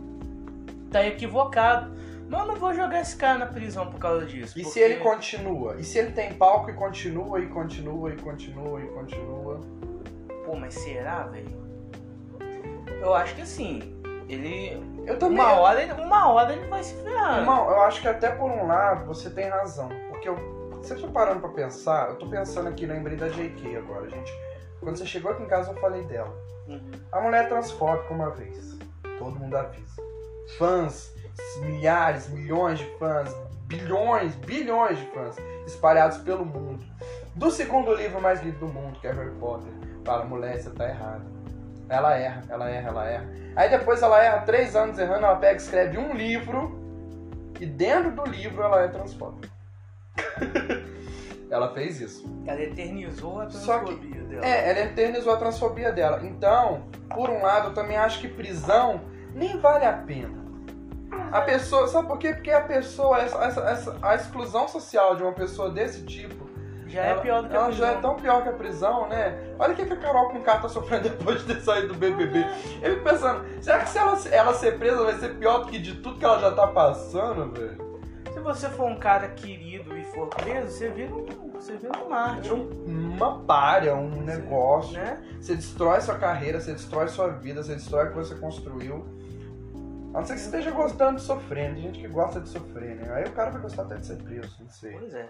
Tá 0.92 1.04
equivocado. 1.04 1.96
Mas 2.28 2.40
eu 2.40 2.46
não 2.46 2.56
vou 2.56 2.72
jogar 2.74 3.00
esse 3.00 3.16
cara 3.16 3.38
na 3.38 3.46
prisão 3.46 3.90
por 3.90 3.98
causa 3.98 4.26
disso. 4.26 4.56
E 4.56 4.60
se 4.60 4.64
porque- 4.64 4.80
ele 4.80 4.96
continua? 4.96 5.76
E 5.76 5.82
se 5.82 5.98
ele 5.98 6.12
tem 6.12 6.34
palco 6.34 6.70
e 6.70 6.74
continua, 6.74 7.40
e 7.40 7.46
continua, 7.48 8.12
e 8.12 8.16
continua, 8.16 8.80
e 8.80 8.86
continua? 8.88 9.60
Pô, 10.44 10.54
mas 10.54 10.74
será, 10.74 11.24
velho? 11.24 11.67
Eu 13.00 13.14
acho 13.14 13.34
que 13.34 13.42
assim, 13.42 13.80
ele. 14.28 14.82
Eu 15.06 15.18
também. 15.18 15.38
Uma 15.38 15.52
hora, 15.60 15.82
ele- 15.82 15.92
uma 15.94 16.28
hora 16.30 16.52
ele 16.52 16.66
vai 16.68 16.82
se 16.82 16.94
ferrar. 17.02 17.38
Irmão, 17.38 17.70
eu 17.70 17.80
acho 17.82 18.00
que 18.00 18.08
até 18.08 18.30
por 18.30 18.50
um 18.50 18.66
lado 18.66 19.04
você 19.06 19.30
tem 19.30 19.48
razão. 19.48 19.88
Porque 20.10 20.28
eu, 20.28 20.36
você 20.72 20.94
tá 20.96 21.08
parando 21.08 21.40
pra 21.40 21.50
pensar, 21.50 22.10
eu 22.10 22.16
tô 22.16 22.26
pensando 22.28 22.68
aqui, 22.68 22.84
lembrei 22.86 23.16
da 23.16 23.28
JK 23.28 23.76
agora, 23.76 24.08
gente. 24.08 24.32
Quando 24.80 24.96
você 24.96 25.06
chegou 25.06 25.30
aqui 25.32 25.42
em 25.42 25.46
casa, 25.46 25.72
eu 25.72 25.76
falei 25.80 26.04
dela. 26.04 26.32
Uhum. 26.68 26.90
A 27.10 27.20
mulher 27.20 27.44
é 27.44 27.48
transfóbica 27.48 28.12
uma 28.12 28.30
vez. 28.30 28.78
Todo 29.18 29.38
mundo 29.38 29.56
avisa. 29.56 30.02
Fãs, 30.58 31.12
milhares, 31.62 32.28
milhões 32.28 32.78
de 32.78 32.84
fãs, 32.98 33.34
bilhões, 33.66 34.34
bilhões 34.36 34.98
de 34.98 35.06
fãs 35.06 35.36
espalhados 35.66 36.18
pelo 36.18 36.44
mundo. 36.44 36.84
Do 37.34 37.50
segundo 37.50 37.94
livro 37.94 38.20
mais 38.20 38.40
lido 38.42 38.58
do 38.60 38.68
mundo, 38.68 38.98
que 39.00 39.06
é 39.06 39.12
Harry 39.12 39.30
Potter, 39.38 39.70
fala, 40.04 40.24
mulher, 40.24 40.60
você 40.60 40.70
tá 40.70 40.88
errada. 40.88 41.24
Ela 41.88 42.16
erra, 42.16 42.42
ela 42.48 42.68
erra, 42.70 42.88
ela 42.88 43.04
erra. 43.08 43.28
Aí 43.56 43.68
depois 43.70 44.02
ela 44.02 44.22
erra 44.22 44.40
três 44.40 44.76
anos 44.76 44.98
errando, 44.98 45.24
ela 45.24 45.36
pega 45.36 45.54
e 45.54 45.56
escreve 45.56 45.98
um 45.98 46.12
livro 46.14 46.78
e 47.60 47.66
dentro 47.66 48.12
do 48.12 48.24
livro 48.24 48.62
ela 48.62 48.82
é 48.82 48.88
transfóbica. 48.88 49.48
ela 51.50 51.72
fez 51.72 52.00
isso. 52.00 52.24
Ela 52.46 52.60
eternizou 52.62 53.40
a 53.40 53.48
Só 53.50 53.78
que- 53.78 53.86
transfobia 53.86 54.22
dela. 54.22 54.46
É, 54.46 54.70
ela 54.70 54.80
eternizou 54.80 55.32
a 55.32 55.36
transfobia 55.36 55.92
dela. 55.92 56.20
Então, 56.24 56.82
por 57.14 57.30
um 57.30 57.42
lado, 57.42 57.68
eu 57.68 57.74
também 57.74 57.96
acho 57.96 58.20
que 58.20 58.28
prisão 58.28 59.00
nem 59.34 59.58
vale 59.58 59.84
a 59.84 59.92
pena. 59.92 60.38
A 61.32 61.40
pessoa, 61.40 61.88
sabe 61.88 62.06
por 62.06 62.18
quê? 62.18 62.32
Porque 62.34 62.50
a 62.50 62.60
pessoa, 62.60 63.18
essa, 63.20 63.38
essa, 63.44 63.60
essa- 63.62 63.98
a 64.02 64.14
exclusão 64.14 64.68
social 64.68 65.16
de 65.16 65.22
uma 65.22 65.32
pessoa 65.32 65.70
desse 65.70 66.04
tipo, 66.04 66.47
Já 66.88 67.02
ela, 67.02 67.18
é 67.20 67.22
pior 67.22 67.42
do 67.42 67.48
que 67.48 67.54
a 67.56 67.60
ela 67.60 67.72
já 67.72 67.86
é 67.86 67.92
prisão. 67.92 68.02
tão 68.14 68.20
pior 68.22 68.42
que 68.42 68.48
a 68.48 68.52
prisão, 68.52 69.08
né? 69.08 69.38
Olha 69.58 69.72
o 69.72 69.76
que 69.76 69.84
que 69.84 69.92
a 69.92 69.96
Carol 69.96 70.30
com 70.30 70.40
tá 70.40 70.68
sofrendo 70.68 71.08
depois 71.10 71.44
de 71.44 71.54
ter 71.54 71.60
saído 71.60 71.88
do 71.88 71.94
BBB. 71.94 72.44
Eu 72.82 72.92
fico 72.94 73.04
pensando, 73.04 73.44
será 73.62 73.80
que 73.80 73.88
se 73.90 73.98
ela, 73.98 74.18
ela 74.30 74.54
ser 74.54 74.78
presa 74.78 75.04
vai 75.04 75.14
ser 75.14 75.34
pior 75.36 75.58
do 75.64 75.66
que 75.66 75.78
de 75.78 75.96
tudo 75.96 76.18
que 76.18 76.24
ela 76.24 76.38
já 76.40 76.50
tá 76.52 76.66
passando, 76.66 77.52
velho? 77.52 77.88
Se 78.32 78.40
você 78.40 78.68
for 78.68 78.86
um 78.86 78.96
cara 78.98 79.28
querido 79.28 79.96
e 79.98 80.04
for 80.04 80.28
preso, 80.28 80.70
você 80.70 80.88
vira 80.90 81.12
um, 81.14 81.50
você 81.52 81.76
vira 81.76 81.92
um 82.04 82.08
Marte. 82.08 82.48
É 82.50 82.52
um- 82.54 82.70
uma 82.86 83.40
párea, 83.40 83.96
um 83.96 84.22
negócio. 84.22 84.92
Né? 84.92 85.20
Você 85.40 85.56
destrói 85.56 86.00
sua 86.00 86.14
carreira, 86.16 86.60
você 86.60 86.72
destrói 86.72 87.08
sua 87.08 87.28
vida, 87.28 87.62
você 87.62 87.74
destrói 87.74 88.06
o 88.06 88.08
que 88.10 88.16
você 88.16 88.34
construiu. 88.36 89.04
A 90.14 90.20
não 90.20 90.24
ser 90.24 90.34
que 90.34 90.40
você 90.40 90.46
esteja 90.46 90.70
gostando 90.70 91.16
de 91.16 91.22
sofrer, 91.22 91.74
tem 91.74 91.82
gente 91.82 91.98
que 92.00 92.08
gosta 92.08 92.40
de 92.40 92.48
sofrer, 92.48 92.96
né? 92.96 93.12
Aí 93.12 93.24
o 93.24 93.32
cara 93.32 93.50
vai 93.50 93.60
gostar 93.60 93.82
até 93.82 93.96
de 93.96 94.06
ser 94.06 94.16
preso, 94.16 94.56
não 94.60 94.70
sei. 94.70 94.92
Pois 94.92 95.14
é. 95.14 95.28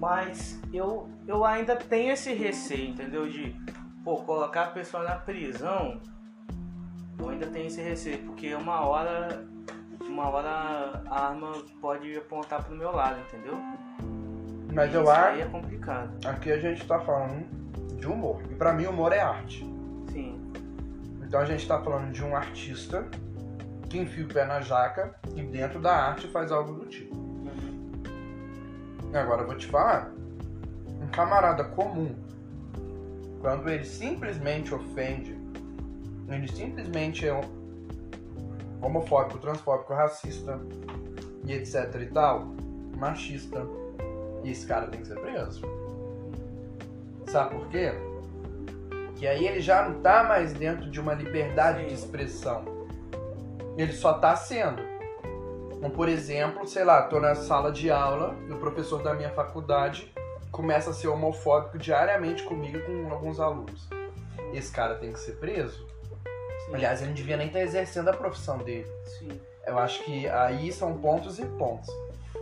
Mas 0.00 0.58
eu, 0.72 1.10
eu 1.28 1.44
ainda 1.44 1.76
tenho 1.76 2.12
esse 2.12 2.32
receio, 2.32 2.88
entendeu? 2.88 3.28
De, 3.28 3.54
pô, 4.02 4.16
colocar 4.16 4.62
a 4.62 4.66
pessoa 4.68 5.04
na 5.04 5.16
prisão. 5.16 6.00
Eu 7.18 7.28
ainda 7.28 7.46
tenho 7.46 7.66
esse 7.66 7.82
receio, 7.82 8.18
porque 8.24 8.54
uma 8.54 8.80
hora. 8.80 9.46
Uma 10.08 10.28
hora 10.28 11.02
a 11.06 11.26
arma 11.26 11.52
pode 11.80 12.16
apontar 12.16 12.64
pro 12.64 12.74
meu 12.74 12.90
lado, 12.90 13.20
entendeu? 13.20 13.54
Mas 14.72 14.92
eu 14.92 15.02
Isso 15.02 15.10
acho. 15.10 15.24
aí 15.26 15.40
é 15.42 15.44
complicado. 15.44 16.26
Aqui 16.26 16.50
a 16.50 16.58
gente 16.58 16.84
tá 16.86 16.98
falando 17.00 17.46
de 17.96 18.06
humor. 18.08 18.42
E 18.50 18.54
pra 18.54 18.72
mim, 18.72 18.86
humor 18.86 19.12
é 19.12 19.20
arte. 19.20 19.60
Sim. 20.10 20.50
Então 21.22 21.40
a 21.40 21.44
gente 21.44 21.68
tá 21.68 21.78
falando 21.80 22.10
de 22.10 22.24
um 22.24 22.34
artista 22.34 23.06
que 23.88 23.98
enfia 23.98 24.24
o 24.24 24.28
pé 24.28 24.46
na 24.46 24.60
jaca 24.62 25.14
e 25.36 25.42
dentro 25.42 25.78
da 25.80 25.94
arte 25.94 26.26
faz 26.28 26.50
algo 26.50 26.72
do 26.72 26.86
tipo. 26.86 27.14
E 29.12 29.16
agora 29.16 29.42
eu 29.42 29.46
vou 29.46 29.56
te 29.56 29.66
falar, 29.66 30.12
um 31.02 31.08
camarada 31.08 31.64
comum, 31.64 32.14
quando 33.40 33.68
ele 33.68 33.84
simplesmente 33.84 34.74
ofende, 34.74 35.36
ele 36.28 36.46
simplesmente 36.46 37.26
é 37.26 37.40
homofóbico, 38.80 39.38
transfóbico, 39.38 39.92
racista 39.92 40.60
e 41.44 41.52
etc 41.52 41.94
e 42.00 42.06
tal, 42.06 42.54
machista, 42.96 43.66
e 44.44 44.50
esse 44.50 44.66
cara 44.66 44.86
tem 44.86 45.00
que 45.00 45.08
ser 45.08 45.18
preso. 45.18 45.62
Sabe 47.26 47.54
por 47.54 47.68
quê? 47.68 47.92
Que 49.16 49.26
aí 49.26 49.46
ele 49.46 49.60
já 49.60 49.88
não 49.88 50.00
tá 50.00 50.24
mais 50.24 50.52
dentro 50.52 50.90
de 50.90 51.00
uma 51.00 51.14
liberdade 51.14 51.80
Sim. 51.80 51.86
de 51.88 51.94
expressão. 51.94 52.64
Ele 53.76 53.92
só 53.92 54.14
tá 54.14 54.36
sendo. 54.36 54.89
Como, 55.80 55.92
por 55.94 56.10
exemplo, 56.10 56.66
sei 56.66 56.84
lá, 56.84 57.02
tô 57.04 57.18
na 57.18 57.34
sala 57.34 57.72
de 57.72 57.90
aula 57.90 58.36
e 58.46 58.52
o 58.52 58.58
professor 58.58 59.02
da 59.02 59.14
minha 59.14 59.30
faculdade 59.30 60.12
começa 60.52 60.90
a 60.90 60.92
ser 60.92 61.08
homofóbico 61.08 61.78
diariamente 61.78 62.42
comigo 62.42 62.76
e 62.76 62.82
com 62.82 63.10
alguns 63.10 63.40
alunos. 63.40 63.88
Esse 64.52 64.70
cara 64.70 64.96
tem 64.96 65.10
que 65.10 65.18
ser 65.18 65.36
preso. 65.36 65.88
Sim. 66.66 66.74
Aliás, 66.74 67.00
ele 67.00 67.08
não 67.08 67.14
devia 67.14 67.38
nem 67.38 67.46
estar 67.46 67.60
exercendo 67.60 68.08
a 68.08 68.12
profissão 68.12 68.58
dele. 68.58 68.86
Sim. 69.04 69.40
Eu 69.66 69.78
acho 69.78 70.04
que 70.04 70.28
aí 70.28 70.70
são 70.70 70.98
pontos 70.98 71.38
e 71.38 71.46
pontos. 71.46 71.88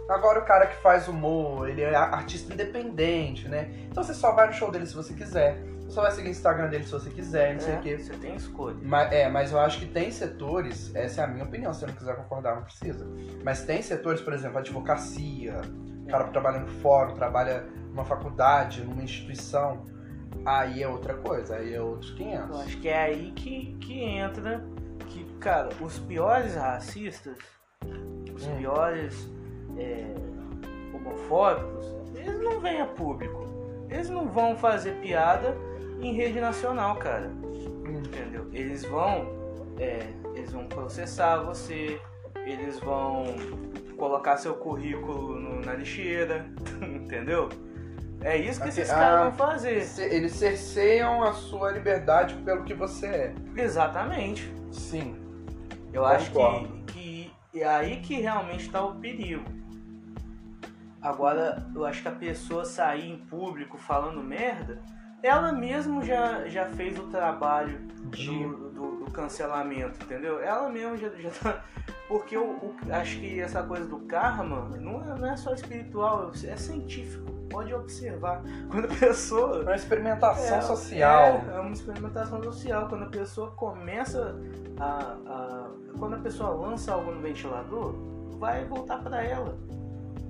Agora 0.09 0.41
o 0.41 0.45
cara 0.45 0.66
que 0.66 0.82
faz 0.82 1.07
humor, 1.07 1.68
ele 1.68 1.82
é 1.82 1.95
artista 1.95 2.53
independente, 2.53 3.47
né? 3.47 3.70
Então 3.89 4.03
você 4.03 4.14
só 4.14 4.32
vai 4.32 4.49
no 4.49 4.53
show 4.53 4.70
dele 4.70 4.86
se 4.86 4.95
você 4.95 5.14
quiser. 5.14 5.62
Você 5.89 5.95
só 5.95 6.03
vai 6.03 6.11
seguir 6.12 6.28
o 6.28 6.30
Instagram 6.32 6.68
dele 6.68 6.84
se 6.84 6.93
você 6.93 7.09
quiser, 7.09 7.55
não 7.55 7.61
sei 7.61 7.74
É, 7.74 7.78
o 7.78 7.80
quê. 7.80 7.99
Você 7.99 8.12
tem 8.12 8.34
escolha. 8.36 8.76
Mas, 8.82 9.11
é, 9.11 9.28
mas 9.30 9.53
eu 9.53 9.59
acho 9.59 9.78
que 9.80 9.86
tem 9.86 10.11
setores, 10.11 10.95
essa 10.95 11.22
é 11.22 11.24
a 11.24 11.26
minha 11.26 11.45
opinião, 11.47 11.72
se 11.72 11.80
você 11.80 11.86
não 11.86 11.95
quiser 11.95 12.14
concordar, 12.16 12.57
não 12.57 12.62
precisa. 12.64 13.07
Mas 13.43 13.62
tem 13.62 13.80
setores, 13.80 14.20
por 14.20 14.34
exemplo, 14.34 14.59
advocacia, 14.59 15.61
o 16.05 16.11
cara 16.11 16.24
que 16.24 16.30
trabalha 16.30 16.61
no 16.61 16.68
fórum, 16.68 17.14
trabalha 17.14 17.64
numa 17.91 18.05
faculdade, 18.05 18.82
numa 18.84 19.03
instituição, 19.03 19.84
aí 20.45 20.82
é 20.82 20.89
outra 20.89 21.14
coisa, 21.14 21.57
aí 21.57 21.72
é 21.72 21.80
outros 21.80 22.11
Eu 22.11 22.16
500. 22.18 22.61
acho 22.61 22.76
que 22.80 22.89
é 22.89 22.99
aí 23.05 23.32
que, 23.34 23.74
que 23.80 24.03
entra 24.05 24.62
que, 25.09 25.24
cara, 25.41 25.70
os 25.80 25.99
piores 26.01 26.55
racistas, 26.55 27.39
os 28.34 28.47
Hum. 28.47 28.57
piores 28.59 29.26
é, 29.78 30.05
homofóbicos, 30.95 31.86
eles 32.14 32.39
não 32.41 32.61
vêm 32.61 32.80
a 32.82 32.86
público. 32.86 33.47
Eles 33.89 34.11
não 34.11 34.28
vão 34.28 34.55
fazer 34.55 34.93
piada 35.01 35.57
em 36.01 36.12
rede 36.14 36.40
nacional, 36.40 36.96
cara. 36.96 37.30
Entendeu? 37.86 38.46
Eles 38.53 38.84
vão. 38.84 39.26
é, 39.78 40.12
eles 40.34 40.53
vão 40.53 40.66
processar 40.66 41.38
você, 41.38 42.01
eles 42.44 42.78
vão 42.80 43.24
colocar 43.96 44.36
seu 44.36 44.55
currículo 44.55 45.38
no- 45.38 45.61
na 45.64 45.74
lixeira, 45.74 46.46
entendeu? 46.82 47.49
É 48.20 48.36
isso 48.36 48.61
que 48.61 48.68
esses 48.68 48.90
Ah, 48.90 48.94
caras 48.94 49.20
vão 49.36 49.49
fazer. 49.49 49.86
Eles 50.12 50.32
cerceiam 50.32 51.22
a 51.22 51.32
sua 51.32 51.70
liberdade 51.70 52.34
pelo 52.44 52.64
que 52.64 52.74
você 52.74 53.07
é. 53.07 53.34
Exatamente. 53.57 54.53
Sim. 54.72 55.16
Eu 55.92 56.05
acho 56.05 56.30
Concordo. 56.32 56.82
que, 56.88 57.30
que 57.53 57.62
é 57.62 57.66
aí 57.68 58.01
que 58.01 58.20
realmente 58.20 58.66
está 58.66 58.84
o 58.84 58.96
perigo. 58.96 59.44
Agora, 61.01 61.64
eu 61.74 61.84
acho 61.84 62.03
que 62.03 62.09
a 62.09 62.12
pessoa 62.12 62.64
sair 62.64 63.09
em 63.09 63.18
público 63.18 63.78
falando 63.78 64.20
merda, 64.22 64.82
ela 65.22 65.52
mesmo 65.52 66.02
já, 66.02 66.46
já 66.48 66.66
fez 66.66 66.98
o 66.98 67.04
trabalho 67.04 67.78
De- 68.10 68.26
do, 68.46 68.70
do- 68.70 69.04
do 69.04 69.10
cancelamento, 69.10 70.02
entendeu? 70.04 70.40
Ela 70.42 70.68
mesmo 70.68 70.96
já, 70.96 71.08
já 71.10 71.30
tá. 71.30 71.64
Porque 72.08 72.36
eu, 72.36 72.42
o- 72.44 72.74
acho 72.90 73.18
que 73.18 73.38
essa 73.40 73.62
coisa 73.62 73.84
do 73.86 73.98
karma 74.00 74.68
não 74.80 75.02
é, 75.12 75.18
não 75.18 75.28
é 75.30 75.36
só 75.36 75.52
espiritual, 75.52 76.30
é 76.44 76.56
científico. 76.56 77.30
Pode 77.50 77.72
observar. 77.74 78.42
Quando 78.70 78.84
a 78.84 78.94
pessoa. 78.94 79.62
Uma 79.62 79.74
experimentação 79.74 80.58
É, 80.58 80.60
social. 80.60 81.42
É, 81.50 81.56
é 81.56 81.60
uma 81.60 81.72
experimentação 81.72 82.42
social. 82.42 82.88
Quando 82.88 83.04
a 83.04 83.08
pessoa 83.08 83.50
começa 83.52 84.36
a, 84.78 85.16
a- 85.26 85.70
Quando 85.98 86.14
a 86.14 86.18
pessoa 86.18 86.50
lança 86.50 86.92
algo 86.92 87.10
no 87.10 87.20
ventilador, 87.22 87.94
vai 88.38 88.64
voltar 88.66 88.98
pra 89.02 89.22
ela. 89.24 89.58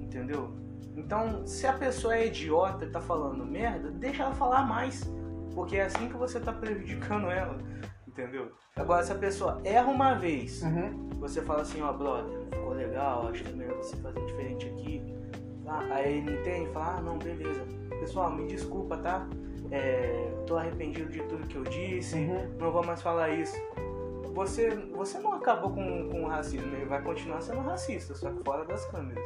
Entendeu? 0.01 0.51
Então, 0.99 1.47
se 1.47 1.67
a 1.67 1.73
pessoa 1.73 2.17
é 2.17 2.27
idiota 2.27 2.85
e 2.85 2.91
tá 2.91 3.01
falando 3.01 3.45
merda, 3.47 3.91
deixa 3.91 4.25
ela 4.25 4.33
falar 4.35 4.67
mais. 4.67 5.09
Porque 5.55 5.77
é 5.77 5.85
assim 5.85 6.09
que 6.09 6.17
você 6.17 6.41
tá 6.41 6.53
prejudicando 6.53 7.31
ela. 7.31 7.57
Entendeu? 8.07 8.51
Agora, 8.77 9.03
se 9.05 9.13
a 9.13 9.15
pessoa 9.15 9.61
erra 9.65 9.89
uma 9.89 10.15
vez, 10.15 10.63
Uhum. 10.63 11.09
você 11.21 11.41
fala 11.43 11.63
assim, 11.63 11.81
ó, 11.83 11.93
brother, 11.93 12.25
não 12.39 12.47
ficou 12.51 12.73
legal, 12.75 13.29
acho 13.29 13.45
que 13.45 13.51
é 13.51 13.55
melhor 13.55 13.77
você 13.77 13.97
fazer 13.97 14.25
diferente 14.27 14.67
aqui. 14.67 15.03
Ah, 15.67 15.85
aí 15.91 16.19
ele 16.19 16.33
entende 16.41 16.69
e 16.69 16.73
fala, 16.73 16.97
ah, 16.97 17.01
não, 17.01 17.19
beleza. 17.19 17.61
Pessoal, 18.01 18.33
me 18.33 18.47
desculpa, 18.47 18.97
tá? 18.99 19.27
É, 19.71 20.33
tô 20.47 20.57
arrependido 20.57 21.11
de 21.13 21.23
tudo 21.25 21.47
que 21.47 21.57
eu 21.57 21.63
disse, 21.65 22.17
Uhum. 22.17 22.49
não 22.59 22.73
vou 22.73 22.85
mais 22.85 23.01
falar 23.03 23.29
isso. 23.31 23.57
Você, 24.35 24.71
você 24.95 25.19
não 25.19 25.33
acabou 25.35 25.71
com, 25.73 26.09
com 26.11 26.25
o 26.25 26.29
racismo, 26.29 26.75
ele 26.75 26.87
vai 26.87 27.03
continuar 27.03 27.41
sendo 27.41 27.61
racista, 27.61 28.15
só 28.15 28.31
que 28.31 28.43
fora 28.45 28.65
das 28.65 28.85
câmeras. 28.87 29.25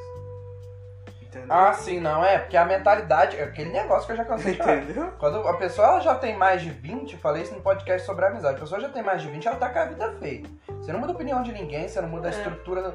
Entendeu? 1.33 1.49
Ah, 1.51 1.73
sim, 1.73 1.99
não, 1.99 2.23
é, 2.23 2.37
porque 2.39 2.59
a 2.59 2.65
mentalidade, 2.67 3.39
é 3.39 3.45
aquele 3.45 3.71
negócio 3.73 4.05
que 4.05 4.13
eu 4.13 4.17
já 4.17 4.25
cansei 4.27 4.53
de 4.53 4.59
falar. 4.59 4.83
Entendeu? 4.83 5.13
Quando 5.19 5.49
a 5.49 5.57
pessoa 5.57 5.89
ela 5.89 6.01
já 6.01 6.15
tem 6.15 6.37
mais 6.37 6.61
de 6.61 6.69
20, 6.69 7.17
falei 7.17 7.43
isso 7.43 7.55
no 7.55 7.63
podcast 7.63 8.05
sobre 8.07 8.27
amizade, 8.27 8.57
a 8.57 8.61
pessoa 8.61 8.79
já 8.79 8.91
tem 8.91 9.03
mais 9.03 9.23
de 9.23 9.29
20, 9.29 9.49
ela 9.49 9.57
tá 9.57 9.71
com 9.71 9.79
a 9.79 9.85
vida 9.87 10.13
feita. 10.21 10.51
Você 10.69 10.93
não 10.93 11.01
muda 11.01 11.13
a 11.13 11.15
opinião 11.15 11.43
de 11.43 11.51
ninguém, 11.51 11.89
você 11.89 12.03
não 12.03 12.09
muda 12.11 12.29
a 12.29 12.31
É. 12.31 12.35
estrutura 12.35 12.95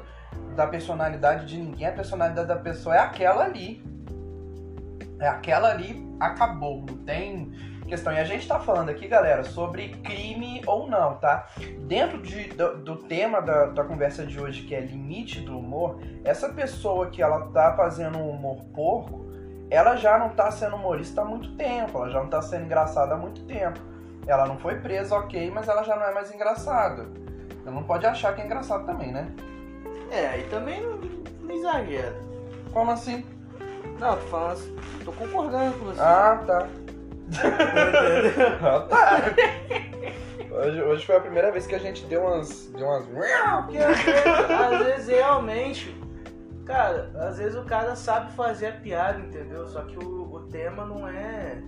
da 0.54 0.68
personalidade 0.68 1.46
de 1.46 1.56
ninguém, 1.58 1.88
a 1.88 1.92
personalidade 1.92 2.46
da 2.46 2.56
pessoa 2.56 2.94
é 2.94 3.00
aquela 3.00 3.44
ali. 3.44 3.82
É 5.20 5.26
aquela 5.26 5.70
ali, 5.70 6.08
acabou, 6.20 6.84
não 6.88 6.96
tem 6.98 7.52
questão. 7.88 8.12
E 8.12 8.18
a 8.18 8.24
gente 8.24 8.46
tá 8.46 8.60
falando 8.60 8.90
aqui, 8.90 9.08
galera, 9.08 9.42
sobre 9.42 9.88
crime 10.04 10.62
ou 10.66 10.86
não, 10.88 11.14
tá? 11.16 11.46
Dentro 11.80 12.20
de- 12.22 12.48
do, 12.50 12.76
do 12.78 12.96
tema 12.96 13.40
da, 13.42 13.66
da 13.66 13.84
conversa 13.84 14.24
de 14.24 14.38
hoje, 14.40 14.62
que 14.62 14.74
é 14.74 14.80
limite 14.80 15.40
do 15.40 15.58
humor, 15.58 15.98
essa 16.24 16.48
pessoa 16.50 17.08
que 17.10 17.22
ela 17.22 17.46
tá 17.48 17.74
fazendo 17.74 18.18
um 18.18 18.30
humor 18.30 18.62
porco, 18.74 19.26
ela 19.70 19.96
já 19.96 20.16
não 20.18 20.30
tá 20.30 20.50
sendo 20.50 20.76
humorista 20.76 21.22
há 21.22 21.24
muito 21.24 21.54
tempo, 21.56 21.98
ela 21.98 22.10
já 22.10 22.20
não 22.20 22.28
tá 22.28 22.40
sendo 22.40 22.64
engraçada 22.64 23.14
há 23.14 23.16
muito 23.18 23.42
tempo. 23.44 23.78
Ela 24.26 24.46
não 24.46 24.58
foi 24.58 24.76
presa, 24.76 25.16
ok, 25.16 25.50
mas 25.50 25.68
ela 25.68 25.82
já 25.82 25.96
não 25.96 26.04
é 26.04 26.12
mais 26.12 26.32
engraçada. 26.34 27.06
Ela 27.64 27.74
não 27.74 27.82
pode 27.82 28.06
achar 28.06 28.34
que 28.34 28.40
é 28.42 28.44
engraçado 28.46 28.84
também, 28.86 29.10
né? 29.12 29.30
É, 30.10 30.26
aí 30.28 30.42
também 30.44 30.80
não, 30.82 30.98
não 31.42 31.54
exagera. 31.54 32.14
Como 32.72 32.90
assim? 32.90 33.24
Não, 33.98 34.14
tô 34.16 34.26
falando 34.26 34.52
assim, 34.52 34.76
tô 35.04 35.12
concordando 35.12 35.78
com 35.78 35.84
você. 35.86 36.00
Ah, 36.00 36.42
tá. 36.46 36.68
Hoje, 40.50 40.82
hoje 40.82 41.06
foi 41.06 41.16
a 41.16 41.20
primeira 41.20 41.52
vez 41.52 41.66
que 41.66 41.74
a 41.74 41.78
gente 41.78 42.04
deu 42.06 42.24
umas. 42.24 42.66
Deu 42.68 42.86
umas. 42.86 43.06
Porque 43.06 43.78
às 43.78 44.02
vezes, 44.02 44.50
às 44.50 44.84
vezes 44.86 45.08
realmente, 45.08 45.94
cara, 46.64 47.12
às 47.14 47.38
vezes 47.38 47.56
o 47.56 47.64
cara 47.64 47.94
sabe 47.94 48.32
fazer 48.32 48.66
a 48.66 48.72
piada, 48.72 49.20
entendeu? 49.20 49.66
Só 49.68 49.82
que 49.82 49.96
o, 49.96 50.32
o 50.32 50.40
tema 50.48 50.84
não 50.84 51.06
é. 51.06 51.62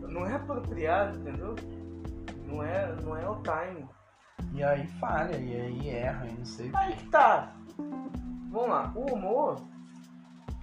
não 0.00 0.26
é 0.26 0.34
apropriado, 0.34 1.18
entendeu? 1.18 1.54
Não 2.46 2.62
é, 2.62 2.96
não 3.02 3.16
é 3.16 3.28
o 3.28 3.42
time. 3.42 3.86
E 4.54 4.64
aí 4.64 4.86
falha, 4.98 5.36
e 5.36 5.60
aí 5.60 5.90
erra, 5.90 6.26
e 6.26 6.32
não 6.32 6.44
sei 6.44 6.70
o 6.70 6.76
Aí 6.76 6.96
que 6.96 7.06
tá. 7.06 7.52
Vamos 8.50 8.68
lá, 8.68 8.92
o 8.96 9.12
humor 9.12 9.60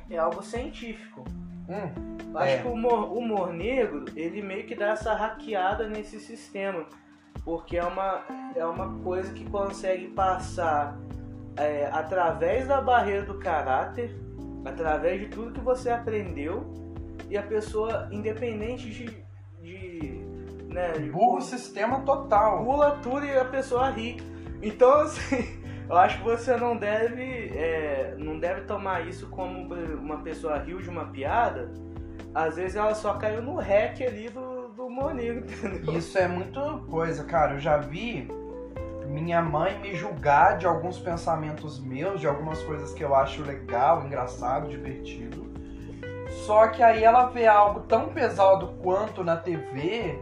é 0.09 0.17
algo 0.17 0.41
científico. 0.41 1.23
Hum, 1.69 2.17
Acho 2.35 2.49
É. 2.51 2.57
que 2.61 2.67
o 2.67 2.71
humor, 2.73 3.11
o 3.11 3.17
humor 3.19 3.53
negro, 3.53 4.05
ele 4.15 4.41
meio 4.41 4.65
que 4.65 4.75
dá 4.75 4.89
essa 4.89 5.13
hackeada 5.13 5.87
nesse 5.87 6.19
sistema. 6.19 6.85
Porque 7.43 7.77
é 7.77 7.83
uma, 7.83 8.23
é 8.55 8.65
uma 8.65 8.99
coisa 8.99 9.33
que 9.33 9.45
consegue 9.49 10.07
passar 10.09 10.97
é, 11.55 11.89
através 11.91 12.67
da 12.67 12.81
barreira 12.81 13.23
do 13.23 13.39
caráter, 13.39 14.15
através 14.65 15.19
de 15.21 15.27
tudo 15.27 15.51
que 15.53 15.61
você 15.61 15.89
aprendeu, 15.89 16.73
e 17.29 17.37
a 17.37 17.43
pessoa, 17.43 18.07
independente 18.11 18.89
de. 18.89 19.05
de 19.61 20.21
né, 20.69 20.91
de- 20.91 21.09
burro 21.09 21.41
sistema 21.41 22.01
total. 22.01 22.63
pula 22.63 22.91
tudo 23.01 23.25
e 23.25 23.35
a 23.37 23.45
pessoa 23.45 23.89
ri. 23.89 24.17
Então, 24.61 24.91
assim, 25.01 25.59
Eu 25.89 25.95
acho 25.95 26.17
que 26.17 26.23
você 26.23 26.55
não 26.57 26.75
deve, 26.75 27.23
é, 27.55 28.15
não 28.17 28.37
deve 28.37 28.61
tomar 28.61 29.07
isso 29.07 29.27
como 29.27 29.73
uma 29.73 30.17
pessoa 30.17 30.57
riu 30.57 30.81
de 30.81 30.89
uma 30.89 31.05
piada. 31.05 31.71
Às 32.35 32.57
vezes 32.57 32.75
ela 32.75 32.93
só 32.93 33.13
caiu 33.13 33.41
no 33.41 33.55
rec 33.55 34.01
ali 34.01 34.29
do, 34.29 34.67
do 34.69 34.89
entendeu? 35.11 35.97
Isso 35.97 36.17
é 36.17 36.27
muito 36.27 36.85
coisa, 36.89 37.23
cara. 37.23 37.53
Eu 37.53 37.59
já 37.59 37.77
vi 37.77 38.27
minha 39.07 39.41
mãe 39.41 39.79
me 39.79 39.95
julgar 39.95 40.57
de 40.57 40.67
alguns 40.67 40.99
pensamentos 40.99 41.79
meus, 41.79 42.19
de 42.19 42.27
algumas 42.27 42.61
coisas 42.63 42.93
que 42.93 43.03
eu 43.03 43.15
acho 43.15 43.41
legal, 43.43 44.05
engraçado, 44.05 44.67
divertido. 44.67 45.47
Só 46.45 46.67
que 46.67 46.83
aí 46.83 47.03
ela 47.03 47.27
vê 47.27 47.47
algo 47.47 47.81
tão 47.81 48.09
pesado 48.09 48.75
quanto 48.83 49.23
na 49.23 49.37
TV 49.37 50.19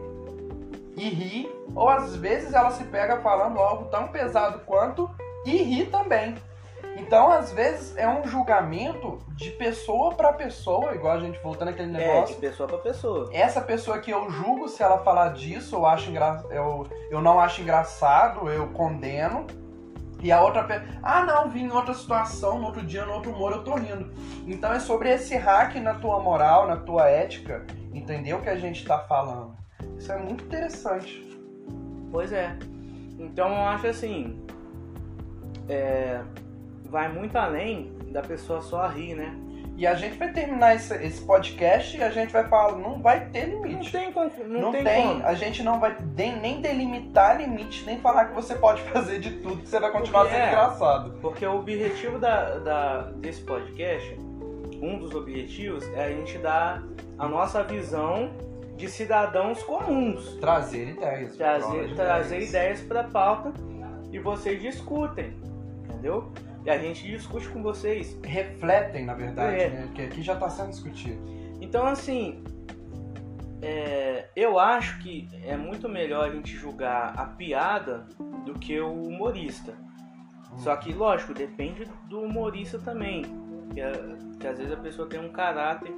e 0.96 1.08
ri, 1.08 1.52
ou 1.74 1.88
às 1.88 2.16
vezes 2.16 2.54
ela 2.54 2.70
se 2.70 2.84
pega 2.84 3.20
falando 3.20 3.58
algo 3.58 3.86
tão 3.86 4.08
pesado 4.08 4.60
quanto 4.60 5.10
e 5.50 5.62
ri 5.62 5.86
também. 5.86 6.34
Então, 6.98 7.30
às 7.30 7.52
vezes, 7.52 7.94
é 7.96 8.08
um 8.08 8.26
julgamento 8.26 9.18
de 9.36 9.50
pessoa 9.50 10.14
para 10.14 10.32
pessoa, 10.32 10.94
igual 10.94 11.12
a 11.14 11.20
gente 11.20 11.38
voltando 11.42 11.68
aquele 11.68 11.90
É, 11.94 12.06
negócio. 12.08 12.34
de 12.34 12.40
pessoa 12.40 12.66
pra 12.66 12.78
pessoa. 12.78 13.28
Essa 13.32 13.60
pessoa 13.60 13.98
que 13.98 14.10
eu 14.10 14.30
julgo, 14.30 14.66
se 14.66 14.82
ela 14.82 14.98
falar 14.98 15.34
disso, 15.34 15.76
eu, 15.76 15.84
acho 15.86 16.10
engra... 16.10 16.42
eu, 16.50 16.86
eu 17.10 17.20
não 17.20 17.38
acho 17.38 17.60
engraçado, 17.60 18.48
eu 18.48 18.68
condeno. 18.68 19.46
E 20.22 20.32
a 20.32 20.42
outra 20.42 20.64
pessoa, 20.64 20.88
ah 21.02 21.22
não, 21.24 21.50
vim 21.50 21.64
em 21.64 21.70
outra 21.70 21.92
situação, 21.92 22.58
no 22.58 22.66
outro 22.68 22.82
dia, 22.82 23.04
no 23.04 23.12
outro 23.12 23.30
humor, 23.30 23.52
eu 23.52 23.62
tô 23.62 23.74
rindo. 23.74 24.10
Então 24.46 24.72
é 24.72 24.80
sobre 24.80 25.10
esse 25.10 25.36
hack 25.36 25.74
na 25.76 25.94
tua 25.94 26.18
moral, 26.20 26.66
na 26.66 26.76
tua 26.78 27.06
ética, 27.10 27.66
entendeu? 27.92 28.40
Que 28.40 28.48
a 28.48 28.56
gente 28.56 28.84
tá 28.86 28.98
falando. 29.00 29.54
Isso 29.98 30.10
é 30.10 30.16
muito 30.16 30.44
interessante. 30.44 31.22
Pois 32.10 32.32
é. 32.32 32.56
Então 33.18 33.48
eu 33.50 33.62
acho 33.66 33.86
assim. 33.88 34.42
É, 35.68 36.20
vai 36.90 37.08
muito 37.12 37.36
além 37.36 37.92
da 38.10 38.22
pessoa 38.22 38.60
só 38.60 38.86
rir, 38.88 39.14
né? 39.14 39.34
E 39.76 39.86
a 39.86 39.94
gente 39.94 40.16
vai 40.16 40.32
terminar 40.32 40.74
esse, 40.74 40.94
esse 41.04 41.20
podcast 41.22 41.98
e 41.98 42.02
a 42.02 42.08
gente 42.08 42.32
vai 42.32 42.48
falar, 42.48 42.78
não 42.78 43.02
vai 43.02 43.26
ter 43.26 43.46
Não 43.46 43.62
limite. 43.62 43.92
tem, 43.92 44.10
como- 44.10 44.30
não 44.46 44.60
Não, 44.62 44.72
tem, 44.72 44.82
tem, 44.84 45.22
a 45.22 45.34
gente 45.34 45.62
não 45.62 45.78
vai 45.78 45.94
de- 46.00 46.32
nem 46.40 46.62
delimitar 46.62 47.36
limite, 47.36 47.84
nem 47.84 47.98
falar 48.00 48.24
que 48.26 48.34
você 48.34 48.54
pode 48.54 48.80
fazer 48.90 49.18
de 49.20 49.32
tudo, 49.32 49.58
que 49.58 49.68
você 49.68 49.78
vai 49.78 49.90
continuar 49.92 50.22
Porque 50.22 50.34
sendo 50.34 50.44
é. 50.46 50.48
engraçado. 50.48 51.14
Porque 51.20 51.44
o 51.46 51.56
objetivo 51.58 52.18
da, 52.18 52.58
da- 52.58 53.02
desse 53.16 53.42
podcast, 53.42 54.16
um 54.80 54.98
dos 54.98 55.14
objetivos, 55.14 55.86
é 55.92 56.04
a 56.06 56.08
gente 56.10 56.38
dar 56.38 56.82
a 57.18 57.28
nossa 57.28 57.62
visão 57.62 58.30
de 58.78 58.88
cidadãos 58.88 59.62
comuns. 59.62 60.36
Trazer 60.40 60.88
ideias. 60.88 61.36
Trazer, 61.36 61.94
trazer 61.94 62.40
ideias 62.42 62.80
para 62.80 63.04
pauta 63.04 63.52
e 64.10 64.18
vocês 64.18 64.58
discutem, 64.60 65.34
entendeu? 66.06 66.32
E 66.64 66.70
a 66.70 66.78
gente 66.78 67.06
discute 67.06 67.48
com 67.48 67.62
vocês. 67.62 68.18
Refletem, 68.24 69.04
na 69.04 69.14
verdade, 69.14 69.60
É. 69.60 69.68
né? 69.68 69.82
Porque 69.86 70.02
aqui 70.02 70.22
já 70.22 70.34
está 70.34 70.48
sendo 70.48 70.70
discutido. 70.70 71.20
Então, 71.60 71.86
assim, 71.86 72.42
é, 73.62 74.28
eu 74.34 74.58
acho 74.58 74.98
que 75.00 75.28
é 75.44 75.56
muito 75.56 75.88
melhor 75.88 76.28
a 76.28 76.32
gente 76.32 76.54
julgar 76.54 77.14
a 77.16 77.24
piada 77.24 78.06
do 78.44 78.54
que 78.54 78.78
o 78.80 78.92
humorista. 79.02 79.74
Só 80.56 80.74
que, 80.76 80.92
lógico, 80.92 81.34
depende 81.34 81.84
do 82.08 82.20
humorista 82.20 82.78
também. 82.78 83.24
Que, 83.72 83.80
é- 83.80 84.16
que 84.40 84.46
às 84.46 84.58
vezes 84.58 84.72
a 84.72 84.76
pessoa 84.76 85.08
tem 85.08 85.20
um 85.20 85.28
caráter. 85.30 85.92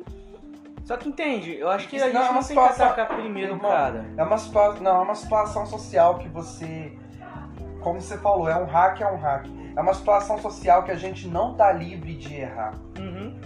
Só 0.84 0.96
que 0.96 1.08
entende, 1.08 1.54
eu 1.56 1.68
acho 1.68 1.86
que 1.88 1.96
a 1.96 2.06
gente 2.06 2.14
não 2.14 2.20
é 2.22 2.24
não, 2.24 2.30
uma 2.32 2.38
tem 2.40 2.42
que 2.42 2.48
situação- 2.62 2.86
atacar 2.86 3.08
primeiro 3.16 3.56
o 3.56 3.60
cara. 3.60 4.06
É 4.16 4.22
uma 4.22 4.38
situação. 4.38 4.82
Não, 4.82 4.96
é 4.96 5.04
uma 5.04 5.14
situação 5.14 5.66
social 5.66 6.18
que 6.18 6.28
você. 6.28 6.96
Como 7.82 8.00
você 8.00 8.16
falou, 8.18 8.48
é 8.48 8.56
um 8.56 8.64
hack, 8.64 9.00
é 9.00 9.06
um 9.06 9.16
hack. 9.16 9.46
É 9.78 9.80
uma 9.80 9.94
situação 9.94 10.36
social 10.38 10.82
que 10.82 10.90
a 10.90 10.96
gente 10.96 11.28
não 11.28 11.54
tá 11.54 11.70
livre 11.70 12.16
de 12.16 12.34
errar. 12.34 12.74
Uhum. 12.98 13.40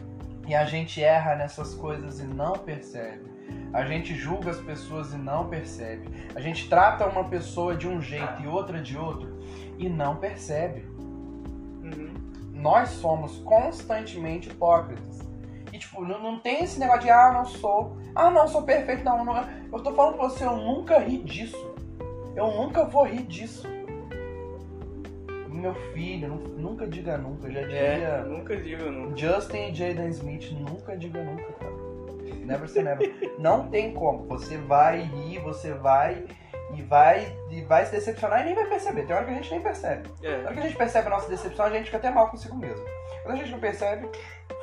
E 0.48 0.54
a 0.54 0.64
gente 0.64 1.04
erra 1.04 1.34
nessas 1.34 1.74
coisas 1.74 2.20
e 2.20 2.24
não 2.24 2.54
percebe. 2.54 3.30
A 3.70 3.84
gente 3.84 4.14
julga 4.14 4.50
as 4.50 4.58
pessoas 4.58 5.12
e 5.12 5.18
não 5.18 5.50
percebe. 5.50 6.08
A 6.34 6.40
gente 6.40 6.70
trata 6.70 7.06
uma 7.06 7.24
pessoa 7.24 7.76
de 7.76 7.86
um 7.86 8.00
jeito 8.00 8.42
e 8.42 8.46
outra 8.46 8.80
de 8.80 8.96
outro 8.96 9.40
e 9.76 9.90
não 9.90 10.16
percebe. 10.16 10.88
Uhum. 11.82 12.14
Nós 12.54 12.88
somos 12.88 13.36
constantemente 13.40 14.48
hipócritas. 14.48 15.18
E 15.70 15.78
tipo, 15.78 16.02
não, 16.02 16.18
não 16.18 16.38
tem 16.38 16.64
esse 16.64 16.80
negócio 16.80 17.02
de 17.02 17.10
ah, 17.10 17.30
não 17.30 17.44
sou. 17.44 17.98
Ah, 18.14 18.30
não, 18.30 18.48
sou 18.48 18.62
perfeito. 18.62 19.04
Não, 19.04 19.22
não. 19.22 19.46
Eu 19.70 19.80
tô 19.80 19.92
falando 19.92 20.14
pra 20.14 20.30
você, 20.30 20.46
eu 20.46 20.56
nunca 20.56 20.98
ri 20.98 21.18
disso. 21.18 21.74
Eu 22.34 22.50
nunca 22.52 22.86
vou 22.86 23.04
rir 23.04 23.24
disso. 23.24 23.68
Meu 25.62 25.74
filho, 25.92 26.28
nu- 26.28 26.48
nunca 26.58 26.86
diga 26.88 27.16
nunca. 27.16 27.46
Eu 27.46 27.52
já 27.52 27.60
É, 27.60 27.64
diria. 27.94 28.22
nunca 28.24 28.56
digo 28.56 28.90
nunca. 28.90 29.16
Justin 29.16 29.68
e 29.70 29.74
Jaden 29.74 30.08
Smith, 30.08 30.50
nunca 30.52 30.96
diga 30.96 31.22
nunca, 31.22 31.52
cara. 31.52 31.72
Never 32.44 32.68
say 32.68 32.82
never. 32.82 33.14
Não 33.38 33.68
tem 33.68 33.94
como. 33.94 34.24
Você 34.26 34.56
vai 34.58 35.02
rir, 35.02 35.38
você 35.38 35.72
vai 35.72 36.24
e 36.74 36.82
vai 36.82 37.32
e 37.50 37.60
vai 37.62 37.86
se 37.86 37.92
decepcionar 37.92 38.40
e 38.42 38.46
nem 38.46 38.54
vai 38.56 38.66
perceber. 38.66 39.06
Tem 39.06 39.14
hora 39.14 39.24
que 39.24 39.30
a 39.30 39.34
gente 39.34 39.50
nem 39.52 39.60
percebe. 39.62 40.08
Na 40.20 40.28
É. 40.28 40.36
hora 40.44 40.52
que 40.54 40.58
a 40.58 40.62
gente 40.62 40.76
percebe 40.76 41.06
a 41.06 41.10
nossa 41.10 41.28
decepção, 41.28 41.66
a 41.66 41.70
gente 41.70 41.84
fica 41.84 41.98
até 41.98 42.10
mal 42.10 42.28
consigo 42.28 42.56
mesmo. 42.56 42.84
Quando 43.22 43.34
a 43.36 43.38
gente 43.38 43.52
não 43.52 43.60
percebe, 43.60 44.08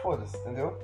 foda-se, 0.02 0.36
entendeu? 0.38 0.78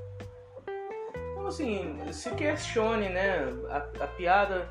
Então, 1.33 1.47
assim, 1.47 1.99
se 2.13 2.29
questione, 2.31 3.09
né? 3.09 3.39
A, 3.69 3.77
a 4.05 4.07
piada. 4.07 4.69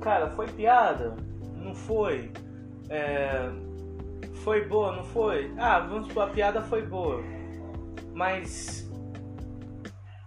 Cara, 0.00 0.30
foi 0.30 0.46
piada? 0.46 1.14
Não 1.54 1.74
foi? 1.74 2.32
É, 2.88 3.50
foi 4.44 4.64
boa? 4.66 4.92
Não 4.96 5.04
foi? 5.04 5.52
Ah, 5.58 5.80
vamos 5.80 6.08
supor, 6.08 6.24
a 6.24 6.26
piada 6.28 6.60
foi 6.62 6.82
boa. 6.82 7.22
Mas. 8.14 8.88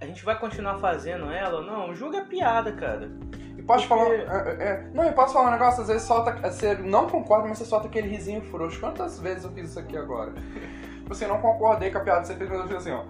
A 0.01 0.05
gente 0.05 0.23
vai 0.25 0.37
continuar 0.37 0.79
fazendo 0.79 1.31
ela 1.31 1.59
ou 1.59 1.63
não? 1.65 1.95
Julga 1.95 2.19
a 2.21 2.25
piada, 2.25 2.71
cara. 2.73 3.09
E 3.57 3.61
posso 3.63 3.87
Porque- 3.87 4.03
falar. 4.25 4.47
é, 4.49 4.49
é, 4.49 4.63
é, 4.67 4.89
não, 4.93 5.03
eu 5.05 5.13
posso 5.13 5.33
falar 5.33 5.47
um 5.49 5.51
negócio, 5.51 5.81
às 5.81 5.87
vezes 5.87 6.03
solta. 6.03 6.31
Você 6.49 6.73
não 6.75 7.07
concorda, 7.07 7.47
mas 7.47 7.57
você 7.57 7.65
solta 7.65 7.87
aquele 7.87 8.07
risinho 8.09 8.41
frouxo. 8.41 8.79
Quantas 8.79 9.19
vezes 9.19 9.45
eu 9.45 9.51
fiz 9.51 9.69
isso 9.69 9.79
aqui 9.79 9.97
agora? 9.97 10.33
Você 11.07 11.25
não 11.27 11.39
concordei 11.39 11.89
com 11.91 11.99
a 11.99 12.01
piada 12.01 12.21
que 12.21 12.27
você 12.27 12.35
fez, 12.35 12.49
mas 12.49 12.59
eu 12.59 12.67
fiz 12.67 12.77
assim, 12.77 12.91
ó. 12.91 13.03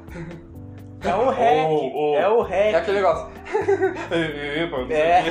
É 1.08 1.16
o 1.16 1.30
rec. 1.32 1.68
Oh, 1.70 1.92
oh. 1.94 2.16
É 2.18 2.30
o 2.30 2.46
É 2.46 2.50
rec. 2.72 2.76
aquele 2.76 2.98
negócio. 2.98 3.28
É. 4.90 5.24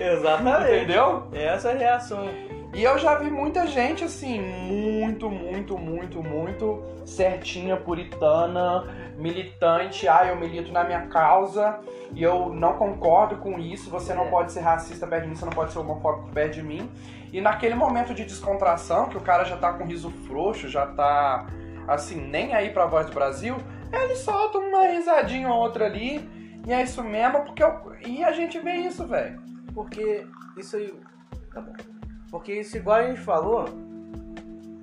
Exatamente. 0.14 0.76
Entendeu? 0.76 1.24
Essa 1.32 1.70
é 1.70 1.74
a 1.74 1.78
reação. 1.78 2.28
E 2.74 2.82
eu 2.82 2.98
já 2.98 3.14
vi 3.14 3.30
muita 3.30 3.68
gente 3.68 4.02
assim, 4.02 4.40
muito, 4.40 5.30
muito, 5.30 5.78
muito, 5.78 6.20
muito 6.22 6.82
certinha, 7.06 7.76
puritana, 7.76 8.84
militante. 9.16 10.08
Ah, 10.08 10.26
eu 10.26 10.34
milito 10.34 10.72
na 10.72 10.82
minha 10.82 11.06
causa 11.06 11.78
e 12.12 12.20
eu 12.20 12.52
não 12.52 12.72
concordo 12.72 13.36
com 13.36 13.60
isso. 13.60 13.88
Você 13.90 14.12
não 14.12 14.24
É. 14.24 14.30
pode 14.30 14.50
ser 14.50 14.60
racista 14.60 15.06
perto 15.06 15.22
de 15.22 15.28
mim, 15.28 15.36
você 15.36 15.44
não 15.44 15.52
pode 15.52 15.72
ser 15.72 15.78
homofóbico 15.78 16.30
perto 16.30 16.54
de 16.54 16.62
mim. 16.64 16.90
E 17.32 17.40
naquele 17.40 17.76
momento 17.76 18.12
de 18.12 18.24
descontração, 18.24 19.08
que 19.08 19.16
o 19.16 19.20
cara 19.20 19.44
já 19.44 19.56
tá 19.56 19.72
com 19.72 19.84
riso 19.84 20.10
frouxo, 20.26 20.68
já 20.68 20.84
tá 20.84 21.46
assim, 21.86 22.20
nem 22.20 22.54
aí 22.54 22.70
pra 22.70 22.86
voz 22.86 23.06
do 23.06 23.12
Brasil, 23.12 23.56
ele 23.92 24.16
solta 24.16 24.58
uma 24.58 24.86
risadinha 24.88 25.48
ou 25.48 25.60
outra 25.60 25.86
ali. 25.86 26.28
E 26.66 26.72
é 26.72 26.82
isso 26.82 27.04
mesmo, 27.04 27.44
porque 27.44 27.62
eu... 27.62 27.72
E 28.04 28.24
a 28.24 28.32
gente 28.32 28.58
vê 28.58 28.72
isso, 28.72 29.06
velho. 29.06 29.40
Porque 29.72 30.26
isso 30.56 30.76
aí. 30.76 30.92
Tá 31.52 31.60
bom. 31.60 31.72
Porque 32.34 32.52
isso, 32.52 32.76
igual 32.76 32.96
a 32.96 33.06
gente 33.06 33.20
falou, 33.20 33.66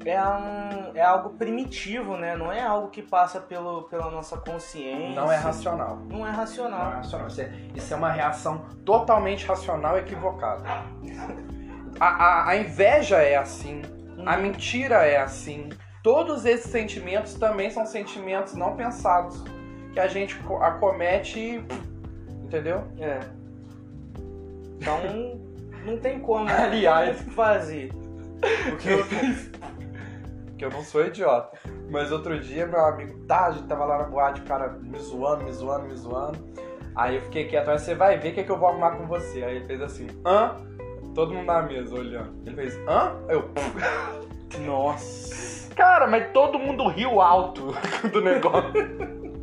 é, 0.06 0.18
um, 0.24 0.95
é 0.95 1.02
algo 1.02 1.32
primitivo, 1.32 2.16
né? 2.16 2.34
Não 2.34 2.49
é 2.49 2.62
algo 2.62 2.88
que 2.88 3.02
passa 3.02 3.41
pelo, 3.41 3.84
pela 3.89 4.10
nossa 4.10 4.38
consciência. 4.38 5.22
Não 5.22 5.30
é 5.30 5.36
racional. 5.36 5.97
Não 5.97 6.16
é 6.16 6.20
Não 6.20 6.28
é 6.28 6.32
racional. 6.32 6.91
racional. 6.91 7.28
Isso 7.28 7.41
é, 7.41 7.52
isso 7.76 7.93
é 7.93 7.97
uma 7.97 8.10
reação 8.10 8.60
totalmente 8.86 9.45
racional 9.45 9.97
equivocada. 9.97 10.64
A, 11.99 12.06
a, 12.08 12.49
a 12.52 12.56
inveja 12.56 13.18
é 13.18 13.36
assim, 13.36 13.82
a 14.26 14.38
mentira 14.38 15.06
é 15.06 15.18
assim. 15.18 15.68
Todos 16.02 16.45
esses 16.45 16.72
sentimentos 16.72 17.34
também 17.34 17.70
são 17.70 17.86
sentimentos 17.86 18.54
não 18.54 18.78
pensados 18.78 19.43
que 19.91 19.99
a 19.99 20.08
gente 20.08 20.38
co- 20.39 20.64
acomete. 20.64 21.62
Entendeu? 22.45 22.86
É. 22.97 23.20
Então, 24.80 25.41
não 25.86 25.98
tem 25.98 26.20
como 26.20 26.48
Aliás. 26.52 27.22
fazer. 27.34 27.92
O 28.72 28.78
que 28.78 28.90
eu 28.90 29.04
fiz? 29.06 29.52
Que 30.58 30.66
eu 30.66 30.70
não 30.72 30.82
sou 30.84 31.06
idiota. 31.06 31.58
Mas 31.90 32.12
outro 32.12 32.40
dia, 32.40 32.66
meu 32.66 32.80
amigo, 32.86 33.26
tá, 33.28 33.48
a 33.48 33.52
gente 33.52 33.68
tava 33.68 33.86
lá 33.86 33.98
na 34.00 34.04
boate, 34.06 34.42
o 34.42 34.46
cara 34.46 34.70
me 34.70 34.98
zoando, 35.00 35.44
me 35.44 35.52
zoando, 35.52 35.88
me 35.88 35.96
zoando. 35.96 36.40
Aí 36.96 37.16
eu 37.16 37.22
fiquei 37.22 37.46
quieto, 37.48 37.68
mas 37.68 37.82
você 37.82 37.96
vai 37.96 38.18
ver 38.18 38.30
o 38.30 38.34
que, 38.34 38.40
é 38.42 38.44
que 38.44 38.52
eu 38.52 38.58
vou 38.58 38.70
arrumar 38.70 38.92
com 38.92 39.06
você. 39.08 39.44
Aí 39.44 39.58
ele 39.58 39.66
fez 39.66 39.82
assim, 39.82 40.08
hã? 40.26 40.56
Todo 41.14 41.34
mundo 41.34 41.46
na 41.48 41.62
mesa 41.62 41.94
olhando. 41.96 42.34
Ele 42.46 42.56
fez, 42.56 42.78
hã? 42.88 43.16
Eu, 43.28 43.50
Nossa. 44.66 45.74
cara, 45.74 46.08
mas 46.08 46.32
todo 46.32 46.58
mundo 46.60 46.88
riu 46.88 47.20
alto 47.22 47.74
do 48.12 48.22
negócio. 48.22 48.72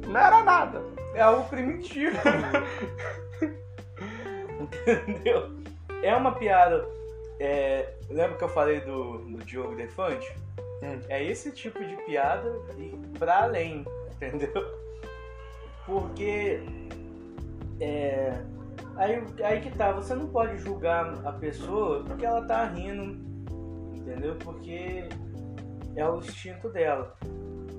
Não 0.06 0.18
era 0.20 0.42
nada. 0.42 0.82
É 1.14 1.20
algo 1.22 1.44
primitivo. 1.48 2.16
Entendeu? 4.60 5.50
É 6.02 6.14
uma 6.14 6.32
piada 6.32 6.86
é, 7.40 7.94
lembra 8.10 8.36
que 8.36 8.44
eu 8.44 8.48
falei 8.48 8.80
do, 8.80 9.18
do 9.18 9.44
Diogo 9.44 9.76
Defante? 9.76 10.34
Hum. 10.82 11.00
É 11.08 11.22
esse 11.22 11.52
tipo 11.52 11.84
de 11.84 11.96
piada 11.98 12.52
e 12.76 12.96
pra 13.18 13.44
além, 13.44 13.84
entendeu? 14.12 14.52
Porque 15.86 16.60
é, 17.80 18.42
aí, 18.96 19.22
aí 19.42 19.60
que 19.60 19.70
tá, 19.70 19.92
você 19.92 20.14
não 20.14 20.28
pode 20.28 20.58
julgar 20.58 21.14
a 21.24 21.32
pessoa 21.32 22.04
porque 22.04 22.26
ela 22.26 22.44
tá 22.44 22.64
rindo, 22.64 23.16
entendeu? 23.94 24.36
Porque 24.36 25.08
é 25.94 26.08
o 26.08 26.18
instinto 26.18 26.68
dela. 26.70 27.16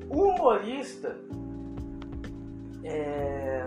O 0.09 0.23
humorista 0.29 1.15
é, 2.83 3.65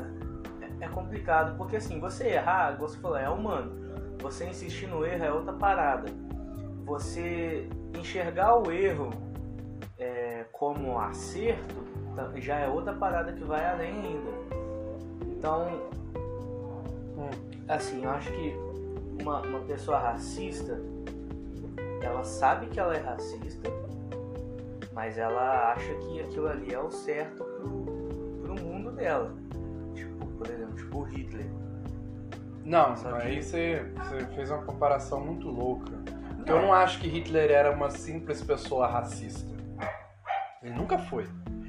é 0.80 0.88
complicado, 0.88 1.56
porque 1.56 1.76
assim, 1.76 2.00
você 2.00 2.28
errar, 2.28 2.76
você 2.78 2.98
falou, 2.98 3.18
é 3.18 3.28
humano. 3.28 3.91
Você 4.22 4.46
insistir 4.46 4.86
no 4.86 5.04
erro 5.04 5.24
é 5.24 5.32
outra 5.32 5.52
parada. 5.52 6.08
Você 6.84 7.68
enxergar 7.98 8.56
o 8.56 8.70
erro 8.70 9.10
é, 9.98 10.46
como 10.52 10.98
acerto 10.98 11.74
tá- 12.14 12.30
já 12.36 12.58
é 12.58 12.68
outra 12.68 12.92
parada 12.94 13.32
que 13.32 13.44
vai 13.44 13.64
além 13.64 13.92
ainda. 13.92 14.30
Então, 15.26 15.66
Hum. 17.16 17.30
assim, 17.68 18.04
eu 18.04 18.10
acho 18.10 18.30
que 18.32 18.54
uma, 19.20 19.40
uma 19.42 19.60
pessoa 19.60 19.98
racista, 19.98 20.80
ela 22.00 22.22
sabe 22.24 22.66
que 22.66 22.78
ela 22.80 22.94
é 22.94 23.00
racista, 23.00 23.70
mas 24.92 25.18
ela 25.18 25.72
acha 25.72 25.94
que 25.94 26.20
aquilo 26.20 26.48
ali 26.48 26.72
é 26.72 26.78
o 26.80 26.90
certo 26.90 27.44
pro, 27.44 27.84
pro 28.42 28.54
mundo 28.64 28.92
dela. 28.92 29.32
Tipo, 29.94 30.26
por 30.26 30.46
exemplo, 30.48 30.74
tipo 30.74 30.98
o 30.98 31.02
Hitler. 31.02 31.46
Não, 32.64 32.94
que- 32.94 33.08
aí 33.08 33.42
você, 33.42 33.84
você 33.96 34.24
fez 34.34 34.50
uma 34.50 34.62
comparação 34.62 35.20
muito 35.20 35.48
louca. 35.48 35.90
Porque 36.36 36.50
eu 36.52 36.60
não 36.62 36.72
acho 36.72 36.98
que 36.98 37.08
Hitler 37.08 37.50
era 37.50 37.70
uma 37.70 37.90
simples 37.90 38.42
pessoa 38.42 38.86
racista. 38.86 39.52
Ele 40.62 40.74
nunca 40.74 40.98
foi. 40.98 41.26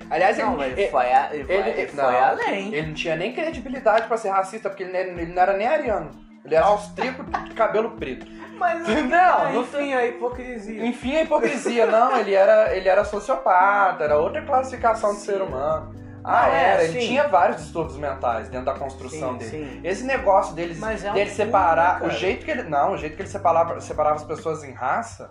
Aliás, 0.09 0.37
Não, 0.37 0.61
ele, 0.61 0.81
ele, 0.81 0.91
foi, 0.91 1.11
a, 1.11 1.33
ele, 1.33 1.51
ele- 1.51 1.69
ele 1.69 1.87
foi 1.87 2.03
não, 2.03 2.09
além. 2.23 2.73
ele 2.73 2.87
não 2.87 2.93
tinha 2.93 3.15
nem 3.15 3.33
credibilidade 3.33 4.07
pra 4.07 4.17
ser 4.17 4.29
racista, 4.29 4.69
porque 4.69 4.83
ele, 4.83 4.95
ele 4.97 5.33
não 5.33 5.41
era 5.41 5.53
nem 5.57 5.67
ariano. 5.67 6.11
Ele 6.45 6.53
era 6.55 6.65
austríaco 6.65 7.23
de 7.23 7.51
cabelo 7.53 7.91
preto. 7.91 8.25
Mas 8.57 8.87
Não, 8.87 9.51
não 9.53 9.61
enfim, 9.61 9.93
a 9.93 10.05
hipocrisia. 10.05 10.85
Enfim, 10.85 11.15
a 11.17 11.23
hipocrisia. 11.23 11.85
Não, 11.89 12.15
ele 12.17 12.33
era, 12.33 12.75
ele 12.75 12.87
era 12.87 13.03
sociopata, 13.03 14.03
era 14.03 14.17
outra 14.17 14.41
classificação 14.43 15.11
de 15.13 15.19
Sim. 15.19 15.25
ser 15.25 15.41
humano. 15.41 15.93
Ah, 16.23 16.45
Não, 16.47 16.53
é, 16.53 16.63
era. 16.63 16.83
Ele 16.85 17.01
sim. 17.01 17.07
tinha 17.07 17.27
vários 17.27 17.57
distúrbios 17.57 17.97
mentais 17.97 18.47
dentro 18.49 18.65
da 18.67 18.73
construção 18.73 19.33
Sim, 19.33 19.37
dele. 19.37 19.51
sim. 19.51 19.81
Esse 19.83 20.03
negócio 20.05 20.55
deles, 20.55 20.81
é 20.81 20.85
um 20.85 21.13
dele 21.13 21.29
filme, 21.29 21.29
separar. 21.29 21.99
cara. 21.99 22.05
O 22.07 22.09
jeito 22.15 22.45
que 22.45 22.51
ele. 22.51 22.63
Não, 22.63 22.93
o 22.93 22.97
jeito 22.97 23.15
que 23.15 23.21
ele 23.21 23.29
separava, 23.29 23.79
separava 23.81 24.15
as 24.15 24.23
pessoas 24.23 24.63
em 24.63 24.71
raça 24.71 25.29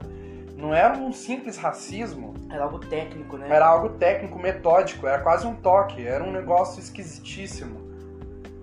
não 0.56 0.74
era 0.74 0.94
um 0.96 1.12
simples 1.12 1.56
racismo. 1.56 2.34
Era 2.50 2.64
algo 2.64 2.78
técnico, 2.78 3.36
né? 3.38 3.46
Era 3.50 3.66
algo 3.66 3.88
técnico, 3.90 4.38
metódico, 4.38 5.06
era 5.06 5.22
quase 5.22 5.46
um 5.46 5.54
toque, 5.54 6.06
era 6.06 6.22
um 6.22 6.30
negócio 6.30 6.78
esquisitíssimo. 6.80 7.80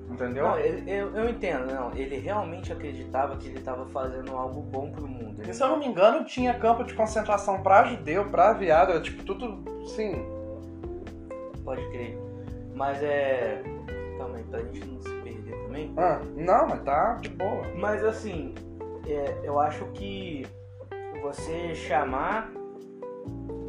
Entendeu? 0.10 0.48
Não, 0.50 0.58
ele- 0.60 0.90
eu, 0.90 1.16
eu 1.16 1.30
entendo, 1.30 1.72
não. 1.74 1.92
Ele 1.96 2.18
realmente 2.20 2.72
acreditava 2.74 3.38
que 3.38 3.48
ele 3.48 3.60
estava 3.60 3.86
fazendo 3.88 4.36
algo 4.36 4.62
bom 4.62 4.92
pro 4.92 5.08
mundo. 5.08 5.42
Ele- 5.42 5.50
E 5.52 5.54
se 5.54 5.62
eu 5.64 5.68
não 5.70 5.78
me 5.78 5.86
engano, 5.88 6.26
tinha 6.26 6.54
campo 6.54 6.84
de 6.84 6.94
concentração 6.94 7.62
pra 7.62 7.84
judeu, 7.86 8.26
pra 8.26 8.54
viado, 8.54 8.92
era 8.92 9.02
tipo 9.02 9.24
tudo. 9.24 9.64
Sim. 9.88 10.26
Pode 11.70 11.88
crer. 11.90 12.18
Mas 12.74 12.98
é. 13.04 13.62
Calma 14.18 14.38
aí, 14.38 14.44
pra 14.46 14.60
gente 14.60 14.86
não 14.88 15.00
se 15.02 15.14
perder 15.22 15.56
também. 15.66 15.94
Ah, 15.98 16.20
não, 16.36 16.68
mas 16.68 16.82
tá 16.82 17.14
de 17.22 17.30
boa. 17.30 17.62
Mas 17.76 18.04
assim, 18.04 18.56
é, 19.06 19.38
eu 19.44 19.60
acho 19.60 19.86
que 19.92 20.48
você 21.22 21.76
chamar 21.76 22.50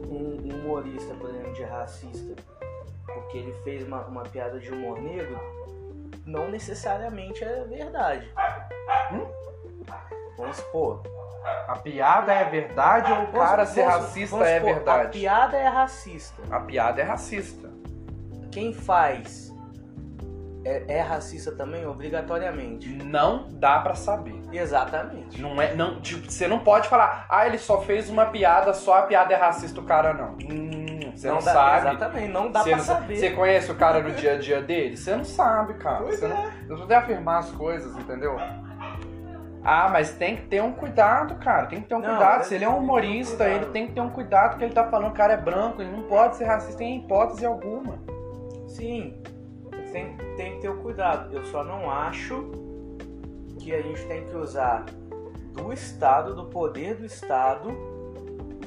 um 0.09 0.39
um 0.43 0.49
humorista, 0.49 1.13
por 1.13 1.29
exemplo, 1.29 1.53
de 1.53 1.63
racista, 1.63 2.43
porque 3.05 3.37
ele 3.37 3.53
fez 3.65 3.87
uma, 3.87 4.01
uma 4.07 4.23
piada 4.23 4.59
de 4.59 4.73
humor 4.73 4.99
negro, 4.99 5.39
não 6.25 6.51
necessariamente 6.51 7.45
é 7.45 7.65
verdade. 7.65 8.33
Hum? 9.13 9.27
Vamos 10.39 10.57
supor. 10.57 11.03
A 11.69 11.77
piada 11.77 12.33
é 12.33 12.45
verdade 12.45 13.13
ou 13.13 13.25
o 13.25 13.33
cara 13.33 13.67
ser 13.67 13.83
racista 13.83 14.37
vamos 14.37 14.49
é 14.49 14.59
supor, 14.59 14.71
A 14.71 14.75
verdade? 14.75 15.19
piada 15.19 15.57
é 15.59 15.69
racista. 15.69 16.43
A 16.51 16.61
piada 16.61 17.01
é 17.03 17.05
racista. 17.05 17.70
Quem 18.51 18.73
faz 18.73 19.51
é, 20.65 20.97
é 20.99 21.01
racista 21.01 21.53
também, 21.53 21.87
obrigatoriamente. 21.87 22.89
Não 22.89 23.49
dá 23.53 23.79
pra 23.81 23.95
saber. 23.95 24.41
Exatamente. 24.53 25.41
Não 25.41 25.61
é, 25.61 25.75
não, 25.75 26.01
tipo, 26.01 26.31
você 26.31 26.47
não 26.47 26.59
pode 26.59 26.89
falar, 26.89 27.27
ah, 27.31 27.47
ele 27.47 27.57
só 27.59 27.81
fez 27.81 28.11
uma 28.11 28.27
piada, 28.27 28.75
só 28.75 28.99
a 28.99 29.03
piada 29.03 29.33
é 29.33 29.37
racista 29.37 29.81
o 29.81 29.85
cara 29.85 30.13
não. 30.13 30.33
Hum, 30.33 31.13
você 31.15 31.29
não, 31.29 31.37
dá, 31.37 31.41
sabe. 31.53 31.89
Exatamente, 31.89 32.29
não 32.29 32.51
dá 32.51 32.63
Você 32.63 32.69
pra 32.71 32.79
não 32.79 32.85
sa- 32.85 32.95
saber. 32.97 33.17
Você 33.17 33.31
conhece 33.31 33.71
o 33.73 33.75
cara 33.77 34.03
no 34.03 34.11
dia 34.13 34.35
a 34.35 34.39
dia 34.39 34.61
dele? 34.61 34.97
Você 34.97 35.17
não 35.17 35.25
sabe, 35.25 35.75
cara. 35.75 36.03
Pois 36.03 36.19
você 36.19 36.27
é. 36.27 36.29
não, 36.29 36.51
eu 36.69 36.87
vou 36.87 36.97
afirmar 36.97 37.39
as 37.39 37.51
coisas, 37.53 37.97
entendeu? 37.97 38.37
Ah, 39.63 39.89
mas 39.93 40.13
tem 40.15 40.37
que 40.37 40.43
ter 40.47 40.63
um 40.63 40.73
cuidado, 40.73 41.35
cara. 41.37 41.67
Tem 41.67 41.83
que 41.83 41.89
ter 41.89 41.95
um 41.95 42.01
Não, 42.01 42.09
cuidado. 42.17 42.41
é- 42.41 42.45
Se 42.45 42.55
ele 42.55 42.65
é 42.65 42.69
um 42.69 42.73
tem 42.73 42.79
que 42.79 42.85
um 42.85 42.89
humorista, 42.89 43.45
cuidado. 43.45 43.63
ele 43.63 43.73
tem 43.73 43.87
que 43.87 43.93
ter 43.93 44.01
um 44.01 44.11
cuidado 44.11 44.59
que 44.59 44.65
ele 44.65 44.73
tá 44.75 44.85
falando, 44.89 45.11
o 45.11 45.15
cara 45.15 45.35
é 45.35 45.37
branco, 45.37 45.83
ele 45.83 45.91
não 45.91 46.03
pode 46.05 46.37
ser 46.37 46.45
racista 46.45 46.83
em 46.83 46.99
hipótese 46.99 47.45
alguma. 47.45 47.99
Sim, 48.81 49.13
tem, 49.93 50.17
tem 50.39 50.55
que 50.55 50.63
ter 50.63 50.71
o 50.71 50.81
cuidado. 50.81 51.37
Eu 51.37 51.45
só 51.45 51.63
não 51.63 51.91
acho 51.91 52.51
que 53.59 53.75
a 53.75 53.83
gente 53.83 54.07
tem 54.07 54.25
que 54.25 54.35
usar 54.35 54.87
do 55.53 55.71
Estado, 55.71 56.35
do 56.35 56.47
poder 56.47 56.97
do 56.97 57.05
Estado, 57.05 57.69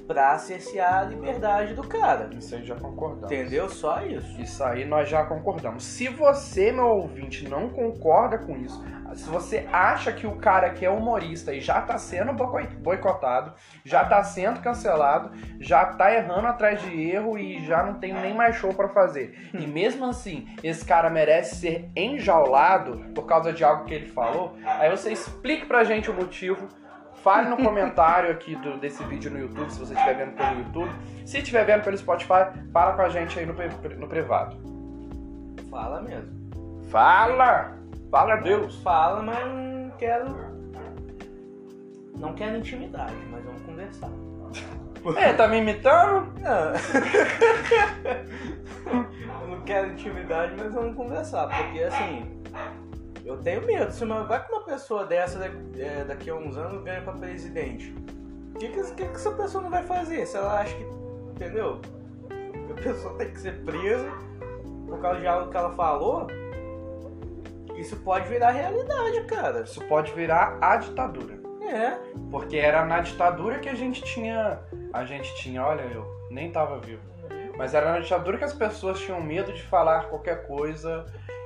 pra 0.05 0.37
cercear 0.37 0.99
a 0.99 1.03
liberdade 1.05 1.73
do 1.73 1.81
cara. 1.81 2.29
Isso 2.37 2.53
aí 2.53 2.63
já 2.63 2.75
concordamos. 2.75 3.31
Entendeu? 3.31 3.67
Só 3.67 4.05
isso. 4.05 4.39
Isso 4.39 4.63
aí 4.63 4.85
nós 4.85 5.09
já 5.09 5.25
concordamos. 5.25 5.83
Se 5.83 6.09
você, 6.09 6.71
meu 6.71 6.85
ouvinte, 6.85 7.49
não 7.49 7.69
concorda 7.69 8.37
com 8.37 8.55
isso, 8.57 8.79
se 9.15 9.29
você 9.29 9.67
acha 9.71 10.11
que 10.11 10.25
o 10.27 10.35
cara 10.35 10.69
que 10.71 10.85
é 10.85 10.89
humorista 10.89 11.53
e 11.53 11.59
já 11.61 11.81
tá 11.81 11.97
sendo 11.97 12.33
boi- 12.33 12.67
boicotado, 12.67 13.53
já 13.85 14.03
tá 14.05 14.23
sendo 14.23 14.59
cancelado, 14.61 15.31
já 15.59 15.85
tá 15.85 16.13
errando 16.13 16.47
atrás 16.47 16.81
de 16.81 17.01
erro 17.09 17.37
e 17.37 17.65
já 17.65 17.83
não 17.83 17.95
tem 17.95 18.13
nem 18.13 18.33
mais 18.33 18.55
show 18.55 18.73
pra 18.73 18.89
fazer. 18.89 19.49
E 19.53 19.65
mesmo 19.67 20.05
assim, 20.05 20.47
esse 20.63 20.85
cara 20.85 21.09
merece 21.09 21.55
ser 21.55 21.89
enjaulado 21.95 22.97
por 23.13 23.25
causa 23.25 23.51
de 23.53 23.63
algo 23.63 23.85
que 23.85 23.93
ele 23.93 24.07
falou, 24.07 24.55
aí 24.65 24.89
você 24.89 25.11
explique 25.11 25.65
pra 25.65 25.83
gente 25.83 26.09
o 26.09 26.13
motivo. 26.13 26.67
Fale 27.23 27.47
no 27.49 27.55
comentário 27.63 28.29
aqui 28.31 28.55
do- 28.55 28.77
desse 28.77 29.01
vídeo 29.05 29.31
no 29.31 29.39
YouTube, 29.39 29.69
se 29.71 29.79
você 29.79 29.93
estiver 29.93 30.15
vendo 30.17 30.33
pelo 30.35 30.59
YouTube. 30.59 30.91
Se 31.25 31.37
estiver 31.37 31.63
vendo 31.65 31.83
pelo 31.83 31.97
Spotify, 31.97 32.51
fala 32.73 32.93
com 32.93 33.01
a 33.01 33.07
gente 33.09 33.39
aí 33.39 33.45
no, 33.45 33.53
no 33.97 34.07
privado. 34.07 34.57
Fala 35.69 36.01
mesmo. 36.01 36.33
Fala! 36.89 37.82
Fala 38.13 38.35
Deus! 38.35 38.75
Fala, 38.83 39.23
mas 39.23 39.43
não 39.43 39.89
quero. 39.97 40.35
Não 42.15 42.35
quero 42.35 42.57
intimidade, 42.57 43.15
mas 43.31 43.43
vamos 43.43 43.63
conversar. 43.63 44.09
É, 45.17 45.33
tá 45.33 45.49
me 45.49 45.57
imitando? 45.57 46.31
Não. 46.39 46.71
eu 49.41 49.47
não 49.49 49.61
quero 49.63 49.91
intimidade, 49.91 50.53
mas 50.57 50.73
vamos 50.73 50.95
conversar. 50.95 51.49
Porque 51.49 51.83
assim, 51.83 52.41
eu 53.25 53.35
tenho 53.39 53.65
medo. 53.65 53.91
Se 53.91 54.05
uma, 54.05 54.23
vai 54.23 54.45
que 54.45 54.49
uma 54.53 54.63
pessoa 54.63 55.05
dessa 55.05 55.43
é, 55.77 56.05
daqui 56.05 56.29
a 56.29 56.35
uns 56.35 56.55
anos 56.55 56.81
ganha 56.85 57.01
pra 57.01 57.11
presidente. 57.11 57.93
O 58.55 58.59
que, 58.59 58.69
que 58.69 58.93
que 58.93 59.03
essa 59.03 59.31
pessoa 59.31 59.61
não 59.61 59.69
vai 59.69 59.83
fazer? 59.83 60.25
Se 60.25 60.37
ela 60.37 60.61
acha 60.61 60.73
que. 60.73 60.85
Entendeu? 61.31 61.81
A 62.69 62.73
pessoa 62.81 63.17
tem 63.17 63.29
que 63.29 63.41
ser 63.41 63.61
presa 63.65 64.09
por 64.87 65.01
causa 65.01 65.19
de 65.19 65.27
algo 65.27 65.51
que 65.51 65.57
ela 65.57 65.73
falou. 65.73 66.27
Isso 67.75 67.95
pode 67.97 68.27
virar 68.27 68.51
realidade, 68.51 69.23
cara. 69.25 69.61
Isso 69.61 69.81
pode 69.85 70.11
virar 70.13 70.57
a 70.61 70.77
ditadura. 70.77 71.39
É. 71.61 71.97
Porque 72.29 72.57
era 72.57 72.85
na 72.85 72.99
ditadura 72.99 73.59
que 73.59 73.69
a 73.69 73.73
gente 73.73 74.01
tinha. 74.03 74.59
A 74.91 75.05
gente 75.05 75.33
tinha, 75.35 75.65
olha, 75.65 75.81
eu 75.81 76.05
nem 76.29 76.51
tava 76.51 76.79
vivo. 76.79 77.01
Mas 77.57 77.73
era 77.73 77.91
na 77.91 77.99
ditadura 77.99 78.37
que 78.37 78.43
as 78.43 78.53
pessoas 78.53 78.99
tinham 78.99 79.21
medo 79.21 79.53
de 79.53 79.61
falar 79.63 80.05
qualquer 80.09 80.47
coisa 80.47 81.05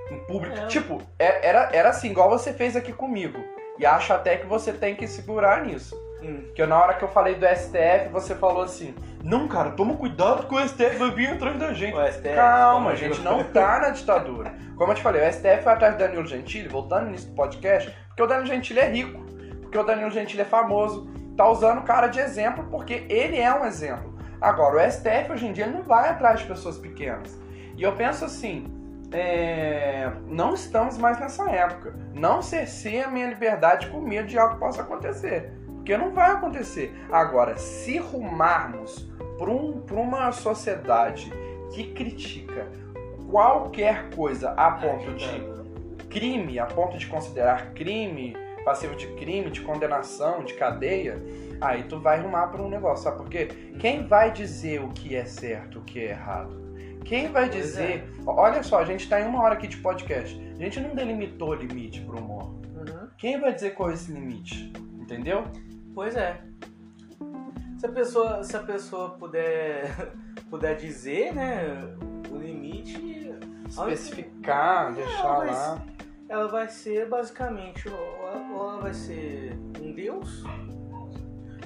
em 0.10 0.18
público. 0.26 0.58
É. 0.58 0.68
Tipo, 0.68 1.02
é- 1.20 1.48
era, 1.48 1.70
era 1.74 1.90
assim, 1.90 2.10
igual 2.10 2.30
você 2.30 2.54
fez 2.54 2.76
aqui 2.76 2.94
comigo. 2.94 3.38
E 3.78 3.86
acho 3.86 4.14
até 4.14 4.38
que 4.38 4.46
você 4.46 4.72
tem 4.74 4.96
que 4.96 5.08
segurar 5.08 5.66
nisso. 5.66 5.96
Hum. 6.28 6.42
Porque 6.48 6.66
na 6.66 6.78
hora 6.78 6.94
que 6.96 7.04
eu 7.04 7.08
falei 7.08 7.36
do 7.36 7.46
STF, 7.46 8.10
você 8.12 8.36
falou 8.36 8.64
assim: 8.64 8.94
Não, 9.24 9.48
cara, 9.48 9.72
toma 9.72 9.96
cuidado 9.96 10.48
que 10.48 10.54
o 10.54 10.68
STF 10.68 10.98
vai 10.98 11.12
vir 11.12 11.30
atrás 11.30 11.58
da 11.58 11.74
gente. 11.74 11.96
STF, 12.12 12.36
Calma, 12.36 12.92
a 12.92 12.96
gente 12.96 13.22
não 13.22 13.44
tá 13.46 13.80
na 13.80 13.90
ditadura. 13.92 14.54
Como 14.76 14.92
eu 14.92 14.96
te 14.96 15.02
falei, 15.02 15.28
o 15.28 15.34
STF 15.34 15.64
foi 15.64 15.72
atrás 15.72 15.96
do 15.96 16.00
Danilo 16.00 16.28
Gentili, 16.28 16.68
voltando 16.68 17.04
no 17.04 17.10
início 17.10 17.30
do 17.30 17.36
podcast, 17.36 17.96
porque 18.08 18.22
o 18.22 18.28
Danilo 18.28 18.48
Gentili 18.48 18.80
é 18.80 18.90
rico, 18.90 19.26
porque 19.62 19.78
o 19.78 19.84
Danilo 19.84 20.12
Gentili 20.12 20.42
é 20.42 20.46
famoso, 20.46 21.10
tá 21.36 21.48
usando 21.50 21.80
o 21.80 21.84
cara 21.84 22.08
de 22.08 22.20
exemplo 22.20 22.66
porque 22.70 23.06
ele 23.10 23.38
é 23.38 23.54
um 23.54 23.66
exemplo. 23.66 24.18
Agora, 24.40 24.78
o 24.78 24.92
STF 24.92 25.32
hoje 25.32 25.48
em 25.48 25.54
dia 25.54 25.66
não 25.66 25.82
vai 25.82 26.10
atrás 26.10 26.42
de 26.42 26.46
pessoas 26.46 26.78
pequenas. 26.78 27.40
E 27.76 27.82
eu 27.82 27.94
penso 27.94 28.26
assim, 28.26 28.66
é, 29.12 30.12
não 30.28 30.54
estamos 30.54 30.98
mais 30.98 31.20
nessa 31.20 31.50
época. 31.50 31.96
Não 32.14 32.42
cerceie 32.42 33.04
a 33.04 33.08
minha 33.08 33.28
liberdade 33.28 33.88
com 33.88 34.00
medo 34.02 34.28
de 34.28 34.38
algo 34.38 34.56
que 34.56 34.60
possa 34.60 34.82
acontecer. 34.82 35.54
Porque 35.88 35.96
não 35.96 36.12
vai 36.12 36.32
acontecer. 36.32 36.94
Agora, 37.10 37.56
se 37.56 37.98
rumarmos 37.98 39.08
para 39.38 39.50
um, 39.50 39.82
uma 39.90 40.34
sociedade 40.34 41.32
que 41.72 41.94
critica 41.94 42.68
qualquer 43.32 44.10
coisa 44.10 44.50
a 44.52 44.70
ponto 44.72 45.14
de 45.14 45.42
crime, 46.10 46.60
a 46.60 46.66
ponto 46.66 46.98
de 46.98 47.08
considerar 47.08 47.72
crime, 47.74 48.36
passivo 48.66 48.98
de 48.98 49.08
crime, 49.16 49.50
de 49.50 49.62
condenação, 49.62 50.44
de 50.44 50.56
cadeia, 50.56 51.24
aí 51.62 51.84
tu 51.84 52.02
vai 52.02 52.20
rumar 52.20 52.52
para 52.52 52.62
um 52.62 52.68
negócio, 52.68 53.06
sabe 53.06 53.20
por 53.20 53.30
quê? 53.30 53.48
Quem 53.80 54.06
vai 54.06 54.30
dizer 54.34 54.82
o 54.82 54.90
que 54.90 55.16
é 55.16 55.24
certo, 55.24 55.80
o 55.80 55.84
que 55.84 56.02
é 56.02 56.10
errado? 56.10 56.54
Quem 57.06 57.32
vai 57.32 57.48
dizer. 57.48 58.04
Olha 58.26 58.62
só, 58.62 58.80
a 58.80 58.84
gente 58.84 59.08
tá 59.08 59.22
em 59.22 59.26
uma 59.26 59.42
hora 59.42 59.54
aqui 59.54 59.68
de 59.68 59.78
podcast. 59.78 60.38
A 60.52 60.62
gente 60.62 60.82
não 60.82 60.94
delimitou 60.94 61.54
limite 61.54 62.02
pro 62.02 62.18
humor. 62.18 62.44
Uhum. 62.76 63.08
Quem 63.18 63.40
vai 63.40 63.54
dizer 63.54 63.74
qual 63.74 63.90
é 63.90 63.94
esse 63.94 64.12
limite? 64.12 64.74
Entendeu? 65.00 65.46
Pois 65.98 66.16
é. 66.16 66.40
Se 67.80 67.88
a 67.88 67.90
pessoa, 67.90 68.44
se 68.44 68.56
a 68.56 68.60
pessoa 68.60 69.10
puder, 69.18 70.14
puder 70.48 70.76
dizer, 70.76 71.34
né, 71.34 71.64
o 72.32 72.38
limite, 72.38 73.34
Especificar, 73.68 74.94
deixar 74.94 75.38
mas- 75.40 75.58
lá. 75.58 75.84
ela 76.30 76.48
vai 76.50 76.68
ser 76.70 77.10
basicamente, 77.10 77.90
ou 77.90 77.96
ela, 78.28 78.48
ou 78.54 78.70
ela 78.70 78.82
vai 78.84 78.94
ser 78.94 79.58
um 79.82 79.92
deus, 79.92 80.44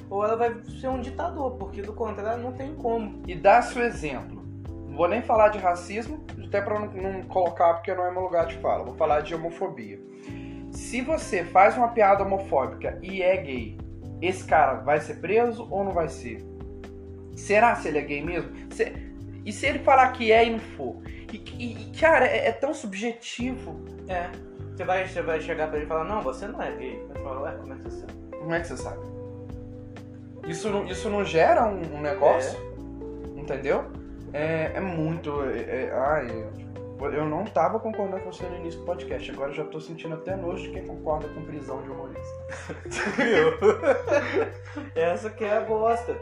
ou 0.10 0.24
ela 0.24 0.38
vai 0.38 0.64
ser 0.80 0.88
um 0.88 1.02
ditador, 1.02 1.58
porque 1.58 1.82
do 1.82 1.92
contrário 1.92 2.42
não 2.42 2.54
tem 2.54 2.74
como. 2.74 3.22
E 3.28 3.36
dá 3.36 3.62
seu 3.62 3.84
exemplo. 3.84 4.42
Não 4.88 4.96
vou 4.96 5.10
nem 5.10 5.22
falar 5.22 5.50
de 5.50 5.58
racismo, 5.58 6.26
até 6.42 6.62
pra 6.62 6.80
não, 6.80 6.88
não 6.88 7.24
colocar 7.24 7.74
porque 7.74 7.94
não 7.94 8.06
é 8.06 8.12
meu 8.12 8.22
lugar 8.22 8.46
de 8.46 8.58
fala. 8.60 8.86
Vou 8.86 8.96
falar 8.96 9.20
de 9.24 9.36
homofobia. 9.36 10.00
Se 10.72 11.02
você 11.02 11.44
faz 11.44 11.76
uma 11.76 11.90
piada 11.90 12.24
homofóbica 12.24 12.98
e 13.02 13.22
é 13.22 13.36
gay, 13.36 13.91
esse 14.22 14.44
cara 14.46 14.76
vai 14.76 15.00
ser 15.00 15.16
preso 15.16 15.68
ou 15.70 15.84
não 15.84 15.92
vai 15.92 16.08
ser? 16.10 16.44
Será 17.36 17.76
se 17.76 17.88
ele 17.88 17.98
é 17.98 18.02
gay 18.02 18.24
mesmo? 18.24 18.52
Se- 18.72 18.94
E 19.44 19.52
se 19.52 19.66
ele 19.66 19.80
falar 19.80 20.12
que 20.12 20.32
é 20.32 20.46
e 20.46 20.50
não 20.52 20.60
for? 20.60 20.98
E, 21.34 21.38
e- 21.58 21.92
cara, 22.00 22.28
é, 22.28 22.48
é 22.50 22.52
tão 22.52 22.74
subjetivo. 22.74 23.80
É. 24.08 24.30
Você 24.76 24.84
vai, 24.84 25.08
você 25.08 25.22
vai 25.22 25.42
chegar 25.42 25.68
pra 25.68 25.78
ele 25.78 25.86
e 25.86 25.90
falar, 25.90 26.04
não, 26.04 26.22
você 26.22 26.48
não 26.48 26.62
é 26.62 26.72
gay. 26.76 26.94
Ele 27.10 27.24
fala, 27.24 27.42
ué, 27.42 27.52
como 27.60 27.74
é 27.74 27.76
que 27.78 27.84
você 27.84 28.00
sabe? 28.02 28.14
Como 28.38 28.54
é 28.54 28.60
que 28.60 28.68
você 28.68 28.78
sabe? 28.78 29.00
Isso, 30.48 30.70
não- 30.70 30.86
isso 30.86 31.10
não 31.10 31.24
gera 31.26 31.66
um, 31.68 31.82
um 31.98 32.02
negócio? 32.02 32.60
Entendeu? 33.36 33.86
É, 34.34 34.72
é 34.76 34.80
muito. 34.80 35.32
é- 35.44 35.86
é- 35.86 35.92
ai, 35.94 36.28
eu 37.10 37.26
não 37.26 37.44
tava 37.46 37.80
concordando 37.80 38.24
com 38.24 38.32
você 38.32 38.46
no 38.46 38.58
início 38.58 38.80
do 38.80 38.86
podcast. 38.86 39.32
Agora 39.32 39.50
eu 39.50 39.56
já 39.56 39.64
tô 39.66 39.80
sentindo 39.80 40.16
até 40.16 40.36
nojo 40.36 40.64
de 40.64 40.70
quem 40.70 40.86
concorda 40.86 41.28
com 41.30 41.44
prisão 41.46 41.82
de 41.82 41.90
humorista. 41.90 42.46
Essa 44.96 45.30
que 45.30 45.44
é 45.44 45.58
a 45.58 45.62
bosta. 45.62 46.16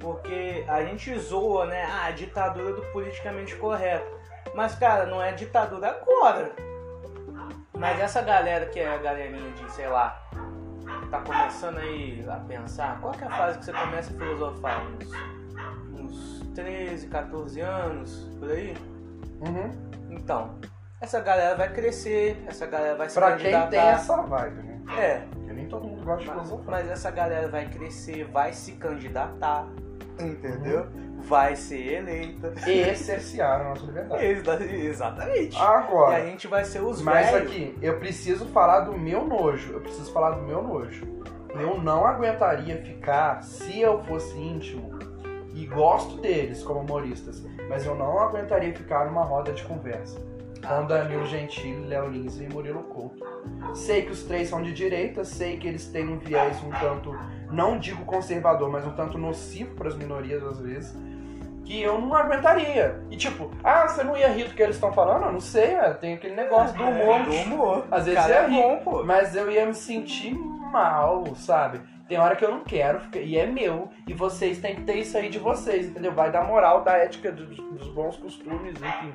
Porque 0.00 0.64
a 0.68 0.82
gente 0.84 1.16
zoa, 1.18 1.66
né? 1.66 1.84
Ah, 1.84 2.06
a 2.06 2.10
ditadura 2.10 2.72
do 2.72 2.82
politicamente 2.92 3.56
correto. 3.56 4.06
Mas, 4.54 4.74
cara, 4.74 5.06
não 5.06 5.22
é 5.22 5.32
ditadura 5.32 5.88
agora. 5.88 6.52
Mas 7.76 8.00
essa 8.00 8.22
galera 8.22 8.66
que 8.66 8.80
é 8.80 8.88
a 8.88 8.98
galerinha 8.98 9.50
de, 9.52 9.70
sei 9.72 9.88
lá, 9.88 10.20
tá 11.10 11.20
começando 11.20 11.78
aí 11.78 12.24
a 12.28 12.36
pensar, 12.36 13.00
qual 13.00 13.12
que 13.12 13.22
é 13.22 13.26
a 13.26 13.30
fase 13.30 13.58
que 13.58 13.64
você 13.64 13.72
começa 13.72 14.12
a 14.12 14.16
filosofar? 14.16 14.82
Uns, 14.84 16.00
uns 16.00 16.40
13, 16.54 17.06
14 17.08 17.60
anos, 17.60 18.28
por 18.38 18.50
aí? 18.50 18.76
Uhum. 19.40 19.87
Então, 20.18 20.58
essa 21.00 21.20
galera 21.20 21.54
vai 21.56 21.72
crescer, 21.72 22.42
essa 22.46 22.66
galera 22.66 22.96
vai 22.96 23.08
se 23.08 23.14
Pra 23.14 23.36
quem 23.36 23.52
candidatar. 23.52 23.70
tem 23.70 23.80
essa 23.80 24.16
vibe, 24.22 24.62
né? 24.62 24.80
É, 24.98 25.18
Porque 25.32 25.52
nem 25.52 25.66
todo 25.68 25.86
mundo 25.86 26.04
gosta 26.04 26.22
de 26.22 26.28
mas, 26.28 26.36
filosofar. 26.48 26.70
mas 26.70 26.88
essa 26.90 27.10
galera 27.10 27.48
vai 27.48 27.68
crescer, 27.68 28.24
vai 28.24 28.52
se 28.52 28.72
candidatar, 28.72 29.66
entendeu? 30.18 30.86
Vai 31.20 31.56
ser 31.56 31.94
eleita. 31.94 32.52
E 32.68 32.94
cercearam 32.94 33.66
a 33.66 33.68
nossa 33.70 33.84
liberdade. 33.86 34.24
Exa- 34.24 34.64
Exatamente. 34.64 35.56
E 35.56 35.60
Agora, 35.60 36.16
a 36.16 36.20
gente 36.24 36.46
vai 36.46 36.64
ser 36.64 36.80
os 36.82 37.02
mas 37.02 37.30
velhos. 37.30 37.50
aqui, 37.50 37.78
eu 37.82 37.98
preciso 37.98 38.46
falar 38.46 38.80
do 38.80 38.96
meu 38.96 39.24
nojo. 39.26 39.72
Eu 39.72 39.80
preciso 39.80 40.12
falar 40.12 40.30
do 40.32 40.42
meu 40.42 40.62
nojo. 40.62 41.06
Eu 41.54 41.78
não 41.82 42.06
aguentaria 42.06 42.80
ficar, 42.82 43.42
se 43.42 43.80
eu 43.80 44.02
fosse 44.04 44.38
íntimo, 44.38 44.96
e 45.58 45.66
gosto 45.66 46.18
deles 46.18 46.62
como 46.62 46.80
humoristas, 46.80 47.44
mas 47.68 47.84
eu 47.84 47.96
não 47.96 48.20
aguentaria 48.20 48.72
ficar 48.72 49.06
numa 49.06 49.24
roda 49.24 49.52
de 49.52 49.64
conversa. 49.64 50.20
Com 50.64 50.86
Danilo 50.86 51.26
Gentili, 51.26 51.86
Léo 51.86 52.08
Lins 52.08 52.40
e 52.40 52.48
Murilo 52.48 52.84
Couto. 52.84 53.24
Sei 53.74 54.02
que 54.02 54.12
os 54.12 54.22
três 54.22 54.48
são 54.48 54.62
de 54.62 54.72
direita, 54.72 55.24
sei 55.24 55.56
que 55.56 55.66
eles 55.66 55.86
têm 55.86 56.08
um 56.08 56.18
viés 56.18 56.62
um 56.62 56.70
tanto, 56.70 57.12
não 57.50 57.76
digo 57.76 58.04
conservador, 58.04 58.70
mas 58.70 58.86
um 58.86 58.92
tanto 58.92 59.18
nocivo 59.18 59.74
para 59.74 59.88
as 59.88 59.96
minorias 59.96 60.44
às 60.44 60.60
vezes, 60.60 60.96
que 61.64 61.82
eu 61.82 62.00
não 62.00 62.14
aguentaria. 62.14 63.00
E 63.10 63.16
tipo, 63.16 63.50
ah, 63.64 63.88
você 63.88 64.04
não 64.04 64.16
ia 64.16 64.28
rir 64.28 64.44
do 64.44 64.54
que 64.54 64.62
eles 64.62 64.76
estão 64.76 64.92
falando? 64.92 65.24
Eu 65.24 65.32
não 65.32 65.40
sei, 65.40 65.74
é, 65.74 65.92
tem 65.92 66.14
aquele 66.14 66.34
negócio 66.34 66.76
do 66.76 66.84
humor. 66.84 67.20
É, 67.20 67.22
do 67.24 67.32
humor. 67.32 67.84
Às 67.90 68.06
vezes 68.06 68.20
Cara, 68.20 68.34
é 68.34 68.36
é 68.38 68.48
rir, 68.48 68.62
bom, 68.62 68.76
pô. 68.78 69.04
Mas 69.04 69.34
eu 69.34 69.50
ia 69.50 69.66
me 69.66 69.74
sentir 69.74 70.34
mal, 70.34 71.24
sabe? 71.34 71.80
Tem 72.08 72.18
hora 72.18 72.34
que 72.36 72.44
eu 72.44 72.50
não 72.50 72.64
quero, 72.64 73.00
e 73.14 73.36
é 73.36 73.44
meu. 73.46 73.90
E 74.06 74.14
vocês 74.14 74.58
têm 74.58 74.74
que 74.76 74.82
ter 74.82 74.94
isso 74.96 75.16
aí 75.18 75.28
de 75.28 75.38
vocês, 75.38 75.86
entendeu? 75.88 76.12
Vai 76.12 76.32
dar 76.32 76.42
moral 76.44 76.82
da 76.82 76.96
ética 76.96 77.30
dos, 77.30 77.54
dos 77.56 77.88
bons 77.88 78.16
costumes, 78.16 78.74
enfim. 78.80 79.14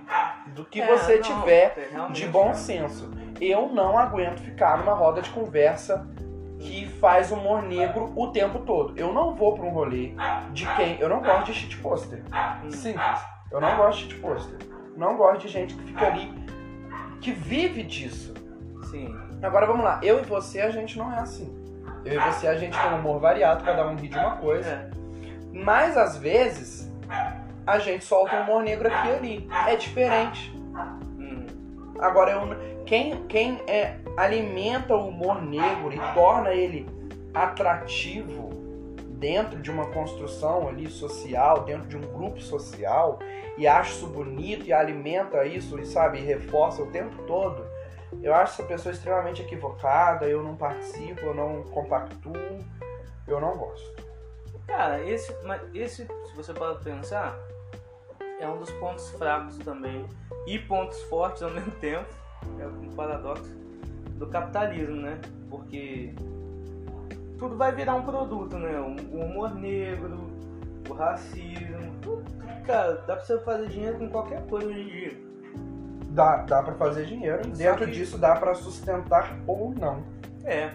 Do 0.54 0.64
que 0.66 0.80
É, 0.80 0.86
você 0.86 1.16
não, 1.16 1.22
tiver 1.24 1.90
realmente. 1.92 2.22
de 2.22 2.28
bom 2.28 2.54
senso. 2.54 3.10
Eu 3.42 3.68
não 3.70 3.98
aguento 3.98 4.40
ficar 4.42 4.78
numa 4.78 4.94
roda 4.94 5.22
de 5.24 5.30
conversa 5.32 6.08
que 6.60 6.88
faz 7.00 7.32
humor 7.32 7.64
negro 7.64 8.14
o 8.16 8.28
tempo 8.28 8.60
todo. 8.60 8.94
Eu 8.98 9.12
não 9.12 9.34
vou 9.34 9.56
pra 9.56 9.66
um 9.66 9.70
rolê 9.72 10.14
de 10.52 10.68
quem. 10.76 11.00
Eu 11.00 11.10
não 11.10 11.20
gosto 11.22 11.46
de 11.48 11.54
shit 11.56 11.78
poster. 11.78 12.24
Simples. 12.70 13.20
Eu 13.52 13.60
não 13.60 13.76
gosto 13.76 13.98
de 13.98 14.04
shit 14.14 14.16
poster. 14.22 14.58
Não 14.96 15.18
gosto 15.18 15.42
de 15.42 15.48
gente 15.48 15.74
que 15.74 15.84
fica 15.84 16.06
ali, 16.06 16.32
que 17.20 17.32
vive 17.32 17.82
disso. 17.82 18.34
Sim. 18.92 19.14
Agora 19.42 19.66
vamos 19.66 19.84
lá, 19.84 20.00
eu 20.04 20.20
e 20.20 20.24
você 20.24 20.62
a 20.62 20.70
gente 20.70 20.98
não 20.98 21.12
é 21.12 21.18
assim. 21.18 21.63
Eu 22.06 22.14
e 22.14 22.32
você 22.32 22.48
a 22.48 22.56
gente 22.56 22.78
tem 22.78 22.92
um 22.92 23.00
humor 23.00 23.20
variado, 23.20 23.64
cada 23.64 23.88
um 23.88 23.96
ri 23.96 24.08
de 24.08 24.18
uma 24.18 24.38
coisa. 24.38 24.70
É. 24.70 24.90
Mas 25.54 25.98
às 25.98 26.18
vezes 26.18 26.92
a 27.66 27.80
gente 27.80 28.04
solta 28.04 28.36
um 28.36 28.44
humor 28.44 28.64
negro 28.64 28.88
aqui 28.88 29.08
e 29.08 29.12
ali. 29.12 29.50
É 29.68 29.76
diferente. 29.76 30.54
Hum. 31.18 31.46
Agora 32.00 32.32
eu, 32.32 32.84
quem, 32.86 33.26
quem 33.28 33.62
é, 33.68 33.98
alimenta 34.18 34.96
o 34.96 35.08
humor 35.08 35.42
negro 35.42 35.94
e 35.94 36.00
torna 36.14 36.52
ele 36.52 36.88
atrativo 37.34 38.50
dentro 39.24 39.62
de 39.62 39.72
uma 39.72 39.86
construção 39.88 40.68
ali 40.68 40.90
social, 40.90 41.64
dentro 41.64 41.88
de 41.88 41.96
um 41.96 42.02
grupo 42.02 42.42
social, 42.42 43.20
e 43.58 43.66
acha 43.66 43.92
isso 43.92 44.08
bonito 44.08 44.66
e 44.66 44.74
alimenta 44.74 45.46
isso, 45.46 45.80
e 45.80 45.86
sabe, 45.86 46.20
e 46.20 46.26
reforça 46.26 46.82
o 46.82 46.88
tempo 46.88 47.24
todo, 47.24 47.66
eu 48.22 48.34
acho 48.34 48.54
essa 48.54 48.64
pessoa 48.64 48.94
extremamente 48.94 49.42
equivocada, 49.42 50.28
eu 50.28 50.44
não 50.44 50.56
participo, 50.56 51.22
eu 51.22 51.34
não 51.34 51.64
compactuo, 51.64 52.34
eu 53.28 53.40
não 53.40 53.58
gosto. 53.58 54.04
Cara, 54.68 55.04
esse, 55.04 55.34
mas 55.44 55.62
esse, 55.74 56.06
se 56.06 56.36
você 56.36 56.54
para 56.54 56.76
pensar, 56.76 57.38
é 58.40 58.48
um 58.48 58.58
dos 58.58 58.72
pontos 58.72 59.10
fracos 59.12 59.58
também 59.60 60.06
e 60.46 60.60
pontos 60.60 61.02
fortes 61.04 61.42
ao 61.44 61.50
mesmo 61.52 61.72
tempo. 61.74 62.08
É 62.60 62.68
um 62.68 62.94
paradoxo 62.94 63.50
do 64.18 64.28
capitalismo, 64.28 64.96
né? 64.96 65.20
Porque 65.50 66.14
tudo 67.40 67.58
vai 67.58 67.72
virar 67.74 67.96
um 67.96 68.04
produto, 68.04 68.58
né? 68.58 68.80
O 68.80 69.18
humor 69.18 69.56
negro, 69.56 70.30
o 70.90 70.94
racismo, 70.94 71.94
tudo, 72.02 72.24
cara, 72.66 72.96
dá 73.08 73.16
pra 73.16 73.26
você 73.26 73.40
fazer 73.40 73.68
dinheiro 73.68 73.98
com 73.98 74.10
qualquer 74.10 74.46
coisa 74.48 74.68
hoje 74.68 74.82
em 74.82 74.88
dia. 74.88 75.33
Dá, 76.14 76.38
dá 76.38 76.62
para 76.62 76.76
fazer 76.76 77.06
dinheiro, 77.06 77.44
Só 77.46 77.52
dentro 77.56 77.90
disso 77.90 78.18
dá 78.20 78.36
para 78.36 78.54
sustentar 78.54 79.36
ou 79.48 79.74
não. 79.74 80.04
É. 80.46 80.72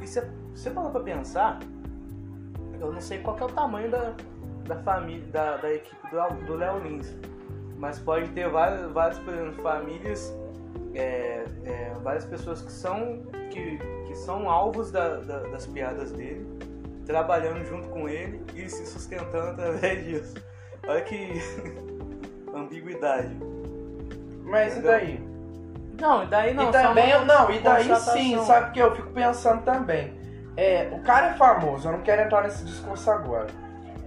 E 0.00 0.06
se 0.06 0.22
você 0.54 0.70
parar 0.70 0.88
pra 0.88 1.00
pensar, 1.00 1.58
eu 2.80 2.90
não 2.92 3.00
sei 3.00 3.18
qual 3.18 3.38
é 3.38 3.44
o 3.44 3.48
tamanho 3.48 3.90
da, 3.90 4.14
da 4.66 4.76
família, 4.76 5.26
da, 5.30 5.56
da 5.58 5.72
equipe 5.74 5.96
do, 6.10 6.46
do 6.46 6.54
Léo 6.54 6.78
Lins. 6.78 7.14
Mas 7.78 7.98
pode 7.98 8.30
ter 8.30 8.48
várias, 8.48 8.90
várias 8.92 9.18
por 9.18 9.34
exemplo, 9.34 9.62
famílias, 9.62 10.34
é, 10.94 11.44
é, 11.66 11.92
várias 12.02 12.24
pessoas 12.24 12.62
que 12.62 12.72
são, 12.72 13.24
que, 13.50 13.76
que 14.06 14.14
são 14.14 14.48
alvos 14.48 14.90
da- 14.90 15.16
da- 15.18 15.40
das 15.48 15.66
piadas 15.66 16.10
dele, 16.12 16.46
trabalhando 17.04 17.62
junto 17.66 17.88
com 17.88 18.08
ele 18.08 18.42
e 18.54 18.70
se 18.70 18.86
sustentando 18.86 19.50
através 19.50 20.02
disso. 20.06 20.34
Olha 20.88 21.02
que 21.02 21.32
ambiguidade. 22.54 23.36
Mas 24.46 24.72
Entendeu? 24.72 24.90
e 24.92 25.00
daí? 25.00 25.26
Não, 26.00 26.22
e 26.24 26.26
daí 26.26 26.54
não. 26.54 26.68
e 26.68 26.72
também, 26.72 27.14
uma 27.16 27.24
não, 27.24 27.50
e 27.50 27.58
daí 27.58 27.96
sim, 27.96 28.38
sabe 28.44 28.68
o 28.68 28.72
que 28.72 28.78
eu 28.80 28.94
fico 28.94 29.10
pensando 29.10 29.62
também? 29.62 30.14
É, 30.56 30.88
o 30.92 31.00
cara 31.02 31.28
é 31.28 31.34
famoso, 31.34 31.88
eu 31.88 31.92
não 31.92 32.00
quero 32.02 32.22
entrar 32.22 32.42
nesse 32.42 32.64
discurso 32.64 33.10
agora. 33.10 33.46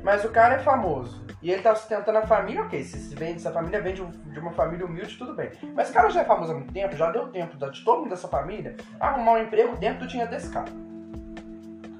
Mas 0.03 0.23
o 0.23 0.29
cara 0.29 0.55
é 0.55 0.59
famoso. 0.59 1.21
E 1.41 1.51
ele 1.51 1.61
tá 1.61 1.75
sustentando 1.75 2.17
a 2.17 2.25
família, 2.25 2.61
ok. 2.63 2.81
Se, 2.83 2.97
se, 2.97 3.15
vem, 3.15 3.37
se 3.37 3.47
a 3.47 3.51
família 3.51 3.81
vem 3.81 3.93
de, 3.93 4.01
um- 4.01 4.09
de 4.09 4.39
uma 4.39 4.51
família 4.51 4.85
humilde, 4.85 5.17
tudo 5.17 5.33
bem. 5.33 5.51
Mas 5.75 5.89
o 5.89 5.93
cara 5.93 6.09
já 6.09 6.21
é 6.21 6.25
famoso 6.25 6.51
há 6.51 6.55
muito 6.55 6.71
tempo, 6.73 6.95
já 6.95 7.11
deu 7.11 7.27
tempo 7.27 7.57
de 7.57 7.83
todo 7.83 7.99
mundo 7.99 8.09
dessa 8.09 8.27
família 8.27 8.75
arrumar 8.99 9.33
um 9.33 9.37
emprego 9.43 9.75
dentro 9.77 9.99
do 9.99 10.07
dinheiro 10.07 10.31
desse 10.31 10.49
cara. 10.51 10.69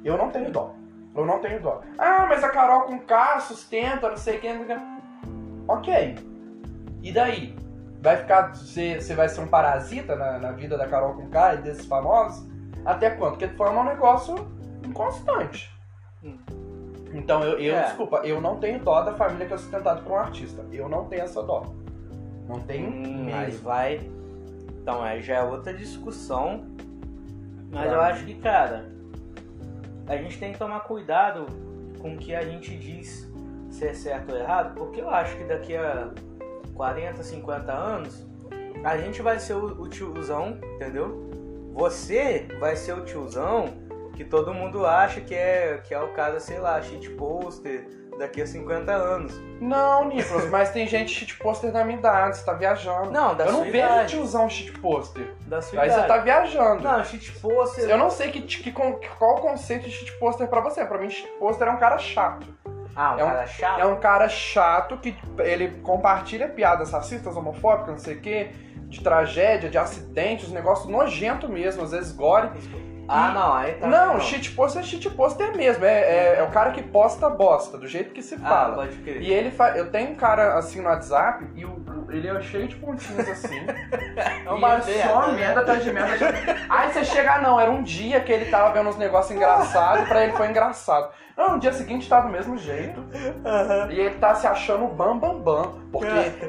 Eu 0.04 0.18
não 0.18 0.30
tenho 0.30 0.50
dó. 0.52 0.74
Eu 1.16 1.26
não 1.26 1.40
tenho 1.40 1.60
dó. 1.62 1.82
Ah, 1.98 2.26
mas 2.28 2.44
a 2.44 2.50
Carol 2.50 2.84
com 2.84 3.00
K 3.00 3.40
sustenta, 3.42 4.10
não 4.10 4.18
sei 4.18 4.40
quem. 4.40 4.58
não 4.60 4.66
sei 4.66 4.76
quem. 4.76 5.00
Ok. 5.68 6.16
E 7.04 7.12
daí? 7.12 7.56
Vai 8.02 8.18
ficar. 8.18 8.56
Você, 8.56 9.00
você 9.02 9.14
vai 9.14 9.28
ser 9.30 9.42
um 9.42 9.48
parasita 9.48 10.16
na, 10.16 10.40
na 10.40 10.52
vida 10.52 10.78
da 10.78 10.88
Carol 10.88 11.14
com 11.14 11.30
K 11.30 11.56
e 11.56 11.58
desses 11.58 11.86
famosos? 11.86 12.48
Até 12.86 13.10
quando? 13.12 13.32
Porque 13.32 13.48
forma 13.50 13.82
um 13.82 13.86
negócio 13.86 14.36
inconstante. 14.86 15.70
Hum. 16.24 16.38
Então, 17.14 17.44
eu, 17.44 17.60
eu 17.60 17.76
É. 17.76 17.84
desculpa, 17.86 18.18
eu 18.24 18.40
não 18.40 18.58
tenho 18.58 18.80
dó 18.80 19.02
da 19.02 19.14
família 19.14 19.46
que 19.48 19.54
é 19.54 19.58
sustentada 19.58 20.02
por 20.02 20.12
um 20.14 20.18
artista. 20.18 20.64
Eu 20.72 20.88
não 20.88 21.06
tenho 21.06 21.24
essa 21.24 21.42
dó. 21.44 21.66
Não 22.48 22.60
tenho 22.62 22.88
Hum, 22.90 23.26
mesmo. 23.26 23.32
mas 23.32 23.60
vai. 23.60 24.10
Então, 24.82 25.02
aí 25.04 25.22
já 25.22 25.36
é 25.38 25.44
outra 25.44 25.74
discussão. 25.74 26.66
Mas 27.72 27.84
Pra 27.88 27.94
eu 27.94 28.02
acho 28.02 28.26
que, 28.26 28.36
cara, 28.36 28.90
a 30.08 30.16
gente 30.18 30.40
tem 30.40 30.54
que 30.54 30.58
tomar 30.58 30.80
cuidado 30.82 31.46
com 32.02 32.14
o 32.14 32.18
que 32.18 32.34
a 32.34 32.44
gente 32.44 32.76
diz 32.78 33.30
se 33.70 33.86
é 33.88 33.94
certo 33.94 34.32
ou 34.32 34.38
errado, 34.38 34.74
porque 34.74 35.02
eu 35.02 35.10
acho 35.10 35.36
que 35.38 35.44
daqui 35.44 35.76
a 35.76 36.10
40, 36.80 37.22
50 37.22 37.74
anos, 37.74 38.26
a 38.86 38.98
gente 38.98 39.22
vai 39.22 39.38
ser 39.38 39.54
o, 39.54 39.82
o 39.82 39.90
tiozão, 39.90 40.58
entendeu? 40.76 41.30
Você 41.74 42.48
vai 42.58 42.78
ser 42.78 42.94
o 42.94 43.04
tiozão 43.04 43.66
que 44.16 44.24
todo 44.24 44.54
mundo 44.54 44.86
acha 44.86 45.20
que 45.20 45.36
é, 45.36 45.82
que 45.84 45.94
é 45.94 46.00
o 46.00 46.14
cara, 46.14 46.40
sei 46.40 46.58
lá, 46.58 46.82
shit 46.82 47.10
poster 47.12 47.86
daqui 48.18 48.42
a 48.42 48.48
50 48.48 48.94
anos. 48.94 49.34
Não, 49.60 50.08
Nicolas, 50.08 50.50
mas 50.50 50.72
tem 50.72 50.88
gente 50.88 51.12
shit 51.12 51.38
poster 51.38 51.70
da 51.70 51.84
minha 51.84 52.00
idade, 52.00 52.38
você 52.38 52.46
tá 52.46 52.54
viajando. 52.54 53.12
Não, 53.12 53.36
da 53.36 53.46
eu 53.46 53.52
não 53.52 53.64
sua 53.64 53.72
vejo 53.72 53.86
idade. 53.86 54.14
tiozão 54.14 54.50
shit 54.50 54.72
poster. 54.80 55.34
Da 55.48 55.62
sua 55.62 55.82
Aí 55.82 55.90
você 55.90 55.96
idade. 55.96 56.08
tá 56.08 56.18
viajando. 56.20 56.82
Não, 56.82 57.04
shit 57.04 57.30
poster. 57.42 57.90
Eu 57.90 57.98
não 57.98 58.10
sei 58.10 58.32
que, 58.32 58.42
que, 58.42 58.72
qual 58.72 58.94
o 59.36 59.42
conceito 59.42 59.84
de 59.84 59.92
shit 59.92 60.18
poster 60.18 60.48
pra 60.48 60.62
você. 60.62 60.86
Pra 60.86 60.98
mim, 60.98 61.10
shit 61.10 61.28
poster 61.40 61.68
é 61.68 61.72
um 61.72 61.78
cara 61.78 61.98
chato. 61.98 62.48
Ah, 63.02 63.16
um 63.16 63.20
É 63.20 63.24
um- 63.24 63.28
cara 63.30 63.48
chato? 63.48 63.80
É 63.80 63.86
um 63.86 64.00
cara 64.02 64.28
chato 64.28 64.98
que 64.98 65.16
ele 65.38 65.80
compartilha 65.82 66.50
piadas 66.50 66.92
racistas, 66.92 67.34
homofóbicas, 67.38 67.94
não 67.94 67.98
sei 67.98 68.18
o 68.18 68.20
quê, 68.22 68.52
de 68.90 69.02
tragédia, 69.02 69.70
de 69.70 69.78
acidentes, 69.78 70.50
um 70.50 70.54
negócio 70.54 70.90
nojento 70.90 71.48
mesmo, 71.48 71.82
às 71.82 71.92
vezes 71.92 72.12
gore. 72.12 72.50
Ah, 73.10 73.32
não, 73.32 73.54
aí 73.54 73.74
tá. 73.74 73.88
não, 73.88 74.20
shit 74.20 74.52
poster 74.52 74.82
é 74.82 74.86
shit 74.86 75.10
poster 75.10 75.56
mesmo. 75.56 75.84
É, 75.84 76.00
é, 76.02 76.36
é 76.40 76.44
o 76.44 76.52
cara 76.52 76.72
que 76.72 76.82
posta 76.84 77.30
bosta, 77.30 77.78
do 77.78 77.88
jeito 77.88 78.12
que 78.14 78.22
se 78.22 78.36
Ah, 78.36 78.50
fala. 78.50 78.76
pode 78.76 78.96
crer. 78.98 79.22
E 79.22 79.34
ele 79.34 79.52
fa... 79.52 79.70
Eu 79.78 79.90
tenho 79.90 80.12
um 80.12 80.16
cara 80.16 80.58
assim 80.58 80.80
no 80.82 80.88
WhatsApp 80.88 81.46
e 81.56 81.66
o... 81.66 81.84
ele 82.10 82.28
é 82.28 82.42
cheio 82.42 82.68
de 82.68 82.76
pontinhos 82.76 83.28
assim. 83.28 83.60
É 84.20 84.92
e 84.92 85.00
é 85.00 85.08
só 85.08 85.32
merda 85.32 85.62
atrás 85.62 85.84
de 85.84 85.94
merda. 85.94 86.34
Aí 86.70 86.92
você 86.92 87.06
chega, 87.06 87.36
ah, 87.36 87.42
não, 87.42 87.60
era 87.60 87.72
um 87.72 87.82
dia 87.82 88.20
que 88.20 88.32
ele 88.32 88.46
tava 88.46 88.74
vendo 88.74 88.90
uns 88.90 88.98
negócios 88.98 89.34
engraçados, 89.36 90.08
pra 90.08 90.24
ele 90.24 90.34
foi 90.34 90.48
engraçado. 90.50 91.10
Não, 91.38 91.54
no 91.54 91.60
dia 91.60 91.72
seguinte 91.72 92.10
tá 92.10 92.20
do 92.20 92.28
mesmo 92.28 92.58
jeito. 92.58 93.02
E 93.90 94.00
ele 94.00 94.16
tá 94.16 94.36
se 94.36 94.46
achando 94.46 94.88
bam 94.88 95.18
bam 95.18 95.40
bam. 95.40 95.80
Porque 95.90 96.08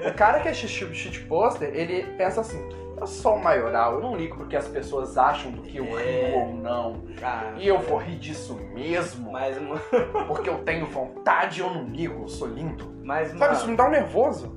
o 0.08 0.12
cara 0.14 0.40
que 0.40 0.48
é 0.48 0.52
shit, 0.52 0.92
shit 0.92 1.20
poster, 1.26 1.70
ele 1.72 2.02
pensa 2.16 2.40
assim. 2.40 2.68
Eu 3.00 3.06
sou 3.06 3.36
o 3.36 3.42
maioral, 3.42 3.94
eu 3.94 4.00
não 4.00 4.14
ligo 4.14 4.36
porque 4.36 4.54
as 4.54 4.68
pessoas 4.68 5.16
acham 5.16 5.50
do 5.52 5.62
que 5.62 5.78
eu 5.78 5.98
É. 5.98 6.02
rio 6.28 6.38
ou 6.40 6.54
não. 6.54 7.02
Ah, 7.22 7.54
E 7.56 7.66
eu 7.66 7.78
vou 7.78 7.96
rir 7.98 8.16
disso 8.18 8.54
mesmo. 8.74 9.32
mas, 9.32 9.60
mano, 9.60 9.80
Porque 10.28 10.50
eu 10.50 10.58
tenho 10.64 10.84
vontade, 10.86 11.60
eu 11.60 11.70
não 11.72 11.84
ligo, 11.88 12.22
eu 12.24 12.28
sou 12.28 12.46
lindo. 12.48 12.92
mas, 13.02 13.28
Sabe, 13.30 13.54
isso 13.54 13.62
mano, 13.62 13.70
me 13.72 13.76
dá 13.76 13.86
um 13.86 13.90
nervoso. 13.90 14.56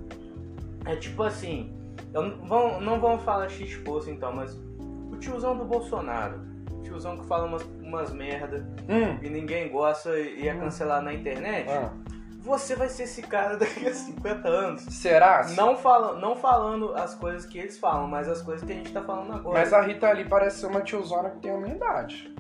é 0.85 0.95
tipo 0.97 1.23
assim, 1.23 1.73
eu 2.13 2.21
não, 2.23 2.45
vão, 2.45 2.81
não 2.81 2.99
vamos 2.99 3.23
falar 3.23 3.47
post 3.85 4.11
então, 4.11 4.33
mas 4.33 4.53
o 5.09 5.15
tiozão 5.17 5.55
do 5.57 5.63
Bolsonaro, 5.63 6.41
o 6.69 6.81
tiozão 6.81 7.17
que 7.17 7.25
fala 7.25 7.45
umas, 7.45 7.63
umas 7.81 8.11
merda 8.11 8.67
Hum. 8.89 9.17
e 9.21 9.29
ninguém 9.29 9.71
gosta 9.71 10.19
e 10.19 10.49
é 10.49 10.53
cancelado 10.53 11.05
na 11.05 11.13
internet, 11.13 11.69
Ah. 11.69 11.91
Você 12.43 12.75
vai 12.75 12.89
ser 12.89 13.03
esse 13.03 13.21
cara 13.21 13.55
daqui 13.55 13.87
a 13.87 13.93
50 13.93 14.47
anos. 14.47 14.81
Será? 14.83 15.47
Não, 15.55 15.77
fala, 15.77 16.19
não 16.19 16.35
falando 16.35 16.93
as 16.93 17.15
coisas 17.15 17.45
que 17.45 17.57
eles 17.57 17.77
falam, 17.77 18.05
mas 18.07 18.27
as 18.27 18.41
coisas 18.41 18.65
que 18.65 18.71
a 18.73 18.75
gente 18.75 18.91
tá 18.91 19.01
falando 19.01 19.33
agora. 19.33 19.57
Mas 19.59 19.71
a 19.71 19.81
Rita 19.81 20.07
ali 20.07 20.25
parece 20.25 20.59
ser 20.59 20.65
uma 20.67 20.81
tiozona 20.81 21.29
que 21.29 21.39
tem 21.39 21.51
a 21.51 21.57
minha 21.57 21.75
idade. 21.75 22.35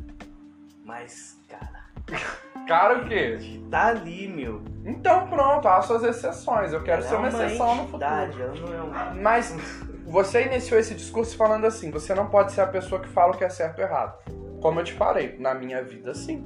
Mas, 0.83 1.39
cara, 1.47 1.83
Cara, 2.67 2.99
o 2.99 3.07
quê? 3.07 3.37
tá 3.71 3.87
ali, 3.87 4.27
meu. 4.27 4.61
Então 4.85 5.27
pronto, 5.27 5.67
há 5.67 5.81
suas 5.81 6.03
exceções. 6.03 6.71
Eu 6.73 6.83
quero 6.83 7.01
Ela 7.01 7.09
ser 7.09 7.15
é 7.15 7.17
uma 7.17 7.27
exceção 7.27 7.75
no 7.75 7.87
futuro. 7.87 8.03
entidade, 8.03 8.41
Ela 8.41 8.55
não 8.55 8.73
é 8.73 8.81
um... 8.83 9.15
Mas 9.21 9.55
você 10.05 10.43
iniciou 10.45 10.79
esse 10.79 10.93
discurso 10.95 11.35
falando 11.35 11.65
assim: 11.65 11.91
você 11.91 12.13
não 12.13 12.27
pode 12.27 12.51
ser 12.51 12.61
a 12.61 12.67
pessoa 12.67 13.01
que 13.01 13.07
fala 13.09 13.33
o 13.33 13.37
que 13.37 13.43
é 13.43 13.49
certo 13.49 13.79
ou 13.79 13.85
errado. 13.85 14.17
Como 14.61 14.79
eu 14.79 14.83
te 14.83 14.93
falei, 14.93 15.37
na 15.39 15.53
minha 15.53 15.83
vida, 15.83 16.13
sim. 16.13 16.41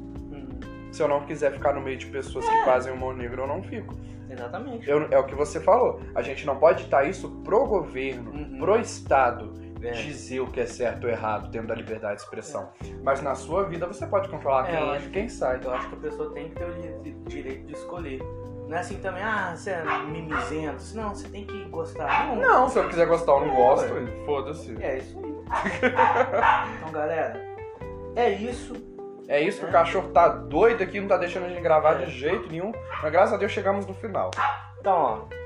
Se 0.97 1.03
eu 1.03 1.07
não 1.07 1.21
quiser 1.27 1.51
ficar 1.51 1.73
no 1.73 1.81
meio 1.81 1.95
de 1.95 2.07
pessoas 2.07 2.43
que 2.49 2.65
fazem 2.65 2.91
humor 2.91 3.15
negro, 3.15 3.43
eu 3.43 3.47
não 3.47 3.61
fico. 3.61 3.93
exatamente. 4.29 4.89
Eu- 4.89 5.07
é 5.11 5.17
o 5.19 5.23
que 5.25 5.35
você 5.35 5.59
falou. 5.59 6.01
A 6.15 6.21
gente 6.23 6.43
não 6.45 6.57
pode 6.57 6.83
ditar 6.85 7.07
isso 7.07 7.29
pro 7.43 7.65
governo, 7.67 8.31
Uhum. 8.31 8.57
pro 8.59 8.79
Estado, 8.79 9.53
É. 9.81 9.91
dizer 9.91 10.39
o 10.41 10.47
que 10.47 10.59
é 10.59 10.65
certo 10.65 11.03
ou 11.05 11.09
errado, 11.11 11.49
dentro 11.49 11.67
da 11.67 11.75
liberdade 11.75 12.15
de 12.15 12.21
expressão. 12.23 12.69
Mas 13.03 13.21
na 13.21 13.35
sua 13.35 13.63
vida 13.65 13.85
você 13.85 14.05
pode 14.07 14.27
controlar 14.27 14.67
É, 14.67 14.71
quem 14.71 14.79
eu 14.87 14.95
entra 14.95 15.07
e 15.07 15.11
quem 15.11 15.29
sai. 15.29 15.59
Eu 15.63 15.71
acho 15.71 15.87
que 15.87 15.95
a 15.95 15.99
pessoa 15.99 16.33
tem 16.33 16.49
que 16.49 16.55
ter 16.55 16.65
o 16.65 17.01
di- 17.03 17.11
direito 17.27 17.67
de 17.67 17.73
escolher. 17.73 18.19
Não 18.67 18.75
é 18.75 18.79
assim 18.79 18.97
também, 18.97 19.21
ah, 19.23 19.53
você 19.55 19.69
é 19.69 19.83
mimizento. 20.07 20.83
Não, 20.95 21.13
você 21.15 21.29
tem 21.29 21.45
que 21.45 21.63
gostar. 21.65 22.27
Não, 22.27 22.35
Não, 22.37 22.69
se 22.69 22.79
eu 22.79 22.87
quiser 22.89 23.05
gostar 23.07 23.33
ou 23.35 23.45
não 23.45 23.53
É, 23.53 23.55
gosto, 23.55 23.93
foda-se. 24.25 24.75
É 24.83 24.97
isso 24.97 25.17
aí. 25.19 25.33
então, 26.81 26.91
galera, 26.91 27.39
é 28.15 28.31
isso. 28.31 28.73
É 29.27 29.41
isso 29.41 29.59
que 29.59 29.65
o 29.65 29.71
cachorro 29.71 30.09
tá 30.09 30.27
doido 30.29 30.81
aqui, 30.83 30.99
não 31.01 31.07
tá 31.07 31.17
deixando 31.17 31.45
a 31.45 31.49
gente 31.49 31.61
gravar 31.61 31.95
de 31.95 32.09
jeito 32.11 32.49
nenhum. 32.49 32.71
Mas 33.01 33.11
graças 33.11 33.33
a 33.33 33.37
Deus 33.37 33.51
chegamos 33.51 33.85
no 33.85 33.93
final. 33.93 34.31
Então, 34.79 34.93
ó, 34.93 35.37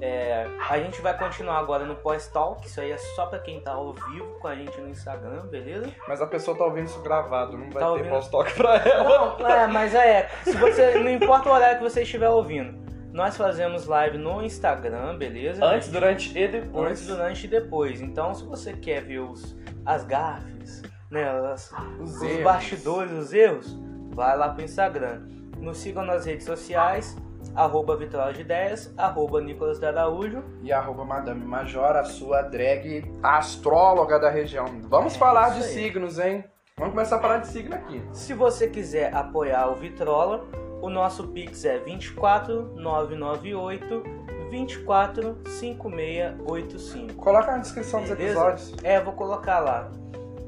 é, 0.00 0.46
a 0.68 0.78
gente 0.78 1.00
vai 1.00 1.16
continuar 1.16 1.58
agora 1.58 1.84
no 1.86 1.94
pós-talk. 1.96 2.66
Isso 2.66 2.80
aí 2.80 2.90
é 2.90 2.98
só 2.98 3.24
pra 3.26 3.38
quem 3.38 3.60
tá 3.60 3.72
ao 3.72 3.94
vivo 3.94 4.38
com 4.40 4.48
a 4.48 4.54
gente 4.54 4.78
no 4.78 4.88
Instagram, 4.90 5.46
beleza? 5.46 5.88
Mas 6.06 6.20
a 6.20 6.26
pessoa 6.26 6.56
tá 6.56 6.64
ouvindo 6.64 6.86
isso 6.86 7.00
gravado, 7.00 7.56
não 7.56 7.70
vai 7.70 7.80
Tá 7.82 7.86
ter 7.86 7.86
ouvindo? 7.86 8.10
pós-toque 8.10 8.52
pra 8.54 8.76
ela. 8.76 9.36
Não, 9.38 9.48
é, 9.48 9.66
mas 9.68 9.94
é, 9.94 10.28
se 10.42 10.52
você, 10.56 10.98
não 10.98 11.10
importa 11.10 11.48
o 11.48 11.52
horário 11.52 11.78
que 11.78 11.84
você 11.84 12.02
estiver 12.02 12.28
ouvindo, 12.28 12.84
nós 13.12 13.36
fazemos 13.38 13.86
live 13.86 14.18
no 14.18 14.42
Instagram, 14.42 15.16
beleza? 15.16 15.64
Antes, 15.64 15.88
durante 15.90 16.36
e 16.36 16.46
depois. 16.48 16.90
Antes, 16.90 17.06
durante 17.06 17.44
e 17.46 17.48
depois. 17.48 18.00
Então, 18.02 18.34
se 18.34 18.44
você 18.44 18.74
quer 18.74 19.02
ver 19.02 19.20
os, 19.20 19.56
as 19.86 20.04
gafes, 20.04 20.82
né, 21.14 21.28
as- 21.52 21.72
Os 22.00 22.20
os 22.20 22.42
bastidores, 22.42 23.12
os 23.12 23.32
erros, 23.32 23.78
vai 24.14 24.36
lá 24.36 24.48
pro 24.50 24.62
Instagram. 24.64 25.22
Nos 25.58 25.78
sigam 25.78 26.04
nas 26.04 26.26
redes 26.26 26.44
sociais, 26.44 27.16
arroba 27.54 27.96
Vitória 27.96 28.34
de 28.34 28.40
Ideias, 28.42 28.92
arroba 28.98 29.40
Nicolas 29.40 29.78
de 29.78 29.86
Araújo. 29.86 30.42
E 30.62 30.72
arroba 30.72 31.04
Madame 31.04 31.44
Major, 31.44 31.96
a 31.96 32.04
sua 32.04 32.42
drag 32.42 33.10
astróloga 33.22 34.18
da 34.18 34.28
região. 34.28 34.66
Vamos 34.88 35.14
É 35.14 35.18
falar 35.18 35.50
de 35.50 35.58
aí. 35.58 35.62
signos, 35.62 36.18
hein? 36.18 36.44
Vamos 36.76 36.92
começar 36.94 37.16
a 37.16 37.20
falar 37.20 37.38
de 37.38 37.46
signo 37.46 37.74
aqui. 37.76 38.02
Se 38.12 38.34
você 38.34 38.68
quiser 38.68 39.14
apoiar 39.14 39.68
o 39.70 39.76
Vitrola, 39.76 40.44
o 40.82 40.90
nosso 40.90 41.28
Pix 41.28 41.64
é 41.64 41.78
24 41.78 42.74
998 42.74 44.02
24 44.50 45.38
5685. 45.46 47.14
Coloca 47.14 47.52
na 47.52 47.58
descrição 47.58 48.00
dos 48.00 48.10
Beleza? 48.10 48.32
episódios. 48.32 48.74
É, 48.82 49.00
vou 49.00 49.12
colocar 49.14 49.60
lá. 49.60 49.90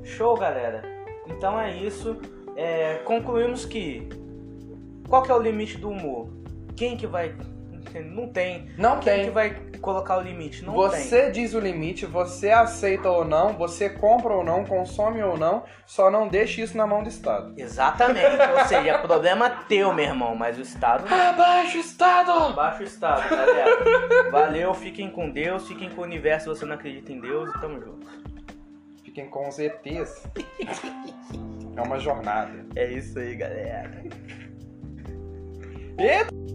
Show, 0.06 0.36
galera. 0.36 0.82
Então 1.26 1.60
é 1.60 1.74
isso. 1.76 2.16
É, 2.56 3.00
concluímos 3.04 3.66
que 3.66 4.08
qual 5.08 5.22
que 5.22 5.30
é 5.30 5.34
o 5.34 5.40
limite 5.40 5.76
do 5.78 5.90
humor? 5.90 6.28
Quem 6.76 6.96
que 6.96 7.06
vai 7.06 7.34
não 8.04 8.28
tem. 8.28 8.68
Não 8.76 8.98
Quem 8.98 9.12
tem. 9.14 9.24
que 9.24 9.30
vai 9.30 9.50
colocar 9.80 10.18
o 10.18 10.20
limite? 10.20 10.64
Não 10.64 10.72
você 10.72 11.30
diz 11.30 11.54
o 11.54 11.60
limite, 11.60 12.06
você 12.06 12.50
aceita 12.50 13.08
ou 13.10 13.24
não, 13.24 13.52
você 13.52 13.88
compra 13.88 14.32
ou 14.32 14.44
não, 14.44 14.64
consome 14.64 15.22
ou 15.22 15.36
não, 15.36 15.62
só 15.86 16.10
não 16.10 16.28
deixe 16.28 16.62
isso 16.62 16.76
na 16.76 16.86
mão 16.86 17.02
do 17.02 17.08
Estado. 17.08 17.54
tem. 17.54 17.64
Exatamente. 17.64 18.26
Ou 18.58 18.64
seja, 18.66 18.90
é 18.90 18.98
problema 18.98 19.48
teu, 19.68 19.92
meu 19.92 20.04
irmão, 20.04 20.34
mas 20.34 20.58
o 20.58 20.62
Estado 20.62 21.08
não. 21.08 21.16
Abaixo, 21.30 21.78
Estado! 21.78 22.54
Baixa 22.54 22.80
o 22.80 22.84
Estado, 22.84 23.28
galera. 23.28 24.30
Valeu, 24.30 24.74
fiquem 24.74 25.10
com 25.10 25.30
Deus, 25.30 25.68
fiquem 25.68 25.90
com 25.90 26.00
o 26.00 26.04
universo 26.04 26.52
se 26.52 26.60
você 26.60 26.66
não 26.66 26.74
acredita 26.74 27.12
em 27.12 27.20
Deus 27.20 27.48
e 27.50 27.60
tamo 27.60 27.80
junto. 27.80 28.06
Fiquem 29.16 29.30
com 29.30 29.48
os 29.48 29.58
ETs. 29.58 30.24
É 31.74 31.80
uma 31.80 31.98
jornada. 31.98 32.66
É 32.76 32.92
isso 32.92 33.18
aí, 33.18 33.34
galera. 33.34 34.02
Eita! 35.98 36.45